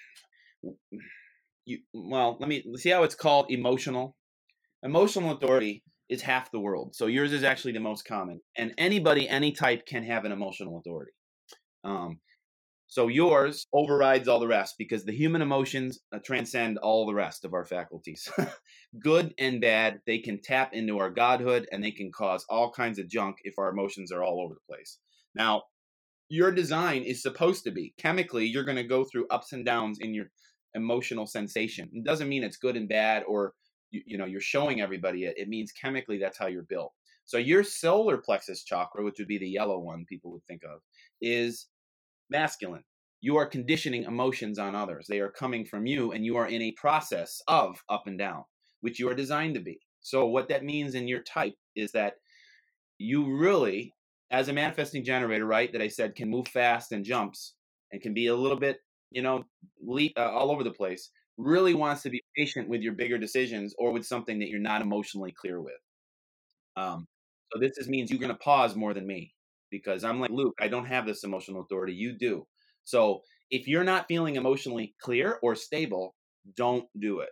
you, 1.64 1.78
well, 1.92 2.36
let 2.40 2.48
me 2.48 2.64
see 2.76 2.90
how 2.90 3.02
it's 3.02 3.14
called 3.14 3.46
emotional. 3.50 4.16
Emotional 4.82 5.32
authority 5.32 5.82
is 6.08 6.22
half 6.22 6.50
the 6.50 6.60
world. 6.60 6.94
So 6.94 7.06
yours 7.06 7.32
is 7.32 7.44
actually 7.44 7.72
the 7.72 7.80
most 7.80 8.04
common. 8.04 8.40
And 8.56 8.74
anybody, 8.76 9.28
any 9.28 9.52
type 9.52 9.86
can 9.86 10.04
have 10.04 10.24
an 10.24 10.32
emotional 10.32 10.78
authority. 10.78 11.12
Um, 11.84 12.20
so 12.92 13.08
yours 13.08 13.66
overrides 13.72 14.28
all 14.28 14.38
the 14.38 14.46
rest 14.46 14.74
because 14.76 15.04
the 15.04 15.16
human 15.16 15.40
emotions 15.40 16.00
uh, 16.14 16.18
transcend 16.22 16.76
all 16.76 17.06
the 17.06 17.14
rest 17.14 17.44
of 17.46 17.54
our 17.54 17.64
faculties. 17.64 18.30
Good 19.02 19.32
and 19.38 19.62
bad, 19.62 20.00
they 20.06 20.18
can 20.18 20.42
tap 20.42 20.74
into 20.74 20.98
our 20.98 21.10
godhood 21.10 21.66
and 21.72 21.82
they 21.82 21.92
can 21.92 22.12
cause 22.12 22.44
all 22.50 22.70
kinds 22.70 22.98
of 22.98 23.08
junk 23.08 23.36
if 23.44 23.54
our 23.56 23.70
emotions 23.70 24.12
are 24.12 24.22
all 24.22 24.42
over 24.44 24.52
the 24.52 24.74
place. 24.74 24.98
Now, 25.34 25.62
your 26.28 26.50
design 26.50 27.02
is 27.02 27.22
supposed 27.22 27.64
to 27.64 27.70
be 27.70 27.94
chemically, 27.98 28.46
you're 28.46 28.64
going 28.64 28.76
to 28.76 28.84
go 28.84 29.04
through 29.04 29.28
ups 29.28 29.52
and 29.52 29.64
downs 29.64 29.98
in 29.98 30.12
your 30.12 30.26
emotional 30.74 31.26
sensation. 31.26 31.90
It 31.92 32.04
doesn't 32.04 32.28
mean 32.28 32.44
it's 32.44 32.56
good 32.56 32.76
and 32.76 32.88
bad 32.88 33.24
or 33.26 33.54
you, 33.90 34.02
you 34.06 34.18
know 34.18 34.26
you're 34.26 34.40
showing 34.40 34.80
everybody 34.80 35.24
it. 35.24 35.34
It 35.36 35.48
means 35.48 35.72
chemically 35.72 36.18
that's 36.18 36.38
how 36.38 36.46
you're 36.46 36.62
built. 36.62 36.92
So 37.24 37.38
your 37.38 37.62
solar 37.62 38.18
plexus 38.18 38.64
chakra, 38.64 39.04
which 39.04 39.18
would 39.18 39.28
be 39.28 39.38
the 39.38 39.48
yellow 39.48 39.78
one 39.78 40.04
people 40.08 40.32
would 40.32 40.44
think 40.46 40.62
of, 40.64 40.80
is 41.20 41.68
masculine. 42.30 42.84
You 43.20 43.36
are 43.36 43.46
conditioning 43.46 44.02
emotions 44.02 44.58
on 44.58 44.74
others. 44.74 45.06
They 45.08 45.20
are 45.20 45.30
coming 45.30 45.64
from 45.64 45.86
you, 45.86 46.10
and 46.10 46.24
you 46.24 46.36
are 46.36 46.48
in 46.48 46.60
a 46.60 46.72
process 46.72 47.40
of 47.46 47.82
up 47.88 48.06
and 48.06 48.18
down, 48.18 48.44
which 48.80 48.98
you 48.98 49.08
are 49.08 49.14
designed 49.14 49.54
to 49.54 49.60
be. 49.60 49.78
So, 50.00 50.26
what 50.26 50.48
that 50.48 50.64
means 50.64 50.94
in 50.96 51.06
your 51.06 51.22
type 51.22 51.54
is 51.76 51.92
that 51.92 52.14
you 52.98 53.36
really, 53.36 53.94
as 54.30 54.48
a 54.48 54.52
manifesting 54.52 55.04
generator, 55.04 55.46
right, 55.46 55.72
that 55.72 55.82
I 55.82 55.88
said 55.88 56.16
can 56.16 56.28
move 56.28 56.48
fast 56.48 56.90
and 56.90 57.04
jumps 57.04 57.54
and 57.92 58.02
can 58.02 58.12
be 58.12 58.26
a 58.26 58.34
little 58.34 58.58
bit, 58.58 58.78
you 59.14 59.22
know, 59.22 59.44
leap, 59.82 60.12
uh, 60.16 60.30
all 60.30 60.50
over 60.50 60.64
the 60.64 60.70
place, 60.70 61.10
really 61.38 61.74
wants 61.74 62.02
to 62.02 62.10
be 62.10 62.22
patient 62.36 62.68
with 62.68 62.82
your 62.82 62.92
bigger 62.92 63.18
decisions 63.18 63.74
or 63.78 63.92
with 63.92 64.06
something 64.06 64.38
that 64.38 64.48
you're 64.48 64.60
not 64.60 64.82
emotionally 64.82 65.32
clear 65.32 65.60
with. 65.60 65.74
Um, 66.76 67.06
so 67.52 67.60
this 67.60 67.78
is, 67.78 67.88
means 67.88 68.10
you're 68.10 68.20
going 68.20 68.32
to 68.32 68.38
pause 68.38 68.76
more 68.76 68.94
than 68.94 69.06
me 69.06 69.34
because 69.70 70.04
I'm 70.04 70.20
like 70.20 70.30
Luke. 70.30 70.54
I 70.60 70.68
don't 70.68 70.86
have 70.86 71.06
this 71.06 71.24
emotional 71.24 71.62
authority. 71.62 71.94
You 71.94 72.12
do. 72.12 72.46
So 72.84 73.22
if 73.50 73.68
you're 73.68 73.84
not 73.84 74.08
feeling 74.08 74.36
emotionally 74.36 74.94
clear 75.00 75.38
or 75.42 75.54
stable, 75.54 76.14
don't 76.56 76.86
do 76.98 77.20
it. 77.20 77.30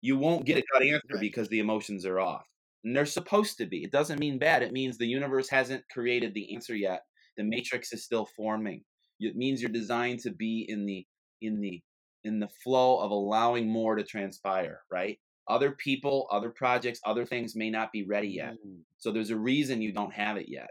You 0.00 0.18
won't 0.18 0.44
get 0.44 0.58
a 0.58 0.64
gut 0.72 0.82
answer 0.82 1.18
because 1.20 1.48
the 1.48 1.60
emotions 1.60 2.04
are 2.04 2.20
off. 2.20 2.44
And 2.84 2.94
they're 2.94 3.06
supposed 3.06 3.56
to 3.58 3.66
be. 3.66 3.82
It 3.82 3.92
doesn't 3.92 4.20
mean 4.20 4.38
bad. 4.38 4.62
It 4.62 4.72
means 4.72 4.98
the 4.98 5.06
universe 5.06 5.48
hasn't 5.48 5.84
created 5.90 6.34
the 6.34 6.54
answer 6.54 6.76
yet. 6.76 7.00
The 7.36 7.44
matrix 7.44 7.92
is 7.92 8.04
still 8.04 8.26
forming. 8.36 8.82
It 9.24 9.36
means 9.36 9.60
you're 9.60 9.70
designed 9.70 10.20
to 10.20 10.30
be 10.30 10.66
in 10.68 10.86
the 10.86 11.06
in 11.40 11.60
the 11.60 11.82
in 12.24 12.40
the 12.40 12.48
flow 12.62 12.98
of 12.98 13.10
allowing 13.10 13.70
more 13.70 13.96
to 13.96 14.02
transpire, 14.02 14.80
right? 14.90 15.18
Other 15.46 15.72
people, 15.72 16.26
other 16.30 16.50
projects, 16.50 17.00
other 17.04 17.26
things 17.26 17.54
may 17.54 17.68
not 17.68 17.92
be 17.92 18.04
ready 18.04 18.28
yet. 18.28 18.54
Mm. 18.66 18.78
So 18.96 19.12
there's 19.12 19.30
a 19.30 19.36
reason 19.36 19.82
you 19.82 19.92
don't 19.92 20.14
have 20.14 20.38
it 20.38 20.46
yet. 20.48 20.70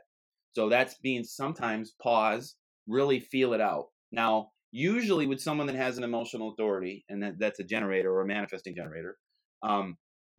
So 0.56 0.68
that's 0.68 0.96
being 0.96 1.24
sometimes 1.24 1.94
pause, 2.02 2.56
really 2.88 3.20
feel 3.20 3.54
it 3.54 3.62
out. 3.62 3.90
Now, 4.12 4.50
usually 4.72 5.28
with 5.28 5.42
someone 5.42 5.68
that 5.68 5.76
has 5.76 6.00
an 6.00 6.04
emotional 6.04 6.52
authority, 6.54 7.06
and 7.08 7.22
that, 7.22 7.40
that's 7.40 7.60
a 7.60 7.64
generator 7.64 8.12
or 8.12 8.22
a 8.22 8.28
manifesting 8.28 8.76
generator, 8.76 9.18
um, 9.62 9.98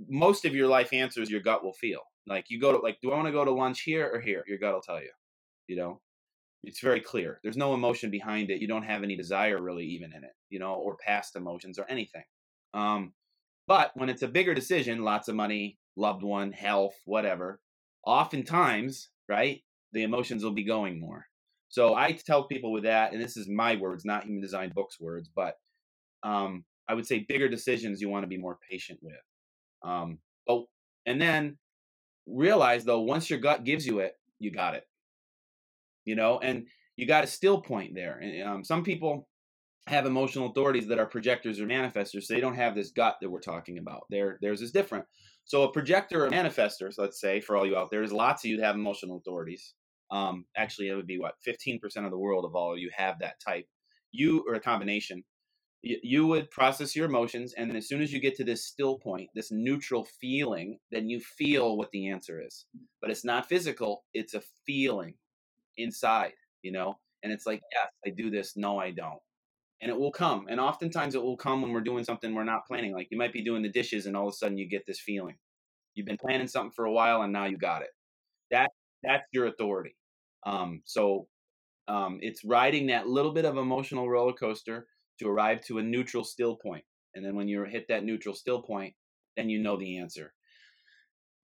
most 0.09 0.45
of 0.45 0.55
your 0.55 0.67
life 0.67 0.93
answers 0.93 1.31
your 1.31 1.41
gut 1.41 1.65
will 1.65 1.73
feel. 1.73 2.01
Like 2.27 2.47
you 2.49 2.61
go 2.61 2.73
to 2.73 2.79
like, 2.79 2.99
do 3.03 3.13
I 3.13 3.17
want 3.17 3.27
to 3.27 3.33
go 3.33 3.45
to 3.45 3.53
lunch 3.53 3.83
here 3.83 4.11
or 4.13 4.21
here? 4.21 4.43
Your 4.49 4.59
gut 4.59 4.75
will 4.75 4.81
tell 4.81 5.01
you. 5.01 5.11
You 5.69 5.77
know, 5.77 6.01
it's 6.67 6.81
very 6.81 7.01
clear. 7.01 7.41
There's 7.43 7.57
no 7.57 7.75
emotion 7.75 8.11
behind 8.11 8.51
it. 8.51 8.61
You 8.61 8.69
don't 8.69 8.85
have 8.85 9.03
any 9.03 9.17
desire 9.17 9.61
really 9.61 9.85
even 9.87 10.13
in 10.13 10.25
it, 10.25 10.33
you 10.51 10.59
know, 10.59 10.75
or 10.75 10.97
past 10.97 11.37
emotions 11.37 11.79
or 11.79 11.87
anything. 11.89 12.25
Um, 12.73 13.13
but 13.67 13.93
when 13.95 14.09
it's 14.09 14.23
a 14.23 14.29
bigger 14.29 14.55
decision, 14.55 15.05
lots 15.05 15.29
of 15.29 15.35
money, 15.35 15.79
loved 15.97 16.23
one, 16.23 16.53
health, 16.53 16.95
whatever, 17.05 17.61
oftentimes, 18.07 19.11
right, 19.29 19.63
the 19.93 20.03
emotions 20.03 20.45
will 20.45 20.53
be 20.53 20.65
going 20.65 21.01
more. 21.01 21.27
So 21.69 21.95
I 21.95 22.13
tell 22.13 22.45
people 22.45 22.73
with 22.73 22.85
that, 22.85 23.13
and 23.13 23.23
this 23.23 23.37
is 23.37 23.49
my 23.49 23.77
words, 23.77 24.05
not 24.05 24.25
human 24.25 24.43
design 24.43 24.73
books 24.75 25.01
words, 25.01 25.31
but 25.35 25.55
um, 26.23 26.65
I 26.89 26.95
would 26.95 27.07
say 27.07 27.25
bigger 27.29 27.49
decisions 27.49 28.01
you 28.01 28.09
want 28.09 28.23
to 28.23 28.29
be 28.29 28.39
more 28.39 28.59
patient 28.71 28.99
with. 29.03 29.15
Um, 29.83 30.19
oh, 30.49 30.67
and 31.07 31.21
then 31.21 31.59
realize 32.27 32.85
though, 32.85 33.01
once 33.01 33.31
your 33.31 33.39
gut 33.39 33.65
gives 33.65 33.87
you 33.87 34.01
it, 34.01 34.15
you 34.39 34.51
got 34.51 34.75
it. 34.75 34.85
You 36.05 36.17
know, 36.17 36.39
and 36.39 36.67
you 36.97 37.07
got 37.07 37.25
a 37.25 37.29
still 37.29 37.61
point 37.61 37.95
there. 37.95 38.19
And 38.19 38.49
um, 38.49 38.65
some 38.65 38.85
people 38.85 39.29
have 39.87 40.07
emotional 40.07 40.51
authorities 40.51 40.87
that 40.89 40.99
are 40.99 41.07
projectors 41.07 41.61
or 41.61 41.67
manifestors. 41.67 42.25
So 42.25 42.35
they 42.35 42.41
don't 42.41 42.55
have 42.55 42.75
this 42.75 42.91
gut 42.91 43.17
that 43.21 43.31
we're 43.31 43.41
talking 43.41 43.79
about. 43.79 44.05
Their 44.11 44.39
theirs 44.41 44.63
is 44.63 44.73
different. 44.73 45.05
So 45.45 45.63
a 45.63 45.73
projector 45.73 46.25
or 46.25 46.31
manifestors, 46.31 46.95
let's 46.97 47.21
say, 47.21 47.41
for 47.41 47.57
all 47.57 47.67
you 47.67 47.77
out 47.77 47.91
there, 47.91 48.01
there's 48.01 48.13
lots 48.13 48.45
of 48.45 48.51
you 48.51 48.57
that 48.57 48.65
have 48.65 48.77
emotional 48.77 49.19
authorities. 49.19 49.75
Um, 50.11 50.47
actually, 50.57 50.89
it 50.89 50.95
would 50.95 51.07
be 51.07 51.19
what 51.19 51.35
15% 51.47 51.81
of 52.05 52.11
the 52.11 52.19
world 52.19 52.45
of 52.45 52.55
all 52.55 52.79
you 52.79 52.91
have 52.97 53.19
that 53.21 53.41
type. 53.47 53.67
You 54.11 54.45
or 54.49 54.55
a 54.55 54.61
combination. 54.61 55.25
You, 55.83 55.99
you 56.03 56.27
would 56.27 56.51
process 56.51 56.97
your 56.97 57.05
emotions, 57.07 57.53
and 57.59 57.69
then 57.69 57.77
as 57.77 57.89
soon 57.89 58.01
as 58.01 58.11
you 58.11 58.21
get 58.21 58.37
to 58.37 58.45
this 58.45 58.67
still 58.67 58.99
point, 58.99 59.29
this 59.35 59.53
neutral 59.53 60.07
feeling, 60.19 60.79
then 60.91 61.11
you 61.11 61.21
feel 61.21 61.77
what 61.77 61.91
the 61.91 62.09
answer 62.09 62.41
is. 62.41 62.65
But 63.03 63.11
it's 63.11 63.25
not 63.25 63.49
physical; 63.49 64.05
it's 64.15 64.33
a 64.33 64.43
feeling 64.67 65.15
inside, 65.77 66.33
you 66.63 66.73
know. 66.73 66.99
And 67.23 67.33
it's 67.33 67.47
like, 67.47 67.63
yes, 67.73 67.91
I 68.07 68.11
do 68.11 68.31
this. 68.31 68.55
No, 68.57 68.79
I 68.79 68.91
don't 68.91 69.21
and 69.85 69.91
it 69.91 69.99
will 69.99 70.11
come. 70.11 70.47
And 70.49 70.59
oftentimes 70.59 71.15
it 71.15 71.23
will 71.23 71.37
come 71.37 71.61
when 71.61 71.71
we're 71.71 71.83
doing 71.83 72.05
something 72.05 72.35
we're 72.35 72.45
not 72.45 72.67
planning. 72.67 72.95
Like 72.95 73.09
you 73.11 73.19
might 73.19 73.35
be 73.35 73.45
doing 73.45 73.63
the 73.63 73.69
dishes 73.69 74.07
and 74.07 74.17
all 74.17 74.27
of 74.27 74.33
a 74.33 74.37
sudden 74.37 74.57
you 74.57 74.67
get 74.67 74.87
this 74.87 74.99
feeling. 74.99 75.37
You've 75.95 76.07
been 76.07 76.17
planning 76.17 76.49
something 76.49 76.73
for 76.75 76.87
a 76.87 76.93
while 76.93 77.21
and 77.21 77.35
now 77.35 77.45
you 77.45 77.59
got 77.59 77.83
it. 77.83 77.91
That 78.51 78.71
that's 79.03 79.27
your 79.33 79.47
authority. 79.47 79.95
Um, 80.47 80.81
so 80.87 81.29
um, 81.87 82.19
it's 82.23 82.47
riding 82.47 82.87
that 82.87 83.09
little 83.09 83.33
bit 83.33 83.45
of 83.45 83.59
emotional 83.59 84.09
roller 84.09 84.33
coaster 84.33 84.87
to 85.19 85.29
arrive 85.29 85.63
to 85.67 85.79
a 85.79 85.83
neutral 85.83 86.25
still 86.25 86.57
point. 86.57 86.85
And 87.15 87.23
then 87.23 87.37
when 87.37 87.47
you 87.47 87.63
hit 87.65 87.87
that 87.89 88.05
neutral 88.05 88.35
still 88.35 88.63
point, 88.63 88.95
then 89.37 89.51
you 89.51 89.63
know 89.63 89.77
the 89.77 89.99
answer. 89.99 90.33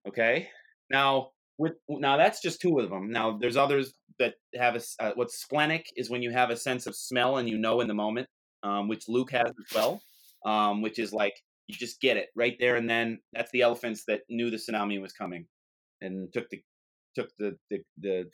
Okay. 0.07 0.49
Now 0.89 1.29
with 1.59 1.73
now 1.87 2.17
that's 2.17 2.41
just 2.41 2.59
two 2.59 2.79
of 2.79 2.89
them. 2.89 3.11
Now 3.11 3.37
there's 3.39 3.55
others 3.55 3.93
that 4.21 4.35
have 4.59 4.75
a 4.75 5.03
uh, 5.03 5.11
what's 5.15 5.41
splenic 5.41 5.85
is 5.95 6.09
when 6.09 6.21
you 6.21 6.31
have 6.31 6.49
a 6.49 6.57
sense 6.57 6.87
of 6.87 6.95
smell 6.95 7.37
and 7.37 7.49
you 7.49 7.57
know 7.57 7.81
in 7.81 7.87
the 7.87 7.93
moment, 7.93 8.27
um, 8.63 8.87
which 8.87 9.07
Luke 9.07 9.31
has 9.31 9.49
as 9.49 9.75
well, 9.75 10.01
um, 10.45 10.81
which 10.81 10.99
is 10.99 11.13
like 11.13 11.33
you 11.67 11.75
just 11.75 12.01
get 12.01 12.17
it 12.17 12.29
right 12.35 12.55
there 12.59 12.75
and 12.75 12.89
then. 12.89 13.19
That's 13.33 13.51
the 13.51 13.61
elephants 13.61 14.03
that 14.07 14.21
knew 14.29 14.49
the 14.49 14.57
tsunami 14.57 15.01
was 15.01 15.13
coming 15.13 15.45
and 16.01 16.31
took 16.33 16.49
the 16.49 16.61
took 17.15 17.29
the 17.37 17.57
the, 17.69 17.79
the 17.99 18.25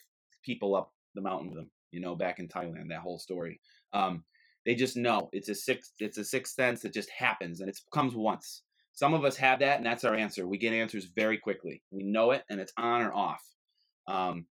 people 0.44 0.74
up 0.74 0.92
the 1.14 1.22
mountain 1.22 1.48
with 1.48 1.58
them. 1.58 1.70
You 1.90 2.00
know, 2.00 2.14
back 2.14 2.38
in 2.38 2.48
Thailand, 2.48 2.88
that 2.90 3.00
whole 3.00 3.18
story. 3.18 3.60
Um, 3.92 4.24
they 4.66 4.74
just 4.74 4.96
know 4.96 5.30
it's 5.32 5.48
a 5.48 5.54
sixth 5.54 5.92
it's 5.98 6.18
a 6.18 6.24
sixth 6.24 6.54
sense 6.54 6.82
that 6.82 6.92
just 6.92 7.10
happens 7.10 7.60
and 7.60 7.70
it 7.70 7.78
comes 7.92 8.14
once 8.14 8.62
some 8.98 9.14
of 9.14 9.24
us 9.24 9.36
have 9.36 9.60
that, 9.60 9.76
and 9.76 9.86
that's 9.86 10.02
our 10.02 10.16
answer. 10.16 10.48
We 10.48 10.58
get 10.58 10.72
answers 10.72 11.04
very 11.04 11.38
quickly. 11.38 11.84
We 11.92 12.02
know 12.02 12.32
it, 12.32 12.42
and 12.50 12.58
it's 12.58 12.72
on 12.76 13.02
or 13.02 13.14
off. 13.14 13.40
Um, 14.08 14.46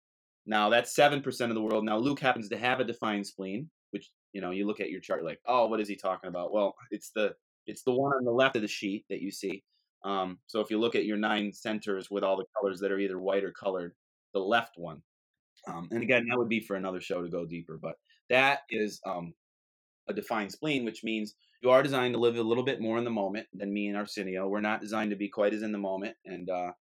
now 0.46 0.70
that's 0.70 0.96
seven 0.96 1.22
percent 1.22 1.52
of 1.52 1.56
the 1.56 1.62
world. 1.62 1.86
Now 1.86 1.98
Luke 1.98 2.20
happens 2.20 2.50
to 2.50 2.58
have 2.58 2.80
a 2.80 2.84
defined 2.84 3.28
spleen, 3.28 3.70
which 3.92 4.12
you 4.34 4.42
know 4.42 4.52
you 4.52 4.66
look 4.68 4.80
at 4.80 4.90
your 4.90 5.02
chart 5.02 5.24
like, 5.24 5.40
oh, 5.46 5.68
what 5.68 5.80
is 5.80 5.88
he 5.88 5.96
talking 5.96 6.30
about? 6.30 6.54
Well, 6.54 6.76
it's 6.92 7.12
the 7.16 7.34
it's 7.68 7.84
the 7.84 7.94
one 7.94 8.14
on 8.14 8.26
the 8.26 8.32
left 8.32 8.56
of 8.56 8.62
the 8.62 8.68
sheet 8.68 9.06
that 9.10 9.22
you 9.22 9.32
see. 9.32 9.64
Um, 10.04 10.38
so 10.46 10.60
if 10.60 10.70
you 10.70 10.80
look 10.80 10.96
at 10.96 11.06
your 11.06 11.18
nine 11.18 11.52
centers 11.52 12.12
with 12.12 12.24
all 12.24 12.38
the 12.38 12.46
colors 12.60 12.80
that 12.80 12.92
are 12.92 13.00
either 13.00 13.20
white 13.20 13.44
or 13.44 13.52
colored, 13.52 13.94
the 14.34 14.40
left 14.40 14.78
one. 14.78 15.02
Um, 15.68 15.88
and 15.92 16.04
again, 16.04 16.28
that 16.30 16.38
would 16.38 16.50
be 16.50 16.60
for 16.60 16.76
another 16.76 17.02
show 17.02 17.24
to 17.24 17.30
go 17.30 17.44
deeper, 17.44 17.80
but 17.82 17.96
that 18.30 18.60
is 18.70 19.02
um, 19.08 19.34
a 20.08 20.14
defined 20.14 20.52
spleen, 20.52 20.86
which 20.86 21.04
means 21.04 21.34
you 21.64 21.72
are 21.72 21.82
designed 21.82 22.14
to 22.14 22.20
live 22.20 22.38
a 22.38 22.44
little 22.44 22.64
bit 22.64 22.82
more 22.82 23.00
in 23.00 23.04
the 23.04 23.10
moment 23.10 23.48
than 23.54 23.74
me 23.74 23.88
and 23.88 23.98
Arsenio. 23.98 24.48
We're 24.48 24.62
not 24.62 24.82
designed 24.82 25.10
to 25.10 25.16
be 25.16 25.30
quite 25.30 25.54
as 25.54 25.64
in 25.64 25.72
the 25.72 25.80
moment, 25.80 26.16
and 26.26 26.48
uh, 26.50 26.72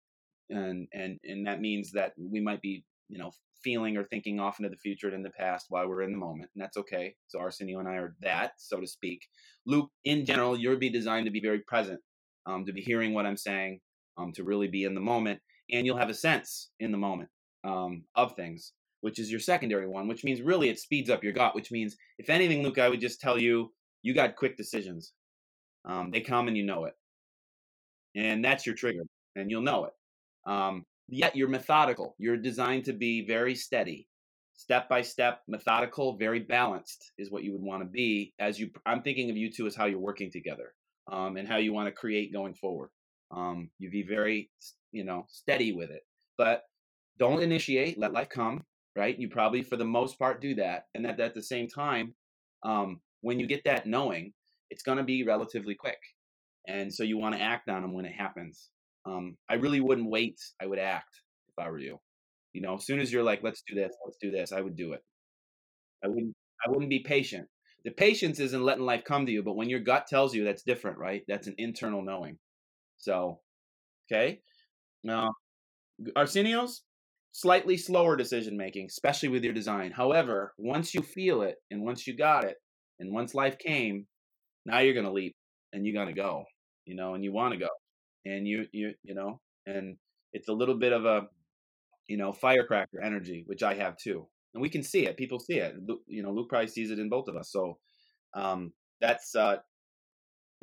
and 0.50 0.86
and 0.92 1.18
and 1.24 1.46
that 1.46 1.62
means 1.62 1.92
that 1.92 2.12
we 2.18 2.40
might 2.40 2.60
be, 2.60 2.84
you 3.08 3.18
know, 3.18 3.30
feeling 3.62 3.96
or 3.96 4.04
thinking 4.04 4.38
off 4.40 4.58
into 4.58 4.68
the 4.68 4.76
future 4.76 5.06
and 5.06 5.16
in 5.16 5.22
the 5.22 5.30
past 5.30 5.66
while 5.70 5.88
we're 5.88 6.02
in 6.02 6.12
the 6.12 6.18
moment, 6.18 6.50
and 6.54 6.62
that's 6.62 6.76
okay. 6.76 7.14
So 7.28 7.40
Arsenio 7.40 7.78
and 7.78 7.88
I 7.88 7.94
are 7.94 8.14
that, 8.20 8.52
so 8.58 8.80
to 8.80 8.86
speak. 8.86 9.22
Luke, 9.66 9.90
in 10.04 10.24
general, 10.26 10.56
you'll 10.56 10.76
be 10.76 10.90
designed 10.90 11.24
to 11.26 11.32
be 11.32 11.40
very 11.40 11.60
present, 11.60 12.00
um, 12.46 12.66
to 12.66 12.72
be 12.72 12.82
hearing 12.82 13.14
what 13.14 13.26
I'm 13.26 13.36
saying, 13.36 13.80
um, 14.18 14.32
to 14.32 14.44
really 14.44 14.68
be 14.68 14.84
in 14.84 14.94
the 14.94 15.00
moment, 15.00 15.40
and 15.72 15.86
you'll 15.86 15.96
have 15.96 16.10
a 16.10 16.14
sense 16.14 16.70
in 16.80 16.92
the 16.92 16.98
moment 16.98 17.30
um, 17.64 18.04
of 18.14 18.36
things, 18.36 18.72
which 19.00 19.18
is 19.18 19.30
your 19.30 19.40
secondary 19.40 19.88
one, 19.88 20.08
which 20.08 20.24
means 20.24 20.42
really 20.42 20.68
it 20.68 20.78
speeds 20.78 21.10
up 21.10 21.24
your 21.24 21.32
gut. 21.32 21.54
Which 21.54 21.70
means, 21.70 21.96
if 22.18 22.28
anything, 22.28 22.62
Luke, 22.62 22.78
I 22.78 22.88
would 22.88 23.00
just 23.00 23.20
tell 23.20 23.40
you 23.40 23.72
you 24.02 24.14
got 24.14 24.36
quick 24.36 24.56
decisions. 24.56 25.12
Um, 25.86 26.10
they 26.10 26.20
come 26.20 26.48
and 26.48 26.56
you 26.56 26.64
know 26.64 26.84
it. 26.84 26.94
And 28.14 28.44
that's 28.44 28.66
your 28.66 28.74
trigger, 28.74 29.02
and 29.34 29.50
you'll 29.50 29.62
know 29.62 29.86
it. 29.86 29.92
Yet 31.08 31.36
you're 31.36 31.48
methodical. 31.48 32.14
You're 32.18 32.36
designed 32.36 32.84
to 32.86 32.92
be 32.92 33.26
very 33.26 33.54
steady, 33.54 34.08
step 34.54 34.88
by 34.88 35.02
step, 35.02 35.42
methodical, 35.46 36.16
very 36.16 36.40
balanced 36.40 37.12
is 37.18 37.30
what 37.30 37.44
you 37.44 37.52
would 37.52 37.62
want 37.62 37.82
to 37.82 37.88
be. 37.88 38.32
As 38.38 38.58
you, 38.58 38.70
I'm 38.86 39.02
thinking 39.02 39.30
of 39.30 39.36
you 39.36 39.52
two 39.52 39.66
as 39.66 39.76
how 39.76 39.86
you're 39.86 39.98
working 39.98 40.30
together 40.30 40.72
um, 41.10 41.36
and 41.36 41.46
how 41.46 41.58
you 41.58 41.72
want 41.72 41.88
to 41.88 41.92
create 41.92 42.32
going 42.32 42.54
forward. 42.54 42.90
Um, 43.30 43.70
you 43.78 43.90
be 43.90 44.02
very, 44.02 44.50
you 44.92 45.04
know, 45.04 45.26
steady 45.28 45.72
with 45.72 45.90
it, 45.90 46.02
but 46.38 46.62
don't 47.18 47.42
initiate. 47.42 47.98
Let 47.98 48.12
life 48.12 48.28
come. 48.28 48.64
Right? 48.96 49.18
You 49.18 49.28
probably, 49.28 49.62
for 49.62 49.76
the 49.76 49.84
most 49.84 50.20
part, 50.20 50.40
do 50.40 50.54
that, 50.54 50.84
and 50.94 51.04
that 51.04 51.18
at 51.18 51.34
the 51.34 51.42
same 51.42 51.66
time, 51.66 52.14
um, 52.62 53.00
when 53.22 53.40
you 53.40 53.46
get 53.48 53.64
that 53.64 53.86
knowing, 53.86 54.32
it's 54.70 54.84
going 54.84 54.98
to 54.98 55.04
be 55.04 55.24
relatively 55.24 55.74
quick. 55.74 55.98
And 56.68 56.94
so 56.94 57.02
you 57.02 57.18
want 57.18 57.34
to 57.34 57.40
act 57.42 57.68
on 57.68 57.82
them 57.82 57.92
when 57.92 58.04
it 58.04 58.14
happens. 58.14 58.70
Um, 59.06 59.36
I 59.48 59.54
really 59.54 59.80
wouldn't 59.80 60.10
wait. 60.10 60.38
I 60.60 60.66
would 60.66 60.78
act 60.78 61.20
if 61.48 61.62
I 61.64 61.70
were 61.70 61.78
you. 61.78 61.98
You 62.52 62.62
know, 62.62 62.76
as 62.76 62.86
soon 62.86 63.00
as 63.00 63.12
you're 63.12 63.22
like, 63.24 63.42
let's 63.42 63.62
do 63.68 63.74
this, 63.74 63.92
let's 64.04 64.18
do 64.20 64.30
this, 64.30 64.52
I 64.52 64.60
would 64.60 64.76
do 64.76 64.92
it. 64.92 65.02
I 66.04 66.08
wouldn't, 66.08 66.34
I 66.64 66.70
wouldn't 66.70 66.90
be 66.90 67.00
patient. 67.00 67.48
The 67.84 67.90
patience 67.90 68.40
isn't 68.40 68.62
letting 68.62 68.84
life 68.84 69.04
come 69.04 69.26
to 69.26 69.32
you, 69.32 69.42
but 69.42 69.56
when 69.56 69.68
your 69.68 69.80
gut 69.80 70.06
tells 70.06 70.34
you 70.34 70.44
that's 70.44 70.62
different, 70.62 70.98
right? 70.98 71.22
That's 71.28 71.46
an 71.46 71.54
internal 71.58 72.02
knowing. 72.02 72.38
So, 72.98 73.40
okay. 74.12 74.40
Now, 75.04 75.32
Arsenios, 76.16 76.82
slightly 77.32 77.76
slower 77.76 78.16
decision 78.16 78.56
making, 78.56 78.86
especially 78.86 79.28
with 79.30 79.44
your 79.44 79.52
design. 79.54 79.92
However, 79.92 80.54
once 80.58 80.94
you 80.94 81.02
feel 81.02 81.42
it 81.42 81.56
and 81.70 81.82
once 81.84 82.06
you 82.06 82.16
got 82.16 82.44
it 82.44 82.56
and 83.00 83.12
once 83.12 83.34
life 83.34 83.58
came, 83.58 84.06
now 84.66 84.80
you're 84.80 84.94
going 84.94 85.06
to 85.06 85.12
leap 85.12 85.36
and 85.72 85.86
you're 85.86 85.94
going 85.94 86.14
to 86.14 86.20
go, 86.20 86.44
you 86.86 86.96
know, 86.96 87.14
and 87.14 87.24
you 87.24 87.32
want 87.32 87.52
to 87.54 87.58
go. 87.60 87.68
And 88.24 88.46
you, 88.46 88.66
you, 88.72 88.94
you 89.02 89.14
know, 89.14 89.40
and 89.66 89.96
it's 90.32 90.48
a 90.48 90.52
little 90.52 90.76
bit 90.76 90.92
of 90.92 91.04
a, 91.04 91.28
you 92.08 92.16
know, 92.16 92.32
firecracker 92.32 93.00
energy, 93.02 93.44
which 93.46 93.62
I 93.62 93.74
have 93.74 93.96
too. 93.96 94.26
And 94.54 94.62
we 94.62 94.68
can 94.68 94.82
see 94.82 95.06
it. 95.06 95.16
People 95.16 95.40
see 95.40 95.58
it. 95.58 95.74
You 96.06 96.22
know, 96.22 96.32
Luke 96.32 96.48
probably 96.48 96.68
sees 96.68 96.90
it 96.90 96.98
in 96.98 97.08
both 97.08 97.28
of 97.28 97.36
us. 97.36 97.50
So 97.50 97.78
um, 98.34 98.72
that's 99.00 99.34
uh, 99.34 99.56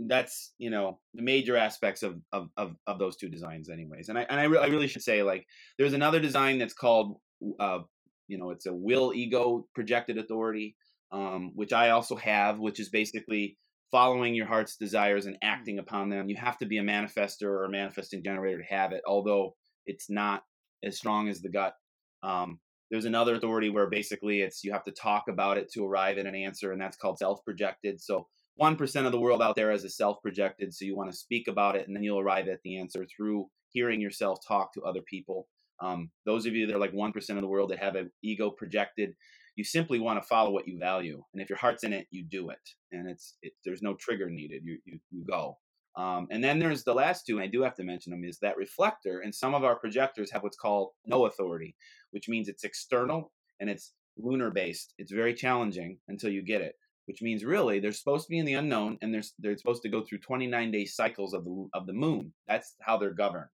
that's 0.08 0.54
you 0.58 0.70
know 0.70 1.00
the 1.14 1.22
major 1.22 1.58
aspects 1.58 2.04
of, 2.04 2.20
of 2.32 2.50
of 2.58 2.76
of, 2.88 3.00
those 3.00 3.16
two 3.16 3.30
designs 3.30 3.70
anyways 3.70 4.10
and 4.10 4.18
i 4.18 4.26
and 4.30 4.40
I, 4.40 4.44
re- 4.46 4.60
I 4.60 4.68
really 4.68 4.88
should 4.88 5.04
say 5.04 5.24
like 5.24 5.46
there's 5.78 5.94
another 5.94 6.20
design 6.20 6.58
that's 6.58 6.74
called 6.74 7.18
uh 7.60 7.80
you 8.28 8.38
know 8.38 8.52
it's 8.52 8.66
a 8.66 8.74
will 8.74 9.14
ego 9.14 9.68
projected 9.76 10.18
authority 10.18 10.76
um 11.12 11.52
which 11.56 11.74
i 11.74 11.90
also 11.90 12.16
have 12.16 12.60
which 12.60 12.80
is 12.80 12.90
basically 12.90 13.58
following 13.92 14.34
your 14.34 14.46
heart's 14.46 14.78
desires 14.78 15.26
and 15.26 15.38
acting 15.44 15.80
upon 15.80 16.10
them 16.10 16.30
you 16.30 16.36
have 16.36 16.58
to 16.58 16.66
be 16.66 16.78
a 16.78 16.84
manifestor 16.84 17.44
or 17.44 17.66
a 17.66 17.70
manifesting 17.70 18.24
generator 18.24 18.60
to 18.60 18.74
have 18.74 18.92
it 18.92 19.02
although 19.08 19.56
it's 19.86 20.10
not 20.10 20.44
as 20.84 20.98
strong 20.98 21.28
as 21.28 21.42
the 21.42 21.50
gut 21.50 21.76
um 22.24 22.60
there's 22.90 23.06
another 23.06 23.36
authority 23.36 23.70
where 23.70 23.90
basically 23.90 24.42
it's 24.42 24.64
you 24.64 24.72
have 24.72 24.84
to 24.84 24.92
talk 24.92 25.26
about 25.30 25.58
it 25.58 25.72
to 25.72 25.86
arrive 25.86 26.18
at 26.18 26.26
an 26.26 26.36
answer 26.36 26.72
and 26.72 26.82
that's 26.82 26.98
called 26.98 27.18
self 27.18 27.44
projected 27.46 28.02
so 28.02 28.28
1% 28.60 29.06
of 29.06 29.12
the 29.12 29.20
world 29.20 29.42
out 29.42 29.56
there 29.56 29.72
is 29.72 29.84
a 29.84 29.90
self 29.90 30.22
projected. 30.22 30.74
So 30.74 30.86
you 30.86 30.96
want 30.96 31.12
to 31.12 31.18
speak 31.18 31.48
about 31.48 31.76
it 31.76 31.88
and 31.88 31.96
then 31.96 32.04
you'll 32.04 32.20
arrive 32.20 32.48
at 32.48 32.62
the 32.64 32.78
answer 32.80 33.06
through 33.06 33.48
hearing 33.70 34.02
yourself 34.02 34.40
talk 34.46 34.74
to 34.74 34.84
other 34.84 35.02
people. 35.02 35.48
Um, 35.80 36.12
those 36.26 36.46
of 36.46 36.54
you 36.54 36.68
that 36.68 36.76
are 36.76 36.80
like 36.80 36.94
1% 36.94 37.30
of 37.30 37.42
the 37.42 37.48
world 37.48 37.72
that 37.72 37.80
have 37.80 37.96
an 37.96 38.12
ego 38.22 38.52
projected, 38.52 39.14
you 39.56 39.64
simply 39.64 40.00
want 40.00 40.22
to 40.22 40.28
follow 40.28 40.52
what 40.52 40.68
you 40.68 40.80
value. 40.80 41.24
And 41.34 41.42
if 41.42 41.50
your 41.50 41.58
heart's 41.58 41.84
in 41.84 41.94
it, 41.94 42.08
you 42.10 42.24
do 42.24 42.50
it. 42.50 42.70
And 42.92 43.10
it's, 43.10 43.36
it, 43.42 43.54
there's 43.66 43.82
no 43.82 43.96
trigger 43.96 44.30
needed. 44.30 44.62
You, 44.64 44.78
you, 44.86 45.00
you 45.10 45.26
go. 45.30 45.58
Um, 45.98 46.28
and 46.32 46.44
then 46.44 46.58
there's 46.58 46.84
the 46.84 46.94
last 46.94 47.26
two, 47.26 47.36
and 47.38 47.44
I 47.44 47.48
do 47.48 47.62
have 47.64 47.76
to 47.76 47.84
mention 47.84 48.12
them, 48.12 48.24
is 48.24 48.40
that 48.40 48.56
reflector. 48.58 49.20
And 49.20 49.36
some 49.36 49.54
of 49.54 49.64
our 49.64 49.78
projectors 49.78 50.32
have 50.32 50.44
what's 50.44 50.58
called 50.58 50.92
no 51.06 51.26
authority, 51.26 51.76
which 52.12 52.30
means 52.30 52.48
it's 52.48 52.64
external 52.64 53.32
and 53.60 53.70
it's 53.70 53.94
lunar 54.18 54.52
based. 54.52 54.94
It's 54.98 55.12
very 55.12 55.34
challenging 55.34 55.98
until 56.08 56.32
you 56.32 56.44
get 56.44 56.62
it 56.62 56.76
which 57.12 57.22
means 57.22 57.44
really 57.44 57.80
they're 57.80 57.92
supposed 57.92 58.26
to 58.26 58.30
be 58.30 58.38
in 58.38 58.46
the 58.46 58.54
unknown 58.54 58.98
and 59.02 59.14
they're, 59.14 59.24
they're 59.40 59.58
supposed 59.58 59.82
to 59.84 59.90
go 59.90 60.02
through 60.02 60.20
29 60.20 60.72
day 60.72 60.86
cycles 60.86 61.34
of 61.34 61.44
the, 61.44 61.68
of 61.74 61.86
the 61.86 61.94
moon. 61.94 62.32
That's 62.48 62.76
how 62.82 62.98
they're 62.98 63.14
governed. 63.14 63.50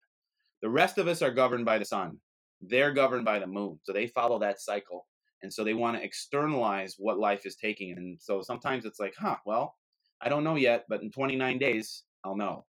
The 0.62 0.70
rest 0.70 0.98
of 0.98 1.08
us 1.08 1.22
are 1.22 1.32
governed 1.32 1.66
by 1.66 1.78
the 1.78 1.86
sun. 1.86 2.18
They're 2.62 2.94
governed 2.94 3.26
by 3.26 3.40
the 3.40 3.48
moon. 3.48 3.80
So 3.84 3.94
they 3.94 4.08
follow 4.08 4.40
that 4.40 4.60
cycle. 4.60 5.08
And 5.44 5.54
so 5.54 5.64
they 5.64 5.74
want 5.74 5.98
to 5.98 6.04
externalize 6.04 6.96
what 6.98 7.20
life 7.20 7.46
is 7.46 7.56
taking. 7.56 7.92
And 7.98 8.20
so 8.20 8.42
sometimes 8.42 8.86
it's 8.86 9.00
like, 9.00 9.14
huh, 9.18 9.38
well, 9.46 9.76
I 10.22 10.30
don't 10.30 10.44
know 10.44 10.56
yet, 10.56 10.86
but 10.90 11.02
in 11.02 11.12
29 11.12 11.60
days, 11.60 12.04
I'll 12.24 12.36
know. 12.36 12.66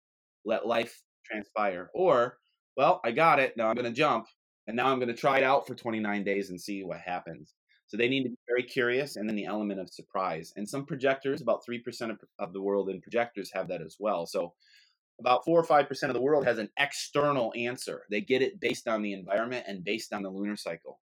Let 0.45 0.67
life 0.67 1.01
transpire. 1.25 1.91
Or, 1.95 2.39
well, 2.77 3.01
I 3.05 3.13
got 3.13 3.39
it. 3.39 3.57
Now 3.57 3.69
I'm 3.69 3.77
going 3.77 3.87
to 3.87 3.93
jump. 3.93 4.27
And 4.67 4.77
now 4.77 4.89
I'm 4.89 4.99
going 4.99 5.09
to 5.09 5.15
try 5.15 5.39
it 5.39 5.45
out 5.45 5.67
for 5.67 5.75
29 5.75 6.25
days 6.25 6.51
and 6.51 6.61
see 6.61 6.83
what 6.83 6.99
happens. 6.99 7.55
So 7.87 7.97
they 7.97 8.09
need 8.09 8.25
to 8.25 8.31
be 8.31 8.39
very 8.49 8.65
curious 8.65 9.15
and 9.15 9.29
then 9.29 9.37
the 9.37 9.45
element 9.45 9.79
of 9.79 9.89
surprise. 9.89 10.53
And 10.57 10.69
some 10.69 10.85
projectors, 10.85 11.41
about 11.41 11.65
3% 11.65 12.11
of, 12.11 12.19
of 12.41 12.53
the 12.53 12.61
world 12.61 12.91
in 12.91 13.01
projectors 13.01 13.51
have 13.55 13.69
that 13.69 13.81
as 13.81 13.97
well. 14.01 14.27
So 14.27 14.55
about 15.21 15.45
4 15.45 15.61
or 15.61 15.65
5% 15.65 16.03
of 16.09 16.15
the 16.15 16.21
world 16.21 16.45
has 16.45 16.59
an 16.59 16.69
external 16.79 17.53
answer. 17.57 18.03
They 18.11 18.21
get 18.21 18.43
it 18.43 18.61
based 18.61 18.89
on 18.89 19.03
the 19.03 19.13
environment 19.13 19.67
and 19.69 19.85
based 19.85 20.13
on 20.13 20.23
the 20.23 20.31
lunar 20.31 20.57
cycle, 20.57 20.99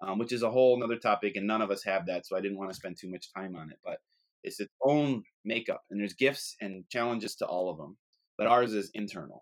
um, 0.00 0.18
which 0.18 0.32
is 0.32 0.42
a 0.42 0.50
whole 0.50 0.82
other 0.82 0.96
topic. 0.96 1.36
And 1.36 1.46
none 1.46 1.62
of 1.62 1.70
us 1.70 1.84
have 1.84 2.06
that. 2.06 2.26
So 2.26 2.36
I 2.36 2.40
didn't 2.40 2.58
want 2.58 2.70
to 2.70 2.76
spend 2.76 2.96
too 3.00 3.10
much 3.10 3.32
time 3.34 3.56
on 3.56 3.70
it. 3.70 3.78
But 3.84 3.98
it's 4.42 4.60
its 4.60 4.72
own 4.82 5.22
makeup. 5.44 5.82
And 5.90 6.00
there's 6.00 6.14
gifts 6.14 6.56
and 6.60 6.84
challenges 6.90 7.34
to 7.36 7.46
all 7.46 7.70
of 7.70 7.78
them. 7.78 7.96
But 8.36 8.46
ours 8.46 8.72
is 8.72 8.90
internal. 8.94 9.40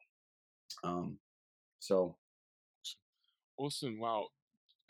Um, 0.82 1.18
so 1.80 2.16
awesome. 3.59 3.98
Wow. 3.98 4.28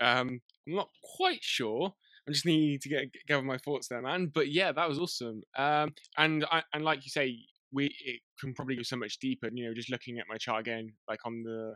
Um, 0.01 0.41
I'm 0.67 0.75
not 0.75 0.89
quite 1.17 1.43
sure. 1.43 1.95
I 2.29 2.33
just 2.33 2.47
need 2.47 2.83
to 2.83 2.89
get 2.89 3.05
gather 3.29 3.43
my 3.43 3.59
thoughts 3.59 3.89
there, 3.89 4.03
man. 4.03 4.31
But 4.35 4.49
yeah, 4.51 4.73
that 4.73 4.89
was 4.89 4.99
awesome. 4.99 5.43
Um, 5.57 5.95
and 6.19 6.45
I, 6.51 6.63
and 6.73 6.85
like 6.85 7.05
you 7.05 7.11
say, 7.11 7.39
we 7.73 7.87
it 8.05 8.21
can 8.41 8.53
probably 8.55 8.77
go 8.77 8.83
so 8.83 8.97
much 8.97 9.19
deeper. 9.19 9.49
You 9.53 9.69
know, 9.69 9.75
just 9.75 9.91
looking 9.91 10.19
at 10.19 10.27
my 10.29 10.37
chart 10.37 10.61
again, 10.61 10.93
like 11.09 11.21
on 11.25 11.43
the 11.45 11.75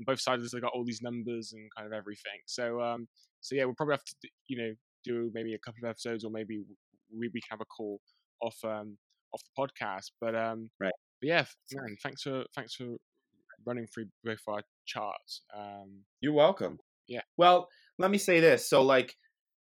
on 0.00 0.04
both 0.06 0.20
sides, 0.20 0.54
I 0.54 0.60
got 0.60 0.72
all 0.74 0.84
these 0.84 1.02
numbers 1.02 1.52
and 1.52 1.68
kind 1.76 1.86
of 1.86 1.92
everything. 1.92 2.40
So 2.46 2.80
um, 2.80 3.06
so 3.40 3.54
yeah, 3.54 3.64
we'll 3.64 3.74
probably 3.74 3.94
have 3.94 4.04
to 4.04 4.28
you 4.48 4.58
know 4.58 4.72
do 5.04 5.30
maybe 5.34 5.54
a 5.54 5.58
couple 5.58 5.84
of 5.84 5.90
episodes, 5.90 6.24
or 6.24 6.30
maybe 6.30 6.64
we, 7.12 7.28
we 7.32 7.40
can 7.40 7.50
have 7.50 7.60
a 7.60 7.66
call 7.66 8.00
off 8.42 8.56
um 8.64 8.96
off 9.32 9.42
the 9.42 9.62
podcast. 9.62 10.10
But 10.20 10.34
um, 10.34 10.70
right. 10.80 10.92
But 11.20 11.28
yeah, 11.28 11.44
man, 11.72 11.96
thanks 12.02 12.22
for 12.22 12.44
thanks 12.54 12.74
for 12.74 12.96
running 13.66 13.86
through 13.86 14.06
both 14.24 14.38
our 14.48 14.62
charts. 14.86 15.42
Um, 15.56 16.02
You're 16.20 16.32
welcome. 16.32 16.78
Yeah. 17.08 17.22
Well, 17.36 17.68
let 17.98 18.10
me 18.10 18.18
say 18.18 18.40
this. 18.40 18.68
So, 18.68 18.82
like, 18.82 19.14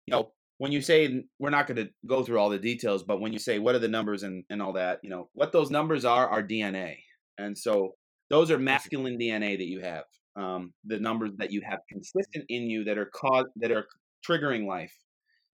you 0.06 0.14
know, 0.14 0.32
when 0.58 0.72
you 0.72 0.82
say 0.82 1.24
we're 1.40 1.50
not 1.50 1.68
going 1.68 1.78
to 1.78 1.90
go 2.06 2.24
through 2.24 2.40
all 2.40 2.50
the 2.50 2.60
details, 2.60 3.04
but 3.04 3.20
when 3.20 3.34
you 3.34 3.40
say 3.40 3.60
what 3.60 3.76
are 3.76 3.80
the 3.80 3.88
numbers 3.88 4.24
and, 4.24 4.44
and 4.50 4.62
all 4.62 4.74
that, 4.74 5.00
you 5.04 5.10
know, 5.10 5.30
what 5.34 5.52
those 5.52 5.72
numbers 5.72 6.06
are 6.06 6.28
are 6.28 6.44
DNA. 6.44 6.98
And 7.38 7.58
so 7.58 7.96
those 8.30 8.52
are 8.52 8.60
masculine 8.60 9.18
DNA 9.18 9.58
that 9.58 9.68
you 9.68 9.82
have. 9.82 10.04
Um, 10.36 10.74
the 10.86 11.00
numbers 11.00 11.32
that 11.38 11.52
you 11.52 11.62
have 11.68 11.80
consistent 11.90 12.46
in 12.48 12.70
you 12.70 12.86
that 12.86 12.98
are 12.98 13.12
cause 13.14 13.46
that 13.58 13.72
are 13.72 13.88
triggering 14.28 14.66
life. 14.66 14.94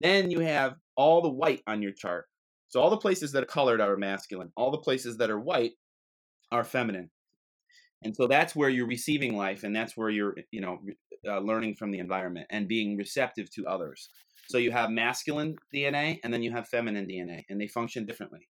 Then 0.01 0.31
you 0.31 0.39
have 0.39 0.75
all 0.95 1.21
the 1.21 1.29
white 1.29 1.61
on 1.67 1.81
your 1.81 1.91
chart. 1.91 2.25
So 2.69 2.81
all 2.81 2.89
the 2.89 2.97
places 2.97 3.31
that 3.33 3.43
are 3.43 3.47
colored 3.47 3.81
are 3.81 3.95
masculine. 3.97 4.51
All 4.57 4.71
the 4.71 4.79
places 4.79 5.17
that 5.17 5.29
are 5.29 5.39
white 5.39 5.73
are 6.51 6.63
feminine 6.63 7.09
and 8.03 8.15
so 8.15 8.27
that's 8.27 8.55
where 8.55 8.69
you're 8.69 8.87
receiving 8.87 9.35
life 9.35 9.63
and 9.63 9.75
that's 9.75 9.95
where 9.95 10.09
you're 10.09 10.35
you 10.51 10.61
know 10.61 10.79
uh, 11.27 11.39
learning 11.39 11.75
from 11.75 11.91
the 11.91 11.99
environment 11.99 12.45
and 12.49 12.67
being 12.67 12.97
receptive 12.97 13.49
to 13.51 13.65
others 13.65 14.09
so 14.49 14.57
you 14.57 14.71
have 14.71 14.89
masculine 14.89 15.55
dna 15.73 16.19
and 16.23 16.33
then 16.33 16.43
you 16.43 16.51
have 16.51 16.67
feminine 16.67 17.07
dna 17.07 17.43
and 17.49 17.59
they 17.59 17.67
function 17.67 18.05
differently 18.05 18.47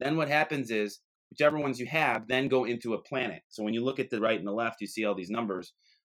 then 0.00 0.16
what 0.16 0.28
happens 0.28 0.70
is 0.70 1.00
whichever 1.32 1.58
ones 1.58 1.80
you 1.80 1.86
have 1.86 2.28
then 2.28 2.48
go 2.48 2.64
into 2.64 2.94
a 2.94 3.02
planet 3.02 3.42
so 3.48 3.62
when 3.62 3.74
you 3.74 3.82
look 3.82 3.98
at 3.98 4.10
the 4.10 4.20
right 4.20 4.38
and 4.38 4.46
the 4.46 4.52
left 4.52 4.80
you 4.80 4.86
see 4.86 5.04
all 5.04 5.14
these 5.14 5.30
numbers 5.30 5.72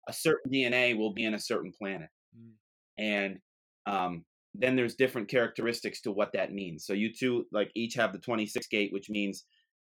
a 0.08 0.12
certain 0.12 0.50
dna 0.50 0.96
will 0.96 1.12
be 1.12 1.24
in 1.24 1.34
a 1.34 1.38
certain 1.38 1.72
planet 1.76 2.08
mm. 2.36 2.52
and 2.98 3.38
um, 3.86 4.24
then 4.54 4.76
there's 4.76 4.94
different 4.94 5.28
characteristics 5.28 6.00
to 6.00 6.12
what 6.12 6.32
that 6.32 6.52
means 6.52 6.86
so 6.86 6.92
you 6.92 7.12
two 7.12 7.44
like 7.52 7.70
each 7.74 7.94
have 7.94 8.12
the 8.12 8.18
26 8.18 8.66
gate 8.68 8.92
which 8.92 9.10
means 9.10 9.44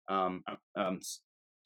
um, 0.08 0.42
um, 0.76 1.00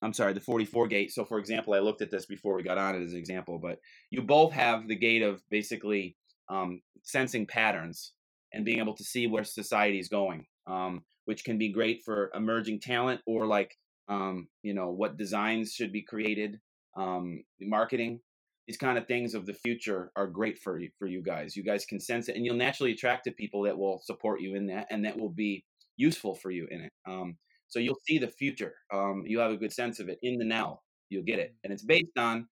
I'm 0.02 0.12
sorry, 0.12 0.34
the 0.34 0.40
44 0.40 0.88
gate. 0.88 1.12
So, 1.12 1.24
for 1.24 1.38
example, 1.38 1.74
I 1.74 1.78
looked 1.78 2.02
at 2.02 2.10
this 2.10 2.26
before 2.26 2.54
we 2.54 2.62
got 2.62 2.78
on 2.78 2.96
it 2.96 3.02
as 3.02 3.12
an 3.12 3.18
example, 3.18 3.58
but 3.58 3.78
you 4.10 4.22
both 4.22 4.52
have 4.52 4.88
the 4.88 4.94
gate 4.94 5.22
of 5.22 5.42
basically 5.50 6.16
um, 6.50 6.82
sensing 7.02 7.46
patterns 7.46 8.12
and 8.52 8.64
being 8.64 8.78
able 8.78 8.94
to 8.94 9.04
see 9.04 9.26
where 9.26 9.44
society 9.44 9.98
is 9.98 10.08
going, 10.08 10.46
um, 10.66 11.02
which 11.26 11.44
can 11.44 11.58
be 11.58 11.68
great 11.70 12.02
for 12.04 12.30
emerging 12.34 12.80
talent 12.80 13.20
or 13.26 13.46
like, 13.46 13.76
um, 14.08 14.48
you 14.62 14.74
know, 14.74 14.90
what 14.90 15.18
designs 15.18 15.72
should 15.72 15.92
be 15.92 16.02
created, 16.02 16.58
um, 16.96 17.44
marketing. 17.60 18.20
These 18.66 18.78
kind 18.78 18.98
of 18.98 19.06
things 19.06 19.34
of 19.34 19.46
the 19.46 19.54
future 19.54 20.10
are 20.16 20.26
great 20.26 20.58
for 20.58 20.78
you, 20.78 20.90
for 20.98 21.06
you 21.06 21.22
guys. 21.22 21.54
You 21.54 21.62
guys 21.62 21.84
can 21.84 22.00
sense 22.00 22.28
it, 22.28 22.34
and 22.34 22.44
you'll 22.44 22.56
naturally 22.56 22.92
attract 22.92 23.24
the 23.24 23.30
people 23.32 23.62
that 23.62 23.78
will 23.78 24.00
support 24.02 24.40
you 24.40 24.56
in 24.56 24.66
that, 24.68 24.86
and 24.90 25.04
that 25.04 25.16
will 25.16 25.30
be 25.30 25.64
useful 25.96 26.34
for 26.34 26.50
you 26.50 26.66
in 26.70 26.80
it. 26.80 26.92
Um, 27.06 27.36
so 27.68 27.78
you'll 27.78 28.00
see 28.08 28.18
the 28.18 28.28
future. 28.28 28.74
Um, 28.92 29.22
you 29.26 29.38
have 29.38 29.52
a 29.52 29.56
good 29.56 29.72
sense 29.72 30.00
of 30.00 30.08
it 30.08 30.18
in 30.22 30.38
the 30.38 30.44
now. 30.44 30.80
You'll 31.10 31.24
get 31.24 31.38
it, 31.38 31.54
and 31.62 31.72
it's 31.72 31.84
based 31.84 32.18
on 32.18 32.48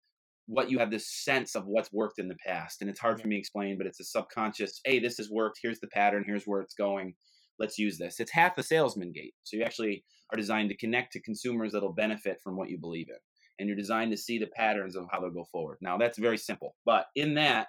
what 0.46 0.70
you 0.70 0.78
have 0.78 0.90
this 0.90 1.08
sense 1.08 1.54
of 1.54 1.66
what's 1.66 1.92
worked 1.92 2.18
in 2.18 2.28
the 2.28 2.36
past. 2.46 2.82
And 2.82 2.90
it's 2.90 3.00
hard 3.00 3.20
for 3.20 3.28
me 3.28 3.36
to 3.36 3.40
explain, 3.40 3.78
but 3.78 3.86
it's 3.86 4.00
a 4.00 4.04
subconscious. 4.04 4.80
Hey, 4.84 4.98
this 4.98 5.16
has 5.16 5.30
worked. 5.30 5.60
Here's 5.62 5.80
the 5.80 5.88
pattern. 5.88 6.24
Here's 6.26 6.44
where 6.44 6.60
it's 6.60 6.74
going. 6.74 7.14
Let's 7.58 7.78
use 7.78 7.98
this. 7.98 8.20
It's 8.20 8.30
half 8.30 8.58
a 8.58 8.62
salesman 8.62 9.12
gate. 9.12 9.34
So 9.44 9.56
you 9.56 9.62
actually 9.62 10.04
are 10.32 10.36
designed 10.36 10.70
to 10.70 10.76
connect 10.76 11.12
to 11.12 11.22
consumers 11.22 11.72
that'll 11.72 11.92
benefit 11.92 12.38
from 12.42 12.56
what 12.56 12.70
you 12.70 12.78
believe 12.78 13.08
in, 13.08 13.16
and 13.58 13.68
you're 13.68 13.76
designed 13.76 14.10
to 14.12 14.16
see 14.16 14.38
the 14.38 14.50
patterns 14.56 14.96
of 14.96 15.06
how 15.10 15.20
they'll 15.20 15.30
go 15.30 15.44
forward. 15.50 15.78
Now 15.80 15.98
that's 15.98 16.18
very 16.18 16.38
simple, 16.38 16.76
but 16.84 17.06
in 17.14 17.34
that 17.34 17.68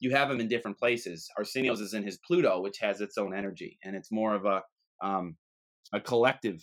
you 0.00 0.10
have 0.10 0.28
them 0.28 0.40
in 0.40 0.48
different 0.48 0.78
places. 0.78 1.28
Arsenio's 1.38 1.80
is 1.80 1.94
in 1.94 2.02
his 2.02 2.18
Pluto, 2.26 2.60
which 2.60 2.78
has 2.80 3.00
its 3.00 3.16
own 3.16 3.34
energy, 3.34 3.78
and 3.84 3.96
it's 3.96 4.12
more 4.12 4.34
of 4.34 4.44
a 4.44 4.62
um, 5.02 5.36
a 5.92 6.00
collective 6.00 6.62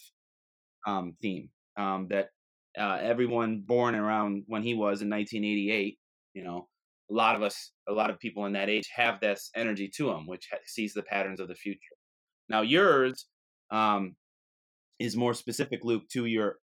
um, 0.85 1.13
theme 1.21 1.49
um, 1.77 2.07
that 2.09 2.29
uh, 2.77 2.97
everyone 3.01 3.63
born 3.65 3.95
around 3.95 4.43
when 4.47 4.63
he 4.63 4.73
was 4.73 5.01
in 5.01 5.09
1988, 5.09 5.97
you 6.33 6.43
know, 6.43 6.67
a 7.09 7.13
lot 7.13 7.35
of 7.35 7.41
us, 7.41 7.71
a 7.89 7.93
lot 7.93 8.09
of 8.09 8.19
people 8.19 8.45
in 8.45 8.53
that 8.53 8.69
age 8.69 8.89
have 8.95 9.19
this 9.19 9.49
energy 9.55 9.89
to 9.97 10.07
them, 10.07 10.27
which 10.27 10.47
sees 10.65 10.93
the 10.93 11.03
patterns 11.03 11.39
of 11.39 11.47
the 11.47 11.55
future. 11.55 11.95
Now, 12.51 12.61
yours 12.61 13.25
um, 13.71 14.15
is 14.99 15.15
more 15.15 15.33
specific, 15.33 15.79
Luke, 15.83 16.03
to 16.09 16.25
your 16.25 16.57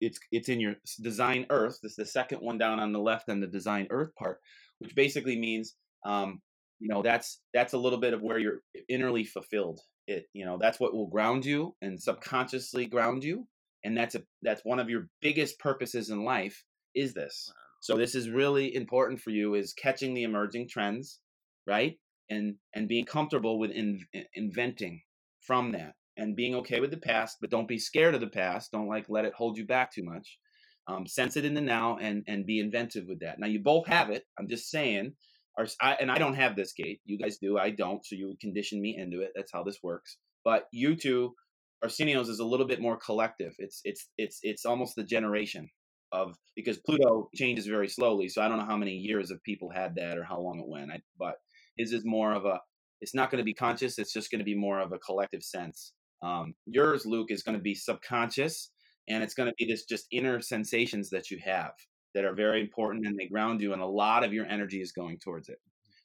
it's 0.00 0.18
it's 0.32 0.48
in 0.48 0.58
your 0.58 0.74
design 1.00 1.46
Earth. 1.48 1.78
This 1.80 1.92
is 1.92 1.96
the 1.96 2.06
second 2.06 2.38
one 2.40 2.58
down 2.58 2.80
on 2.80 2.92
the 2.92 2.98
left 2.98 3.28
and 3.28 3.40
the 3.40 3.46
design 3.46 3.86
Earth 3.90 4.10
part, 4.18 4.40
which 4.80 4.96
basically 4.96 5.38
means 5.38 5.76
um, 6.04 6.42
you 6.80 6.88
know 6.88 7.02
that's 7.02 7.40
that's 7.54 7.72
a 7.72 7.78
little 7.78 8.00
bit 8.00 8.14
of 8.14 8.20
where 8.20 8.38
you're 8.38 8.62
innerly 8.90 9.26
fulfilled. 9.26 9.80
It 10.08 10.26
you 10.32 10.44
know 10.44 10.58
that's 10.60 10.80
what 10.80 10.92
will 10.92 11.06
ground 11.06 11.44
you 11.44 11.76
and 11.80 12.02
subconsciously 12.02 12.86
ground 12.86 13.22
you, 13.22 13.46
and 13.84 13.96
that's 13.96 14.16
a 14.16 14.22
that's 14.42 14.64
one 14.64 14.80
of 14.80 14.90
your 14.90 15.08
biggest 15.22 15.60
purposes 15.60 16.10
in 16.10 16.24
life 16.24 16.64
is 16.96 17.14
this. 17.14 17.48
So 17.80 17.96
this 17.96 18.16
is 18.16 18.28
really 18.28 18.74
important 18.74 19.20
for 19.20 19.30
you 19.30 19.54
is 19.54 19.72
catching 19.72 20.14
the 20.14 20.24
emerging 20.24 20.68
trends, 20.68 21.20
right? 21.64 21.96
And 22.28 22.56
and 22.74 22.88
being 22.88 23.06
comfortable 23.06 23.60
with 23.60 23.70
in, 23.70 24.00
inventing 24.34 25.00
from 25.48 25.72
that 25.72 25.94
and 26.18 26.36
being 26.36 26.54
okay 26.56 26.78
with 26.78 26.90
the 26.90 26.98
past, 26.98 27.38
but 27.40 27.50
don't 27.50 27.66
be 27.66 27.78
scared 27.78 28.14
of 28.14 28.20
the 28.20 28.28
past. 28.28 28.70
Don't 28.70 28.86
like 28.86 29.06
let 29.08 29.24
it 29.24 29.32
hold 29.34 29.56
you 29.56 29.66
back 29.66 29.92
too 29.92 30.04
much. 30.04 30.38
Um, 30.86 31.06
sense 31.06 31.36
it 31.36 31.44
in 31.44 31.54
the 31.54 31.60
now 31.60 31.96
and 32.00 32.22
and 32.28 32.46
be 32.46 32.60
inventive 32.60 33.06
with 33.08 33.20
that. 33.20 33.38
Now 33.40 33.46
you 33.46 33.60
both 33.60 33.86
have 33.86 34.10
it. 34.10 34.24
I'm 34.38 34.48
just 34.48 34.70
saying. 34.70 35.14
Our, 35.58 35.66
I, 35.82 35.94
and 36.00 36.08
I 36.08 36.18
don't 36.18 36.34
have 36.36 36.54
this 36.54 36.72
gate. 36.72 37.00
You 37.04 37.18
guys 37.18 37.38
do. 37.38 37.58
I 37.58 37.70
don't. 37.70 38.04
So 38.06 38.14
you 38.14 38.28
would 38.28 38.38
condition 38.38 38.80
me 38.80 38.96
into 38.96 39.22
it. 39.22 39.32
That's 39.34 39.52
how 39.52 39.64
this 39.64 39.78
works. 39.82 40.18
But 40.44 40.66
you 40.72 40.94
two, 40.94 41.34
Arsenios 41.82 42.28
is 42.28 42.38
a 42.38 42.44
little 42.44 42.66
bit 42.66 42.80
more 42.80 42.96
collective. 42.96 43.54
It's 43.58 43.80
it's 43.84 44.08
it's 44.16 44.38
it's 44.42 44.64
almost 44.64 44.94
the 44.94 45.02
generation 45.02 45.68
of 46.12 46.36
because 46.54 46.78
Pluto 46.78 47.28
changes 47.34 47.66
very 47.66 47.88
slowly. 47.88 48.28
So 48.28 48.40
I 48.40 48.48
don't 48.48 48.58
know 48.58 48.64
how 48.72 48.76
many 48.76 48.92
years 48.92 49.30
of 49.30 49.42
people 49.42 49.70
had 49.70 49.96
that 49.96 50.16
or 50.16 50.24
how 50.24 50.40
long 50.40 50.60
it 50.60 50.68
went. 50.68 50.92
I, 50.92 51.00
but 51.18 51.34
his 51.76 51.92
is 51.92 52.04
more 52.04 52.32
of 52.32 52.44
a. 52.44 52.60
It's 53.00 53.14
not 53.14 53.30
going 53.30 53.38
to 53.38 53.44
be 53.44 53.54
conscious. 53.54 53.98
It's 53.98 54.12
just 54.12 54.30
going 54.30 54.40
to 54.40 54.44
be 54.44 54.54
more 54.54 54.80
of 54.80 54.92
a 54.92 54.98
collective 54.98 55.42
sense. 55.42 55.92
Um, 56.22 56.54
yours, 56.66 57.06
Luke, 57.06 57.30
is 57.30 57.42
going 57.42 57.56
to 57.56 57.62
be 57.62 57.74
subconscious, 57.74 58.70
and 59.08 59.22
it's 59.22 59.34
going 59.34 59.48
to 59.48 59.54
be 59.56 59.66
this 59.66 59.84
just 59.84 60.06
inner 60.10 60.40
sensations 60.40 61.10
that 61.10 61.30
you 61.30 61.38
have 61.44 61.72
that 62.14 62.24
are 62.24 62.34
very 62.34 62.60
important 62.60 63.06
and 63.06 63.16
they 63.18 63.26
ground 63.26 63.60
you, 63.60 63.72
and 63.72 63.82
a 63.82 63.86
lot 63.86 64.24
of 64.24 64.32
your 64.32 64.46
energy 64.46 64.80
is 64.80 64.92
going 64.92 65.18
towards 65.18 65.48
it. 65.48 65.58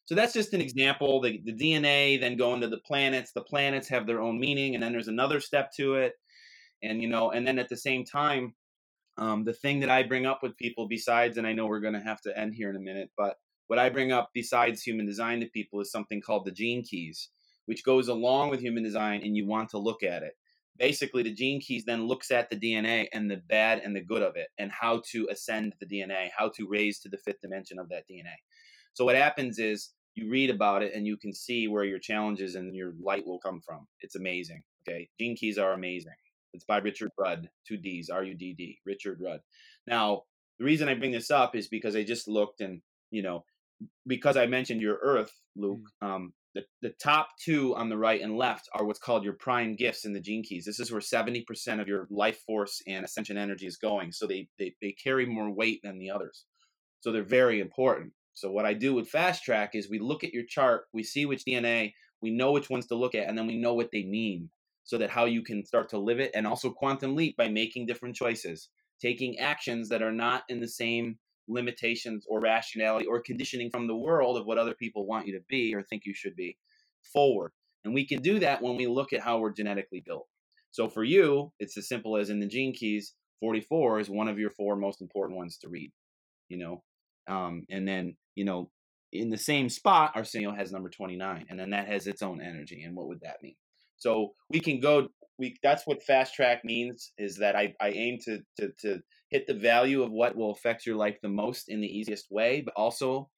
So 0.05 0.15
that's 0.15 0.33
just 0.33 0.53
an 0.53 0.61
example. 0.61 1.21
The, 1.21 1.41
the 1.45 1.53
DNA 1.53 2.19
then 2.19 2.35
going 2.35 2.61
to 2.61 2.67
the 2.67 2.81
planets. 2.85 3.31
The 3.31 3.41
planets 3.41 3.87
have 3.87 4.05
their 4.05 4.21
own 4.21 4.39
meaning, 4.39 4.75
and 4.75 4.83
then 4.83 4.91
there's 4.91 5.07
another 5.07 5.39
step 5.39 5.71
to 5.77 5.95
it. 5.95 6.13
And 6.83 7.01
you 7.01 7.07
know, 7.07 7.31
and 7.31 7.47
then 7.47 7.57
at 7.57 7.69
the 7.69 7.77
same 7.77 8.03
time, 8.03 8.53
um, 9.17 9.43
the 9.43 9.53
thing 9.53 9.79
that 9.79 9.89
I 9.89 10.03
bring 10.03 10.25
up 10.25 10.39
with 10.43 10.57
people, 10.57 10.87
besides, 10.87 11.37
and 11.37 11.47
I 11.47 11.53
know 11.53 11.67
we're 11.67 11.79
going 11.79 11.93
to 11.93 12.01
have 12.01 12.21
to 12.21 12.37
end 12.37 12.53
here 12.55 12.69
in 12.69 12.75
a 12.75 12.79
minute, 12.79 13.11
but 13.17 13.37
what 13.67 13.79
I 13.79 13.89
bring 13.89 14.11
up 14.11 14.29
besides 14.33 14.81
human 14.81 15.05
design 15.05 15.39
to 15.39 15.47
people 15.47 15.79
is 15.81 15.91
something 15.91 16.21
called 16.21 16.45
the 16.45 16.51
gene 16.51 16.83
keys 16.83 17.29
which 17.65 17.83
goes 17.83 18.07
along 18.07 18.49
with 18.49 18.59
human 18.59 18.83
design, 18.83 19.21
and 19.23 19.35
you 19.35 19.45
want 19.45 19.69
to 19.69 19.77
look 19.77 20.03
at 20.03 20.23
it. 20.23 20.33
Basically, 20.77 21.23
the 21.23 21.33
gene 21.33 21.61
keys 21.61 21.85
then 21.85 22.07
looks 22.07 22.31
at 22.31 22.49
the 22.49 22.55
DNA 22.59 23.07
and 23.13 23.29
the 23.29 23.41
bad 23.47 23.79
and 23.79 23.95
the 23.95 24.03
good 24.03 24.21
of 24.21 24.35
it, 24.35 24.47
and 24.57 24.71
how 24.71 25.01
to 25.11 25.27
ascend 25.31 25.75
the 25.79 25.85
DNA, 25.85 26.29
how 26.35 26.49
to 26.55 26.67
raise 26.67 26.99
to 26.99 27.09
the 27.09 27.17
fifth 27.17 27.41
dimension 27.41 27.79
of 27.79 27.89
that 27.89 28.03
DNA. 28.09 28.33
So 28.93 29.05
what 29.05 29.15
happens 29.15 29.59
is 29.59 29.91
you 30.15 30.29
read 30.29 30.49
about 30.49 30.83
it 30.83 30.93
and 30.93 31.07
you 31.07 31.17
can 31.17 31.33
see 31.33 31.67
where 31.67 31.85
your 31.85 31.99
challenges 31.99 32.55
and 32.55 32.75
your 32.75 32.93
light 33.01 33.25
will 33.25 33.39
come 33.39 33.61
from. 33.65 33.87
It's 34.01 34.15
amazing. 34.15 34.61
Okay, 34.87 35.09
gene 35.19 35.35
keys 35.35 35.57
are 35.57 35.73
amazing. 35.73 36.13
It's 36.53 36.65
by 36.65 36.77
Richard 36.77 37.09
Rudd, 37.17 37.49
two 37.67 37.77
D's, 37.77 38.09
R 38.09 38.23
U 38.23 38.35
D 38.35 38.53
D, 38.55 38.79
Richard 38.85 39.19
Rudd. 39.21 39.39
Now, 39.87 40.23
the 40.59 40.65
reason 40.65 40.87
I 40.87 40.93
bring 40.93 41.11
this 41.11 41.31
up 41.31 41.55
is 41.55 41.67
because 41.67 41.95
I 41.95 42.03
just 42.03 42.27
looked 42.27 42.61
and 42.61 42.81
you 43.09 43.23
know 43.23 43.43
because 44.07 44.37
I 44.37 44.45
mentioned 44.45 44.81
your 44.81 44.99
Earth, 45.01 45.31
Luke. 45.55 45.81
Mm. 46.03 46.07
Um, 46.07 46.33
the, 46.55 46.63
the 46.83 46.93
top 47.01 47.29
two 47.43 47.75
on 47.75 47.89
the 47.89 47.97
right 47.97 48.21
and 48.21 48.37
left 48.37 48.69
are 48.73 48.85
what's 48.85 48.99
called 48.99 49.23
your 49.23 49.33
prime 49.33 49.75
gifts 49.75 50.05
in 50.05 50.13
the 50.13 50.19
gene 50.19 50.43
keys. 50.43 50.65
This 50.65 50.79
is 50.79 50.91
where 50.91 51.01
70% 51.01 51.81
of 51.81 51.87
your 51.87 52.07
life 52.11 52.39
force 52.45 52.81
and 52.87 53.03
ascension 53.03 53.37
energy 53.37 53.65
is 53.65 53.77
going. 53.77 54.11
So 54.11 54.27
they, 54.27 54.47
they, 54.59 54.75
they 54.81 54.95
carry 55.03 55.25
more 55.25 55.51
weight 55.51 55.79
than 55.83 55.97
the 55.97 56.11
others. 56.11 56.45
So 56.99 57.11
they're 57.11 57.23
very 57.23 57.59
important. 57.59 58.13
So 58.35 58.51
what 58.51 58.65
I 58.65 58.73
do 58.73 58.93
with 58.93 59.09
fast 59.09 59.43
track 59.43 59.71
is 59.73 59.89
we 59.89 59.99
look 59.99 60.23
at 60.23 60.33
your 60.33 60.45
chart, 60.47 60.85
we 60.93 61.03
see 61.03 61.25
which 61.25 61.43
DNA, 61.45 61.93
we 62.21 62.31
know 62.31 62.51
which 62.51 62.69
ones 62.69 62.87
to 62.87 62.95
look 62.95 63.15
at, 63.15 63.27
and 63.27 63.37
then 63.37 63.47
we 63.47 63.57
know 63.57 63.73
what 63.73 63.89
they 63.91 64.03
mean 64.03 64.49
so 64.83 64.97
that 64.97 65.09
how 65.09 65.25
you 65.25 65.43
can 65.43 65.65
start 65.65 65.89
to 65.89 65.97
live 65.97 66.19
it 66.19 66.31
and 66.33 66.45
also 66.45 66.69
quantum 66.69 67.15
leap 67.15 67.37
by 67.37 67.47
making 67.47 67.85
different 67.85 68.15
choices, 68.15 68.69
taking 69.01 69.39
actions 69.39 69.89
that 69.89 70.01
are 70.01 70.11
not 70.11 70.43
in 70.49 70.59
the 70.59 70.67
same 70.67 71.17
limitations 71.47 72.25
or 72.27 72.39
rationality 72.39 73.05
or 73.05 73.21
conditioning 73.21 73.69
from 73.69 73.87
the 73.87 73.95
world 73.95 74.37
of 74.37 74.45
what 74.45 74.57
other 74.57 74.73
people 74.73 75.05
want 75.05 75.27
you 75.27 75.33
to 75.33 75.43
be 75.49 75.73
or 75.73 75.81
think 75.81 76.03
you 76.05 76.13
should 76.13 76.35
be 76.35 76.57
forward. 77.11 77.51
And 77.85 77.93
we 77.93 78.05
can 78.07 78.21
do 78.21 78.39
that 78.39 78.61
when 78.61 78.77
we 78.77 78.87
look 78.87 79.13
at 79.13 79.21
how 79.21 79.39
we're 79.39 79.51
genetically 79.51 80.01
built. 80.05 80.27
So 80.71 80.89
for 80.89 81.03
you, 81.03 81.51
it's 81.59 81.77
as 81.77 81.87
simple 81.87 82.17
as 82.17 82.29
in 82.29 82.39
the 82.39 82.47
gene 82.47 82.73
keys, 82.73 83.13
44 83.41 83.99
is 83.99 84.09
one 84.09 84.27
of 84.27 84.39
your 84.39 84.49
four 84.49 84.75
most 84.75 85.01
important 85.01 85.37
ones 85.37 85.57
to 85.57 85.69
read, 85.69 85.91
you 86.47 86.57
know. 86.57 86.83
Um, 87.27 87.65
and 87.69 87.87
then, 87.87 88.15
you 88.35 88.45
know, 88.45 88.69
in 89.11 89.29
the 89.29 89.37
same 89.37 89.69
spot, 89.69 90.13
Arsenio 90.15 90.53
has 90.53 90.71
number 90.71 90.89
29, 90.89 91.45
and 91.49 91.59
then 91.59 91.69
that 91.71 91.87
has 91.87 92.07
its 92.07 92.21
own 92.21 92.41
energy. 92.41 92.83
And 92.83 92.95
what 92.95 93.07
would 93.07 93.21
that 93.21 93.43
mean? 93.43 93.55
So 93.97 94.33
we 94.49 94.59
can 94.59 94.79
go 94.79 95.09
we 95.39 95.57
that's 95.63 95.85
what 95.85 96.03
fast 96.03 96.35
track 96.35 96.61
means 96.63 97.11
is 97.17 97.37
that 97.37 97.55
I, 97.55 97.73
I 97.81 97.89
aim 97.89 98.19
to, 98.25 98.39
to 98.59 98.69
to 98.81 98.99
hit 99.29 99.47
the 99.47 99.53
value 99.53 100.03
of 100.03 100.11
what 100.11 100.35
will 100.35 100.51
affect 100.51 100.85
your 100.85 100.95
life 100.95 101.17
the 101.21 101.29
most 101.29 101.65
in 101.69 101.81
the 101.81 101.87
easiest 101.87 102.27
way, 102.29 102.61
but 102.61 102.73
also 102.75 103.29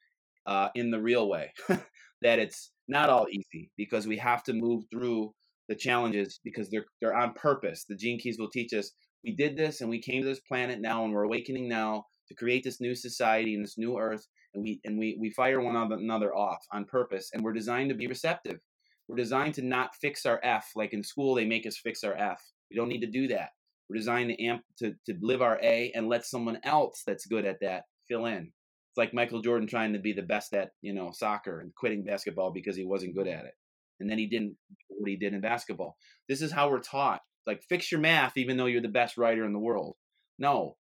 uh, 0.45 0.69
in 0.75 0.91
the 0.91 1.01
real 1.01 1.29
way. 1.29 1.51
that 2.21 2.39
it's 2.39 2.71
not 2.87 3.09
all 3.09 3.27
easy 3.29 3.71
because 3.77 4.07
we 4.07 4.17
have 4.17 4.43
to 4.43 4.53
move 4.53 4.83
through 4.91 5.33
the 5.67 5.75
challenges 5.75 6.39
because 6.43 6.69
they're 6.69 6.85
they're 7.01 7.15
on 7.15 7.33
purpose. 7.33 7.85
The 7.87 7.95
gene 7.95 8.19
keys 8.19 8.37
will 8.39 8.49
teach 8.49 8.73
us 8.73 8.91
we 9.25 9.35
did 9.35 9.57
this 9.57 9.81
and 9.81 9.89
we 9.89 10.01
came 10.01 10.21
to 10.21 10.27
this 10.27 10.39
planet 10.41 10.79
now 10.79 11.03
and 11.03 11.13
we're 11.13 11.23
awakening 11.23 11.67
now 11.67 12.05
to 12.27 12.35
create 12.35 12.63
this 12.63 12.79
new 12.79 12.95
society 12.95 13.55
and 13.55 13.63
this 13.63 13.77
new 13.77 13.97
earth 13.97 14.25
and 14.53 14.63
we 14.63 14.79
and 14.85 14.97
we 14.97 15.17
we 15.19 15.29
fire 15.31 15.59
one 15.59 15.75
another 15.75 16.33
off 16.35 16.59
on 16.71 16.85
purpose 16.85 17.31
and 17.33 17.43
we're 17.43 17.53
designed 17.53 17.89
to 17.89 17.95
be 17.95 18.07
receptive 18.07 18.59
we're 19.07 19.15
designed 19.15 19.53
to 19.55 19.61
not 19.61 19.95
fix 19.95 20.25
our 20.25 20.39
F. 20.43 20.71
Like 20.75 20.93
in 20.93 21.03
school, 21.03 21.35
they 21.35 21.45
make 21.45 21.65
us 21.65 21.77
fix 21.77 22.03
our 22.03 22.15
F. 22.15 22.41
We 22.69 22.75
don't 22.75 22.89
need 22.89 23.01
to 23.01 23.11
do 23.11 23.27
that. 23.29 23.49
We're 23.89 23.97
designed 23.97 24.29
to 24.29 24.43
amp 24.43 24.63
to, 24.79 24.93
to 25.05 25.15
live 25.21 25.41
our 25.41 25.59
A 25.61 25.91
and 25.93 26.09
let 26.09 26.25
someone 26.25 26.59
else 26.63 27.03
that's 27.05 27.27
good 27.27 27.45
at 27.45 27.59
that 27.61 27.83
fill 28.07 28.25
in. 28.25 28.51
It's 28.95 28.97
like 28.97 29.13
Michael 29.13 29.41
Jordan 29.41 29.67
trying 29.67 29.93
to 29.93 29.99
be 29.99 30.13
the 30.13 30.23
best 30.23 30.53
at, 30.53 30.71
you 30.81 30.93
know, 30.93 31.11
soccer 31.13 31.59
and 31.59 31.75
quitting 31.75 32.03
basketball 32.03 32.51
because 32.51 32.75
he 32.75 32.85
wasn't 32.85 33.15
good 33.15 33.27
at 33.27 33.45
it. 33.45 33.53
And 33.99 34.09
then 34.09 34.17
he 34.17 34.27
didn't 34.27 34.55
what 34.89 35.09
he 35.09 35.17
did 35.17 35.33
in 35.33 35.41
basketball. 35.41 35.97
This 36.27 36.41
is 36.41 36.51
how 36.51 36.69
we're 36.69 36.79
taught. 36.79 37.21
Like 37.45 37.61
fix 37.69 37.91
your 37.91 38.01
math 38.01 38.37
even 38.37 38.57
though 38.57 38.65
you're 38.65 38.81
the 38.81 38.87
best 38.87 39.17
writer 39.17 39.45
in 39.45 39.53
the 39.53 39.59
world. 39.59 39.95
No. 40.39 40.77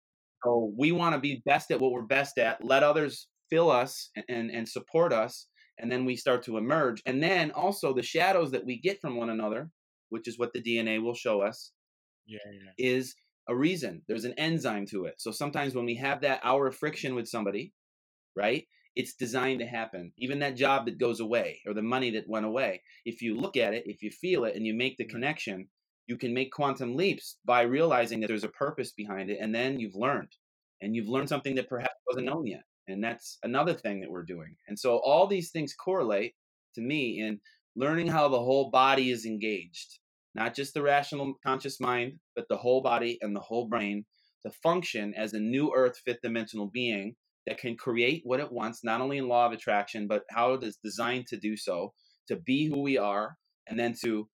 So 0.45 0.73
we 0.77 0.93
want 0.93 1.15
to 1.15 1.21
be 1.21 1.43
best 1.45 1.71
at 1.71 1.81
what 1.81 1.93
we're 1.93 2.03
best 2.03 2.39
at. 2.39 2.65
Let 2.65 2.83
others 2.83 3.27
fill 3.51 3.71
us 3.71 4.11
and, 4.15 4.25
and, 4.29 4.51
and 4.51 4.69
support 4.69 5.13
us 5.13 5.49
and 5.79 5.91
then 5.91 6.05
we 6.05 6.17
start 6.17 6.43
to 6.43 6.57
emerge 6.57 7.03
and 7.07 7.23
then 7.23 7.51
also 7.53 7.93
the 7.93 8.03
shadows 8.03 8.51
that 8.51 8.65
we 8.65 8.81
get 8.81 9.01
from 9.01 9.17
one 9.17 9.31
another 9.31 9.71
which 10.11 10.29
is 10.29 10.39
what 10.39 10.53
the 10.53 10.63
dna 10.63 11.03
will 11.03 11.15
show 11.15 11.43
us 11.43 11.73
yeah, 12.27 12.39
yeah. 12.53 12.71
is 12.79 13.15
a 13.49 13.55
reason. 13.55 14.03
There's 14.09 14.25
an 14.25 14.35
enzyme 14.39 14.87
to 14.87 15.07
it. 15.07 15.15
So 15.19 15.31
sometimes 15.31 15.75
when 15.75 15.85
we 15.85 15.97
have 15.97 16.21
that 16.21 16.41
hour 16.45 16.67
of 16.69 16.77
friction 16.77 17.15
with 17.15 17.29
somebody 17.29 17.73
right 18.37 18.67
it's 18.95 19.15
designed 19.15 19.61
to 19.61 19.67
happen. 19.67 20.13
Even 20.19 20.41
that 20.41 20.55
job 20.55 20.85
that 20.85 20.99
goes 20.99 21.21
away 21.21 21.63
or 21.67 21.73
the 21.73 21.81
money 21.81 22.11
that 22.11 22.29
went 22.29 22.47
away 22.47 22.83
if 23.05 23.23
you 23.23 23.37
look 23.39 23.57
at 23.57 23.75
it 23.75 23.85
if 23.87 24.03
you 24.03 24.11
feel 24.11 24.45
it 24.45 24.55
and 24.55 24.67
you 24.67 24.75
make 24.75 24.97
the 24.97 25.05
mm-hmm. 25.05 25.13
connection 25.13 25.69
you 26.07 26.17
can 26.17 26.35
make 26.35 26.53
quantum 26.53 26.97
leaps 26.97 27.39
by 27.45 27.63
realizing 27.63 28.21
that 28.21 28.27
there's 28.27 28.45
a 28.45 28.49
purpose 28.49 28.93
behind 28.93 29.31
it 29.31 29.39
and 29.41 29.55
then 29.55 29.79
you've 29.79 29.95
learned 29.95 30.33
and 30.81 30.95
you've 30.95 31.09
learned 31.09 31.29
something 31.29 31.55
that 31.55 31.69
perhaps 31.69 31.95
wasn't 32.09 32.27
known 32.27 32.47
yet 32.47 32.63
and 32.89 33.03
that's 33.03 33.39
another 33.43 33.75
thing 33.75 34.01
that 34.01 34.11
we're 34.11 34.25
doing. 34.25 34.57
And 34.69 34.79
so 34.79 34.99
all 34.99 35.27
these 35.27 35.51
things 35.51 35.75
correlate 35.75 36.35
to 36.75 36.81
me 36.81 37.21
in 37.21 37.41
learning 37.77 38.09
how 38.09 38.29
the 38.29 38.39
whole 38.39 38.71
body 38.71 39.11
is 39.11 39.25
engaged, 39.25 39.99
not 40.35 40.55
just 40.55 40.75
the 40.75 40.83
rational 40.83 41.35
conscious 41.45 41.81
mind, 41.81 42.15
but 42.35 42.47
the 42.49 42.57
whole 42.57 42.83
body 42.83 43.19
and 43.21 43.35
the 43.35 43.41
whole 43.41 43.69
brain 43.69 44.05
to 44.45 44.51
function 44.63 45.15
as 45.17 45.33
a 45.33 45.41
new 45.41 45.73
earth 45.75 46.01
fifth 46.05 46.21
dimensional 46.23 46.71
being 46.73 47.15
that 47.47 47.59
can 47.59 47.77
create 47.77 48.23
what 48.25 48.41
it 48.41 48.53
wants, 48.53 48.85
not 48.85 49.01
only 49.01 49.19
in 49.19 49.29
law 49.29 49.47
of 49.47 49.53
attraction, 49.53 50.07
but 50.07 50.23
how 50.31 50.55
it 50.55 50.63
is 50.63 50.79
designed 50.83 51.27
to 51.29 51.37
do 51.37 51.57
so, 51.57 51.93
to 52.29 52.37
be 52.37 52.67
who 52.67 52.81
we 52.83 52.99
are, 52.99 53.37
and 53.69 53.79
then 53.79 53.95
to 54.05 54.29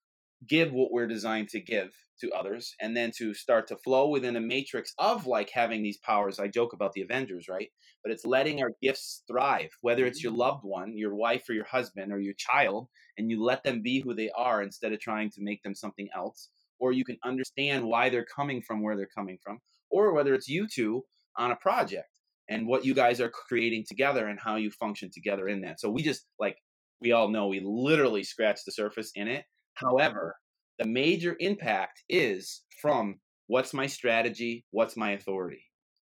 give 0.46 0.72
what 0.72 0.92
we're 0.92 1.06
designed 1.06 1.48
to 1.48 1.60
give 1.60 1.90
to 2.20 2.30
others 2.32 2.74
and 2.80 2.96
then 2.96 3.12
to 3.16 3.32
start 3.32 3.68
to 3.68 3.76
flow 3.76 4.08
within 4.08 4.36
a 4.36 4.40
matrix 4.40 4.92
of 4.98 5.26
like 5.26 5.50
having 5.50 5.82
these 5.82 5.98
powers. 5.98 6.38
I 6.38 6.48
joke 6.48 6.72
about 6.72 6.92
the 6.92 7.02
avengers 7.02 7.48
right? 7.48 7.68
But 8.02 8.12
it's 8.12 8.24
letting 8.24 8.62
our 8.62 8.72
gifts 8.82 9.22
thrive 9.28 9.70
whether 9.80 10.04
it's 10.06 10.22
your 10.22 10.32
mm-hmm. 10.32 10.40
loved 10.40 10.64
one 10.64 10.96
your 10.96 11.14
wife 11.14 11.48
or 11.48 11.52
your 11.52 11.64
husband 11.64 12.12
or 12.12 12.20
your 12.20 12.34
child 12.36 12.88
and 13.16 13.30
you 13.30 13.42
let 13.42 13.64
them 13.64 13.82
be 13.82 14.00
who 14.00 14.14
they 14.14 14.30
are 14.36 14.62
instead 14.62 14.92
of 14.92 15.00
trying 15.00 15.30
to 15.30 15.42
make 15.42 15.62
them 15.62 15.74
something 15.74 16.08
else 16.14 16.48
or 16.78 16.92
you 16.92 17.04
can 17.04 17.18
understand 17.24 17.84
why 17.84 18.08
they're 18.08 18.26
coming 18.36 18.62
from 18.62 18.82
where 18.82 18.96
they're 18.96 19.08
coming 19.14 19.38
from 19.42 19.58
or 19.90 20.12
whether 20.12 20.34
it's 20.34 20.48
you 20.48 20.66
two 20.68 21.04
on 21.36 21.50
a 21.50 21.56
project 21.56 22.08
and 22.48 22.66
what 22.66 22.84
you 22.84 22.94
guys 22.94 23.20
are 23.20 23.30
creating 23.30 23.84
together 23.86 24.26
and 24.26 24.38
how 24.40 24.56
you 24.56 24.70
function 24.70 25.10
together 25.12 25.48
in 25.48 25.60
that. 25.62 25.80
So 25.80 25.90
we 25.90 26.02
just 26.02 26.26
like 26.38 26.56
we 27.00 27.12
all 27.12 27.28
know 27.28 27.46
we 27.46 27.60
literally 27.64 28.24
scratched 28.24 28.64
the 28.64 28.72
surface 28.72 29.12
in 29.14 29.28
it 29.28 29.44
however 29.78 30.36
the 30.78 30.86
major 30.86 31.36
impact 31.40 32.02
is 32.08 32.62
from 32.80 33.20
what's 33.46 33.74
my 33.74 33.86
strategy, 33.86 34.64
what's 34.70 34.96
my 34.96 35.12
authority. 35.12 35.64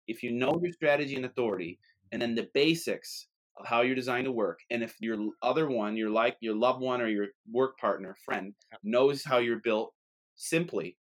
If 0.06 0.22
you 0.22 0.32
know 0.32 0.58
your 0.62 0.72
strategy 0.72 1.16
and 1.16 1.24
authority, 1.24 1.78
and 2.12 2.20
then 2.20 2.34
the 2.34 2.48
basics 2.54 3.28
of 3.56 3.66
how 3.66 3.82
you're 3.82 3.94
designed 3.94 4.24
to 4.26 4.32
work, 4.32 4.60
and 4.70 4.82
if 4.82 4.96
your 5.00 5.16
other 5.42 5.68
one, 5.68 5.96
your 5.96 6.10
like 6.10 6.36
your 6.40 6.54
loved 6.56 6.80
one 6.80 7.00
or 7.00 7.08
your 7.08 7.28
work 7.50 7.78
partner, 7.78 8.16
friend, 8.24 8.54
knows 8.82 9.24
how 9.24 9.38
you're 9.38 9.60
built 9.60 9.94
simply, 10.36 10.98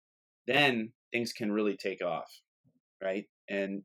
then 0.46 0.92
things 1.12 1.32
can 1.32 1.52
really 1.52 1.76
take 1.76 2.02
off, 2.02 2.30
right? 3.02 3.26
And 3.48 3.84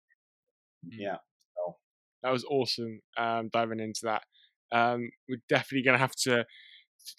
yeah, 0.97 1.17
so 1.57 1.77
That 2.23 2.31
was 2.31 2.45
awesome. 2.45 3.01
Um, 3.17 3.49
diving 3.49 3.79
into 3.79 4.01
that. 4.03 4.23
Um, 4.71 5.09
we're 5.27 5.41
definitely 5.49 5.83
gonna 5.83 5.97
have 5.97 6.15
to 6.23 6.45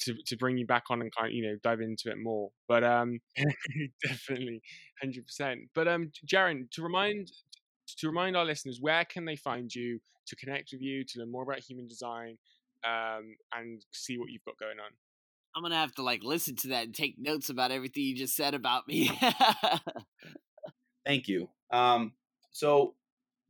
to 0.00 0.14
to 0.26 0.36
bring 0.36 0.58
you 0.58 0.66
back 0.66 0.84
on 0.90 1.00
and 1.00 1.14
kind 1.14 1.28
of 1.28 1.34
you 1.34 1.42
know 1.42 1.56
dive 1.62 1.80
into 1.80 2.10
it 2.10 2.18
more. 2.22 2.50
But 2.68 2.84
um, 2.84 3.20
definitely, 4.06 4.62
hundred 5.00 5.26
percent. 5.26 5.60
But 5.74 5.88
um, 5.88 6.10
Jaron, 6.26 6.70
to 6.72 6.82
remind 6.82 7.30
to 7.98 8.06
remind 8.06 8.36
our 8.36 8.44
listeners, 8.44 8.78
where 8.80 9.04
can 9.04 9.24
they 9.24 9.36
find 9.36 9.72
you 9.74 10.00
to 10.26 10.36
connect 10.36 10.70
with 10.72 10.82
you, 10.82 11.04
to 11.04 11.20
learn 11.20 11.30
more 11.30 11.42
about 11.42 11.60
human 11.60 11.88
design, 11.88 12.38
um, 12.84 13.36
and 13.54 13.82
see 13.92 14.18
what 14.18 14.30
you've 14.30 14.44
got 14.44 14.58
going 14.58 14.78
on? 14.78 14.90
I'm 15.54 15.62
gonna 15.62 15.76
have 15.76 15.94
to 15.96 16.02
like 16.02 16.22
listen 16.22 16.56
to 16.56 16.68
that 16.68 16.84
and 16.84 16.94
take 16.94 17.16
notes 17.18 17.50
about 17.50 17.70
everything 17.70 18.04
you 18.04 18.16
just 18.16 18.36
said 18.36 18.54
about 18.54 18.88
me. 18.88 19.10
Thank 21.06 21.28
you. 21.28 21.48
Um, 21.70 22.12
so, 22.52 22.94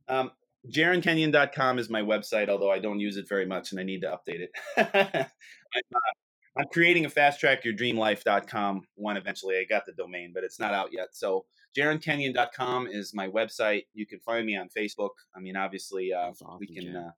um, 0.07 0.31
JaronKenyon.com 0.69 1.79
is 1.79 1.89
my 1.89 2.01
website, 2.01 2.49
although 2.49 2.71
I 2.71 2.79
don't 2.79 2.99
use 2.99 3.17
it 3.17 3.27
very 3.29 3.45
much 3.45 3.71
and 3.71 3.79
I 3.79 3.83
need 3.83 4.01
to 4.01 4.07
update 4.07 4.39
it. 4.39 4.51
I'm, 4.77 4.85
uh, 5.15 5.23
I'm 6.57 6.67
creating 6.71 7.05
a 7.05 7.09
fasttrackyourdreamlife.com 7.09 8.81
one 8.95 9.17
eventually. 9.17 9.57
I 9.57 9.65
got 9.67 9.85
the 9.85 9.93
domain, 9.93 10.31
but 10.33 10.43
it's 10.43 10.59
not 10.59 10.73
out 10.73 10.89
yet. 10.91 11.09
So, 11.13 11.45
JaronKenyon.com 11.77 12.87
is 12.87 13.13
my 13.15 13.27
website. 13.27 13.85
You 13.93 14.05
can 14.05 14.19
find 14.19 14.45
me 14.45 14.55
on 14.55 14.69
Facebook. 14.69 15.09
I 15.35 15.39
mean, 15.39 15.55
obviously, 15.55 16.13
uh, 16.13 16.29
awesome, 16.29 16.57
we 16.59 16.67
can 16.67 16.95
uh, 16.95 17.11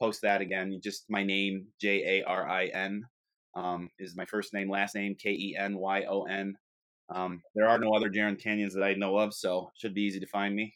post 0.00 0.22
that 0.22 0.40
again. 0.40 0.80
Just 0.82 1.04
my 1.08 1.22
name, 1.22 1.66
J 1.80 2.20
A 2.20 2.24
R 2.26 2.48
I 2.48 2.66
N, 2.66 3.04
um, 3.54 3.90
is 3.98 4.16
my 4.16 4.24
first 4.24 4.52
name, 4.52 4.68
last 4.68 4.96
name, 4.96 5.14
K 5.14 5.30
E 5.30 5.56
N 5.56 5.76
Y 5.76 6.04
O 6.08 6.24
N. 6.24 6.56
Um, 7.08 7.42
there 7.54 7.68
are 7.68 7.78
no 7.78 7.92
other 7.94 8.10
Jaron 8.10 8.40
Kenyons 8.40 8.74
that 8.74 8.84
I 8.84 8.94
know 8.94 9.16
of, 9.18 9.34
so 9.34 9.70
should 9.76 9.94
be 9.94 10.02
easy 10.02 10.20
to 10.20 10.26
find 10.26 10.54
me. 10.54 10.74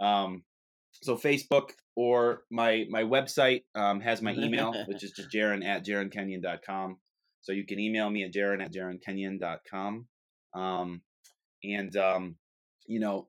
Um, 0.00 0.42
so 0.90 1.16
Facebook 1.16 1.70
or 1.96 2.42
my 2.50 2.86
my 2.90 3.02
website 3.02 3.62
um, 3.74 4.00
has 4.00 4.22
my 4.22 4.32
email, 4.38 4.74
which 4.86 5.04
is 5.04 5.12
just 5.12 5.30
Jaron 5.30 5.64
at 5.64 5.84
JaronKenyon.com. 5.84 6.98
So 7.42 7.52
you 7.52 7.66
can 7.66 7.78
email 7.78 8.08
me 8.08 8.24
at 8.24 8.32
Jaron 8.32 8.62
at 8.62 8.72
JaronKenyon.com. 8.72 10.06
Um, 10.54 11.02
and 11.64 11.96
um, 11.96 12.36
you 12.86 13.00
know, 13.00 13.28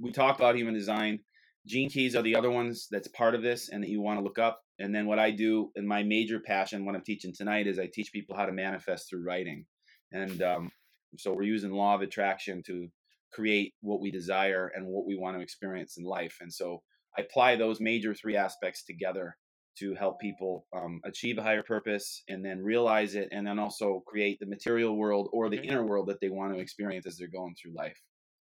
we 0.00 0.12
talk 0.12 0.36
about 0.36 0.56
human 0.56 0.74
design. 0.74 1.20
Gene 1.66 1.90
keys 1.90 2.16
are 2.16 2.22
the 2.22 2.36
other 2.36 2.50
ones 2.50 2.88
that's 2.90 3.08
part 3.08 3.34
of 3.34 3.42
this 3.42 3.68
and 3.68 3.82
that 3.82 3.90
you 3.90 4.00
want 4.00 4.18
to 4.18 4.24
look 4.24 4.38
up. 4.38 4.60
And 4.78 4.94
then 4.94 5.06
what 5.06 5.18
I 5.18 5.30
do 5.30 5.70
and 5.76 5.86
my 5.86 6.02
major 6.02 6.40
passion, 6.40 6.84
what 6.84 6.94
I'm 6.94 7.02
teaching 7.02 7.32
tonight, 7.34 7.66
is 7.66 7.78
I 7.78 7.88
teach 7.92 8.12
people 8.12 8.36
how 8.36 8.46
to 8.46 8.52
manifest 8.52 9.08
through 9.08 9.24
writing. 9.24 9.66
And 10.12 10.42
um, 10.42 10.70
so 11.16 11.32
we're 11.32 11.42
using 11.42 11.72
law 11.72 11.94
of 11.94 12.00
attraction 12.00 12.62
to 12.66 12.88
create 13.32 13.74
what 13.82 14.00
we 14.00 14.10
desire 14.10 14.70
and 14.74 14.86
what 14.86 15.06
we 15.06 15.16
want 15.16 15.36
to 15.36 15.42
experience 15.42 15.96
in 15.98 16.04
life. 16.04 16.36
And 16.40 16.52
so 16.52 16.82
I 17.16 17.22
apply 17.22 17.56
those 17.56 17.80
major 17.80 18.14
three 18.14 18.36
aspects 18.36 18.84
together 18.84 19.36
to 19.78 19.94
help 19.94 20.20
people 20.20 20.66
um, 20.74 21.00
achieve 21.04 21.38
a 21.38 21.42
higher 21.42 21.62
purpose 21.62 22.22
and 22.28 22.44
then 22.44 22.62
realize 22.62 23.14
it 23.14 23.28
and 23.32 23.46
then 23.46 23.58
also 23.58 24.02
create 24.06 24.38
the 24.40 24.46
material 24.46 24.96
world 24.96 25.28
or 25.32 25.48
the 25.48 25.62
inner 25.62 25.84
world 25.84 26.08
that 26.08 26.20
they 26.20 26.28
want 26.28 26.54
to 26.54 26.60
experience 26.60 27.06
as 27.06 27.16
they're 27.16 27.28
going 27.28 27.54
through 27.54 27.74
life. 27.74 27.98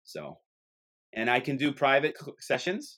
So, 0.03 0.38
and 1.13 1.30
I 1.30 1.39
can 1.39 1.57
do 1.57 1.72
private 1.72 2.15
sessions. 2.39 2.95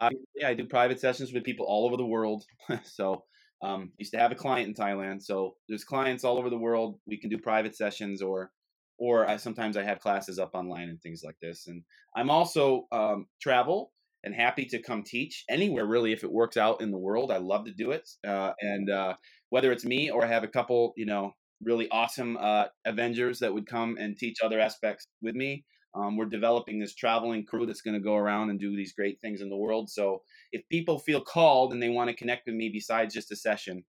Obviously, 0.00 0.44
I 0.44 0.54
do 0.54 0.66
private 0.66 1.00
sessions 1.00 1.32
with 1.32 1.44
people 1.44 1.66
all 1.66 1.86
over 1.86 1.96
the 1.96 2.06
world. 2.06 2.44
so, 2.84 3.24
um, 3.62 3.90
used 3.98 4.12
to 4.12 4.18
have 4.18 4.32
a 4.32 4.36
client 4.36 4.68
in 4.68 4.74
Thailand. 4.74 5.22
So 5.22 5.56
there's 5.68 5.84
clients 5.84 6.24
all 6.24 6.38
over 6.38 6.50
the 6.50 6.58
world. 6.58 7.00
We 7.06 7.16
can 7.16 7.30
do 7.30 7.38
private 7.38 7.76
sessions 7.76 8.22
or 8.22 8.50
or 8.98 9.28
I 9.28 9.36
sometimes 9.36 9.76
I 9.76 9.84
have 9.84 10.00
classes 10.00 10.38
up 10.38 10.50
online 10.54 10.88
and 10.88 11.00
things 11.00 11.22
like 11.24 11.36
this. 11.40 11.68
And 11.68 11.82
I'm 12.16 12.30
also 12.30 12.86
um, 12.90 13.26
travel 13.40 13.92
and 14.24 14.34
happy 14.34 14.64
to 14.66 14.82
come 14.82 15.02
teach 15.02 15.44
anywhere 15.48 15.86
really 15.86 16.12
if 16.12 16.24
it 16.24 16.32
works 16.32 16.56
out 16.56 16.80
in 16.80 16.90
the 16.90 16.98
world. 16.98 17.30
I 17.30 17.38
love 17.38 17.64
to 17.66 17.72
do 17.72 17.92
it. 17.92 18.08
Uh, 18.26 18.52
and 18.60 18.90
uh, 18.90 19.14
whether 19.50 19.72
it's 19.72 19.84
me 19.84 20.10
or 20.10 20.24
I 20.24 20.28
have 20.28 20.44
a 20.44 20.48
couple, 20.48 20.92
you 20.96 21.06
know, 21.06 21.32
really 21.62 21.88
awesome 21.90 22.36
uh, 22.40 22.66
Avengers 22.84 23.38
that 23.40 23.52
would 23.52 23.66
come 23.66 23.96
and 23.98 24.16
teach 24.16 24.38
other 24.42 24.60
aspects 24.60 25.06
with 25.22 25.34
me. 25.34 25.64
Um, 25.94 26.16
we're 26.16 26.26
developing 26.26 26.78
this 26.78 26.94
traveling 26.94 27.44
crew 27.44 27.66
that's 27.66 27.80
going 27.80 27.94
to 27.94 28.00
go 28.00 28.14
around 28.14 28.50
and 28.50 28.60
do 28.60 28.76
these 28.76 28.92
great 28.92 29.20
things 29.20 29.40
in 29.40 29.48
the 29.48 29.56
world. 29.56 29.90
So 29.90 30.22
if 30.52 30.62
people 30.68 30.98
feel 30.98 31.20
called 31.20 31.72
and 31.72 31.82
they 31.82 31.88
want 31.88 32.10
to 32.10 32.16
connect 32.16 32.46
with 32.46 32.54
me 32.54 32.68
besides 32.72 33.14
just 33.14 33.32
a 33.32 33.36
session, 33.36 33.84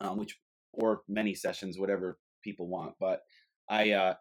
um, 0.00 0.18
which 0.18 0.38
or 0.72 1.02
many 1.08 1.34
sessions, 1.34 1.78
whatever 1.78 2.18
people 2.44 2.68
want, 2.68 2.94
but 3.00 3.22
I 3.68 3.90
uh, 3.92 4.14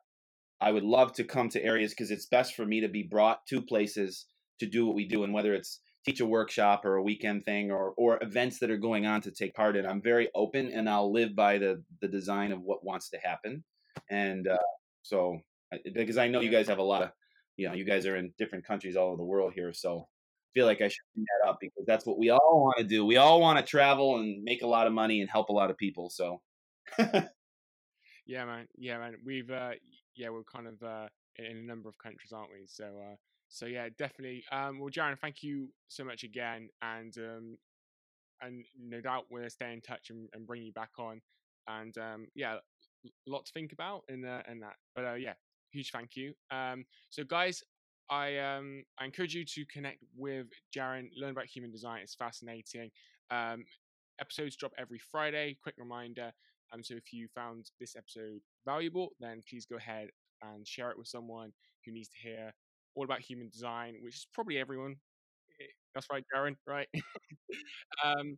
I 0.62 0.72
would 0.72 0.84
love 0.84 1.14
to 1.14 1.24
come 1.24 1.50
to 1.50 1.64
areas 1.64 1.92
because 1.92 2.12
it's 2.12 2.26
best 2.26 2.56
for 2.56 2.66
me 2.66 2.82
to 2.82 2.90
be 2.90 3.04
brought 3.04 3.46
to 3.48 3.62
places 3.62 4.26
to 4.60 4.66
do 4.66 4.86
what 4.86 4.96
we 4.96 5.06
do, 5.06 5.24
and 5.24 5.34
whether 5.34 5.54
it's 5.54 5.80
teach 6.06 6.20
a 6.22 6.26
workshop 6.26 6.86
or 6.86 6.96
a 6.96 7.04
weekend 7.04 7.46
thing 7.46 7.72
or 7.72 7.94
or 7.98 8.22
events 8.22 8.60
that 8.60 8.72
are 8.72 8.78
going 8.78 9.06
on 9.06 9.22
to 9.22 9.32
take 9.32 9.54
part 9.54 9.76
in, 9.76 9.86
I'm 9.86 10.02
very 10.02 10.30
open 10.36 10.72
and 10.72 10.90
I'll 10.90 11.12
live 11.12 11.36
by 11.36 11.58
the 11.58 11.84
the 12.02 12.08
design 12.08 12.52
of 12.52 12.62
what 12.62 12.84
wants 12.84 13.10
to 13.10 13.18
happen, 13.18 13.64
and 14.10 14.48
uh, 14.48 14.58
so 15.04 15.40
because 15.94 16.18
I 16.18 16.28
know 16.28 16.42
you 16.42 16.52
guys 16.52 16.68
have 16.68 16.80
a 16.80 16.84
lot 16.84 17.04
of 17.04 17.12
you 17.58 17.68
know 17.68 17.74
you 17.74 17.86
guys 17.86 18.06
are 18.06 18.18
in 18.18 18.34
different 18.38 18.66
countries 18.66 18.96
all 18.96 19.08
over 19.08 19.18
the 19.18 19.24
world 19.24 19.54
here, 19.54 19.74
so 19.74 20.00
I 20.02 20.50
feel 20.54 20.66
like 20.66 20.82
I 20.82 20.88
should 20.88 21.06
bring 21.16 21.26
that 21.26 21.50
up 21.50 21.58
because 21.62 21.86
that's 21.86 22.06
what 22.06 22.18
we 22.18 22.30
all 22.30 22.64
want 22.64 22.78
to 22.78 22.84
do. 22.84 23.06
We 23.06 23.18
all 23.18 23.40
want 23.42 23.60
to 23.60 23.66
travel 23.66 24.18
and 24.18 24.44
make 24.44 24.62
a 24.62 24.68
lot 24.68 24.88
of 24.88 24.94
money 24.94 25.22
and 25.22 25.30
help 25.30 25.50
a 25.50 25.54
lot 25.54 25.70
of 25.70 25.78
people. 25.78 26.10
So 26.10 26.42
Yeah, 28.30 28.46
man. 28.46 28.68
Yeah, 28.78 29.00
man. 29.00 29.16
We've 29.26 29.50
uh, 29.50 29.72
yeah, 30.16 30.30
we're 30.30 30.44
kind 30.44 30.68
of 30.68 30.84
uh, 30.84 31.08
in, 31.40 31.58
a 31.58 31.62
number 31.64 31.90
of 31.90 31.98
countries, 31.98 32.32
aren't 32.32 32.52
we? 32.52 32.68
So 32.68 32.86
uh, 32.86 33.16
so 33.50 33.66
yeah, 33.66 33.90
definitely. 33.98 34.44
Um, 34.52 34.80
well, 34.80 34.90
Jaron, 34.90 35.18
thank 35.20 35.44
you 35.44 35.70
so 35.88 36.04
much 36.04 36.24
again, 36.24 36.70
and 36.82 37.16
um, 37.18 37.58
and 38.42 38.64
no 38.80 39.02
doubt 39.02 39.26
we'll 39.30 39.50
stay 39.50 39.74
in 39.74 39.82
touch 39.82 40.10
and, 40.10 40.30
and 40.34 40.48
bring 40.48 40.64
you 40.64 40.72
back 40.72 40.92
on. 40.98 41.22
And 41.68 41.98
um, 41.98 42.28
yeah, 42.36 42.56
a 43.06 43.10
lot 43.30 43.46
to 43.46 43.52
think 43.52 43.74
about 43.74 44.04
in 44.08 44.24
uh, 44.26 44.42
that. 44.62 44.76
But 44.96 45.06
uh, 45.06 45.14
yeah, 45.16 45.34
huge 45.72 45.92
thank 45.92 46.16
you. 46.16 46.34
Um, 46.52 46.86
so 47.10 47.24
guys, 47.24 47.64
I 48.10 48.38
um 48.38 48.84
I 49.00 49.06
encourage 49.06 49.36
you 49.36 49.46
to 49.46 49.66
connect 49.66 50.00
with 50.16 50.48
Jaron, 50.76 51.10
learn 51.18 51.32
about 51.32 51.46
human 51.46 51.72
design. 51.72 52.02
It's 52.04 52.16
fascinating. 52.16 52.92
Um, 53.32 53.66
episodes 54.20 54.56
drop 54.56 54.74
every 54.78 55.00
Friday. 55.00 55.58
Quick 55.62 55.76
reminder. 55.78 56.32
Um, 56.72 56.84
so 56.84 56.96
if 56.96 57.12
you 57.12 57.28
found 57.34 57.72
this 57.80 57.96
episode 57.96 58.42
valuable, 58.66 59.10
then 59.20 59.42
please 59.50 59.66
go 59.66 59.78
ahead 59.78 60.10
and 60.44 60.68
share 60.68 60.92
it 60.92 60.98
with 60.98 61.08
someone 61.08 61.52
who 61.86 61.92
needs 61.92 62.10
to 62.10 62.18
hear 62.22 62.54
all 62.96 63.06
about 63.06 63.22
human 63.22 63.50
design, 63.50 63.96
which 64.02 64.16
is 64.16 64.28
probably 64.34 64.58
everyone. 64.58 64.96
Eh, 65.62 65.66
That's 65.94 66.08
right, 66.12 66.24
Darren. 66.36 66.56
Right. 66.68 66.88
um, 68.04 68.38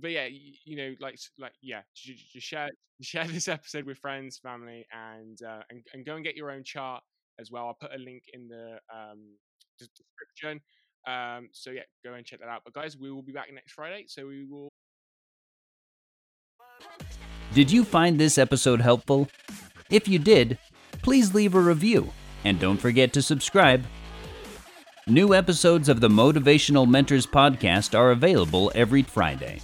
but 0.00 0.10
yeah, 0.10 0.26
you, 0.26 0.52
you 0.64 0.76
know, 0.76 0.94
like 1.00 1.18
like 1.38 1.52
yeah, 1.60 1.82
j- 1.94 2.14
j- 2.14 2.24
just 2.32 2.46
share 2.46 2.70
share 3.02 3.26
this 3.26 3.48
episode 3.48 3.84
with 3.84 3.98
friends, 3.98 4.38
family, 4.38 4.86
and 4.92 5.38
uh, 5.42 5.62
and 5.70 5.84
and 5.92 6.04
go 6.06 6.16
and 6.16 6.24
get 6.24 6.36
your 6.36 6.50
own 6.50 6.64
chart 6.64 7.02
as 7.40 7.50
well. 7.50 7.66
I'll 7.66 7.78
put 7.80 7.94
a 7.94 7.98
link 7.98 8.24
in 8.32 8.48
the 8.48 8.78
um 8.94 9.36
description. 9.78 10.60
Um, 11.06 11.48
so 11.52 11.70
yeah, 11.70 11.82
go 12.04 12.14
and 12.14 12.24
check 12.24 12.40
that 12.40 12.48
out. 12.48 12.62
But 12.64 12.74
guys, 12.74 12.96
we 12.96 13.10
will 13.10 13.22
be 13.22 13.32
back 13.32 13.52
next 13.52 13.72
Friday. 13.72 14.04
So 14.06 14.26
we 14.26 14.44
will 14.44 14.68
Did 17.54 17.70
you 17.70 17.84
find 17.84 18.18
this 18.18 18.38
episode 18.38 18.80
helpful? 18.80 19.28
If 19.90 20.08
you 20.08 20.18
did, 20.18 20.58
please 21.02 21.34
leave 21.34 21.54
a 21.54 21.60
review 21.60 22.12
and 22.44 22.58
don't 22.58 22.78
forget 22.78 23.12
to 23.12 23.22
subscribe. 23.22 23.84
New 25.08 25.34
episodes 25.34 25.88
of 25.88 26.00
the 26.00 26.08
Motivational 26.08 26.88
Mentors 26.88 27.26
podcast 27.26 27.98
are 27.98 28.12
available 28.12 28.70
every 28.74 29.02
Friday. 29.02 29.60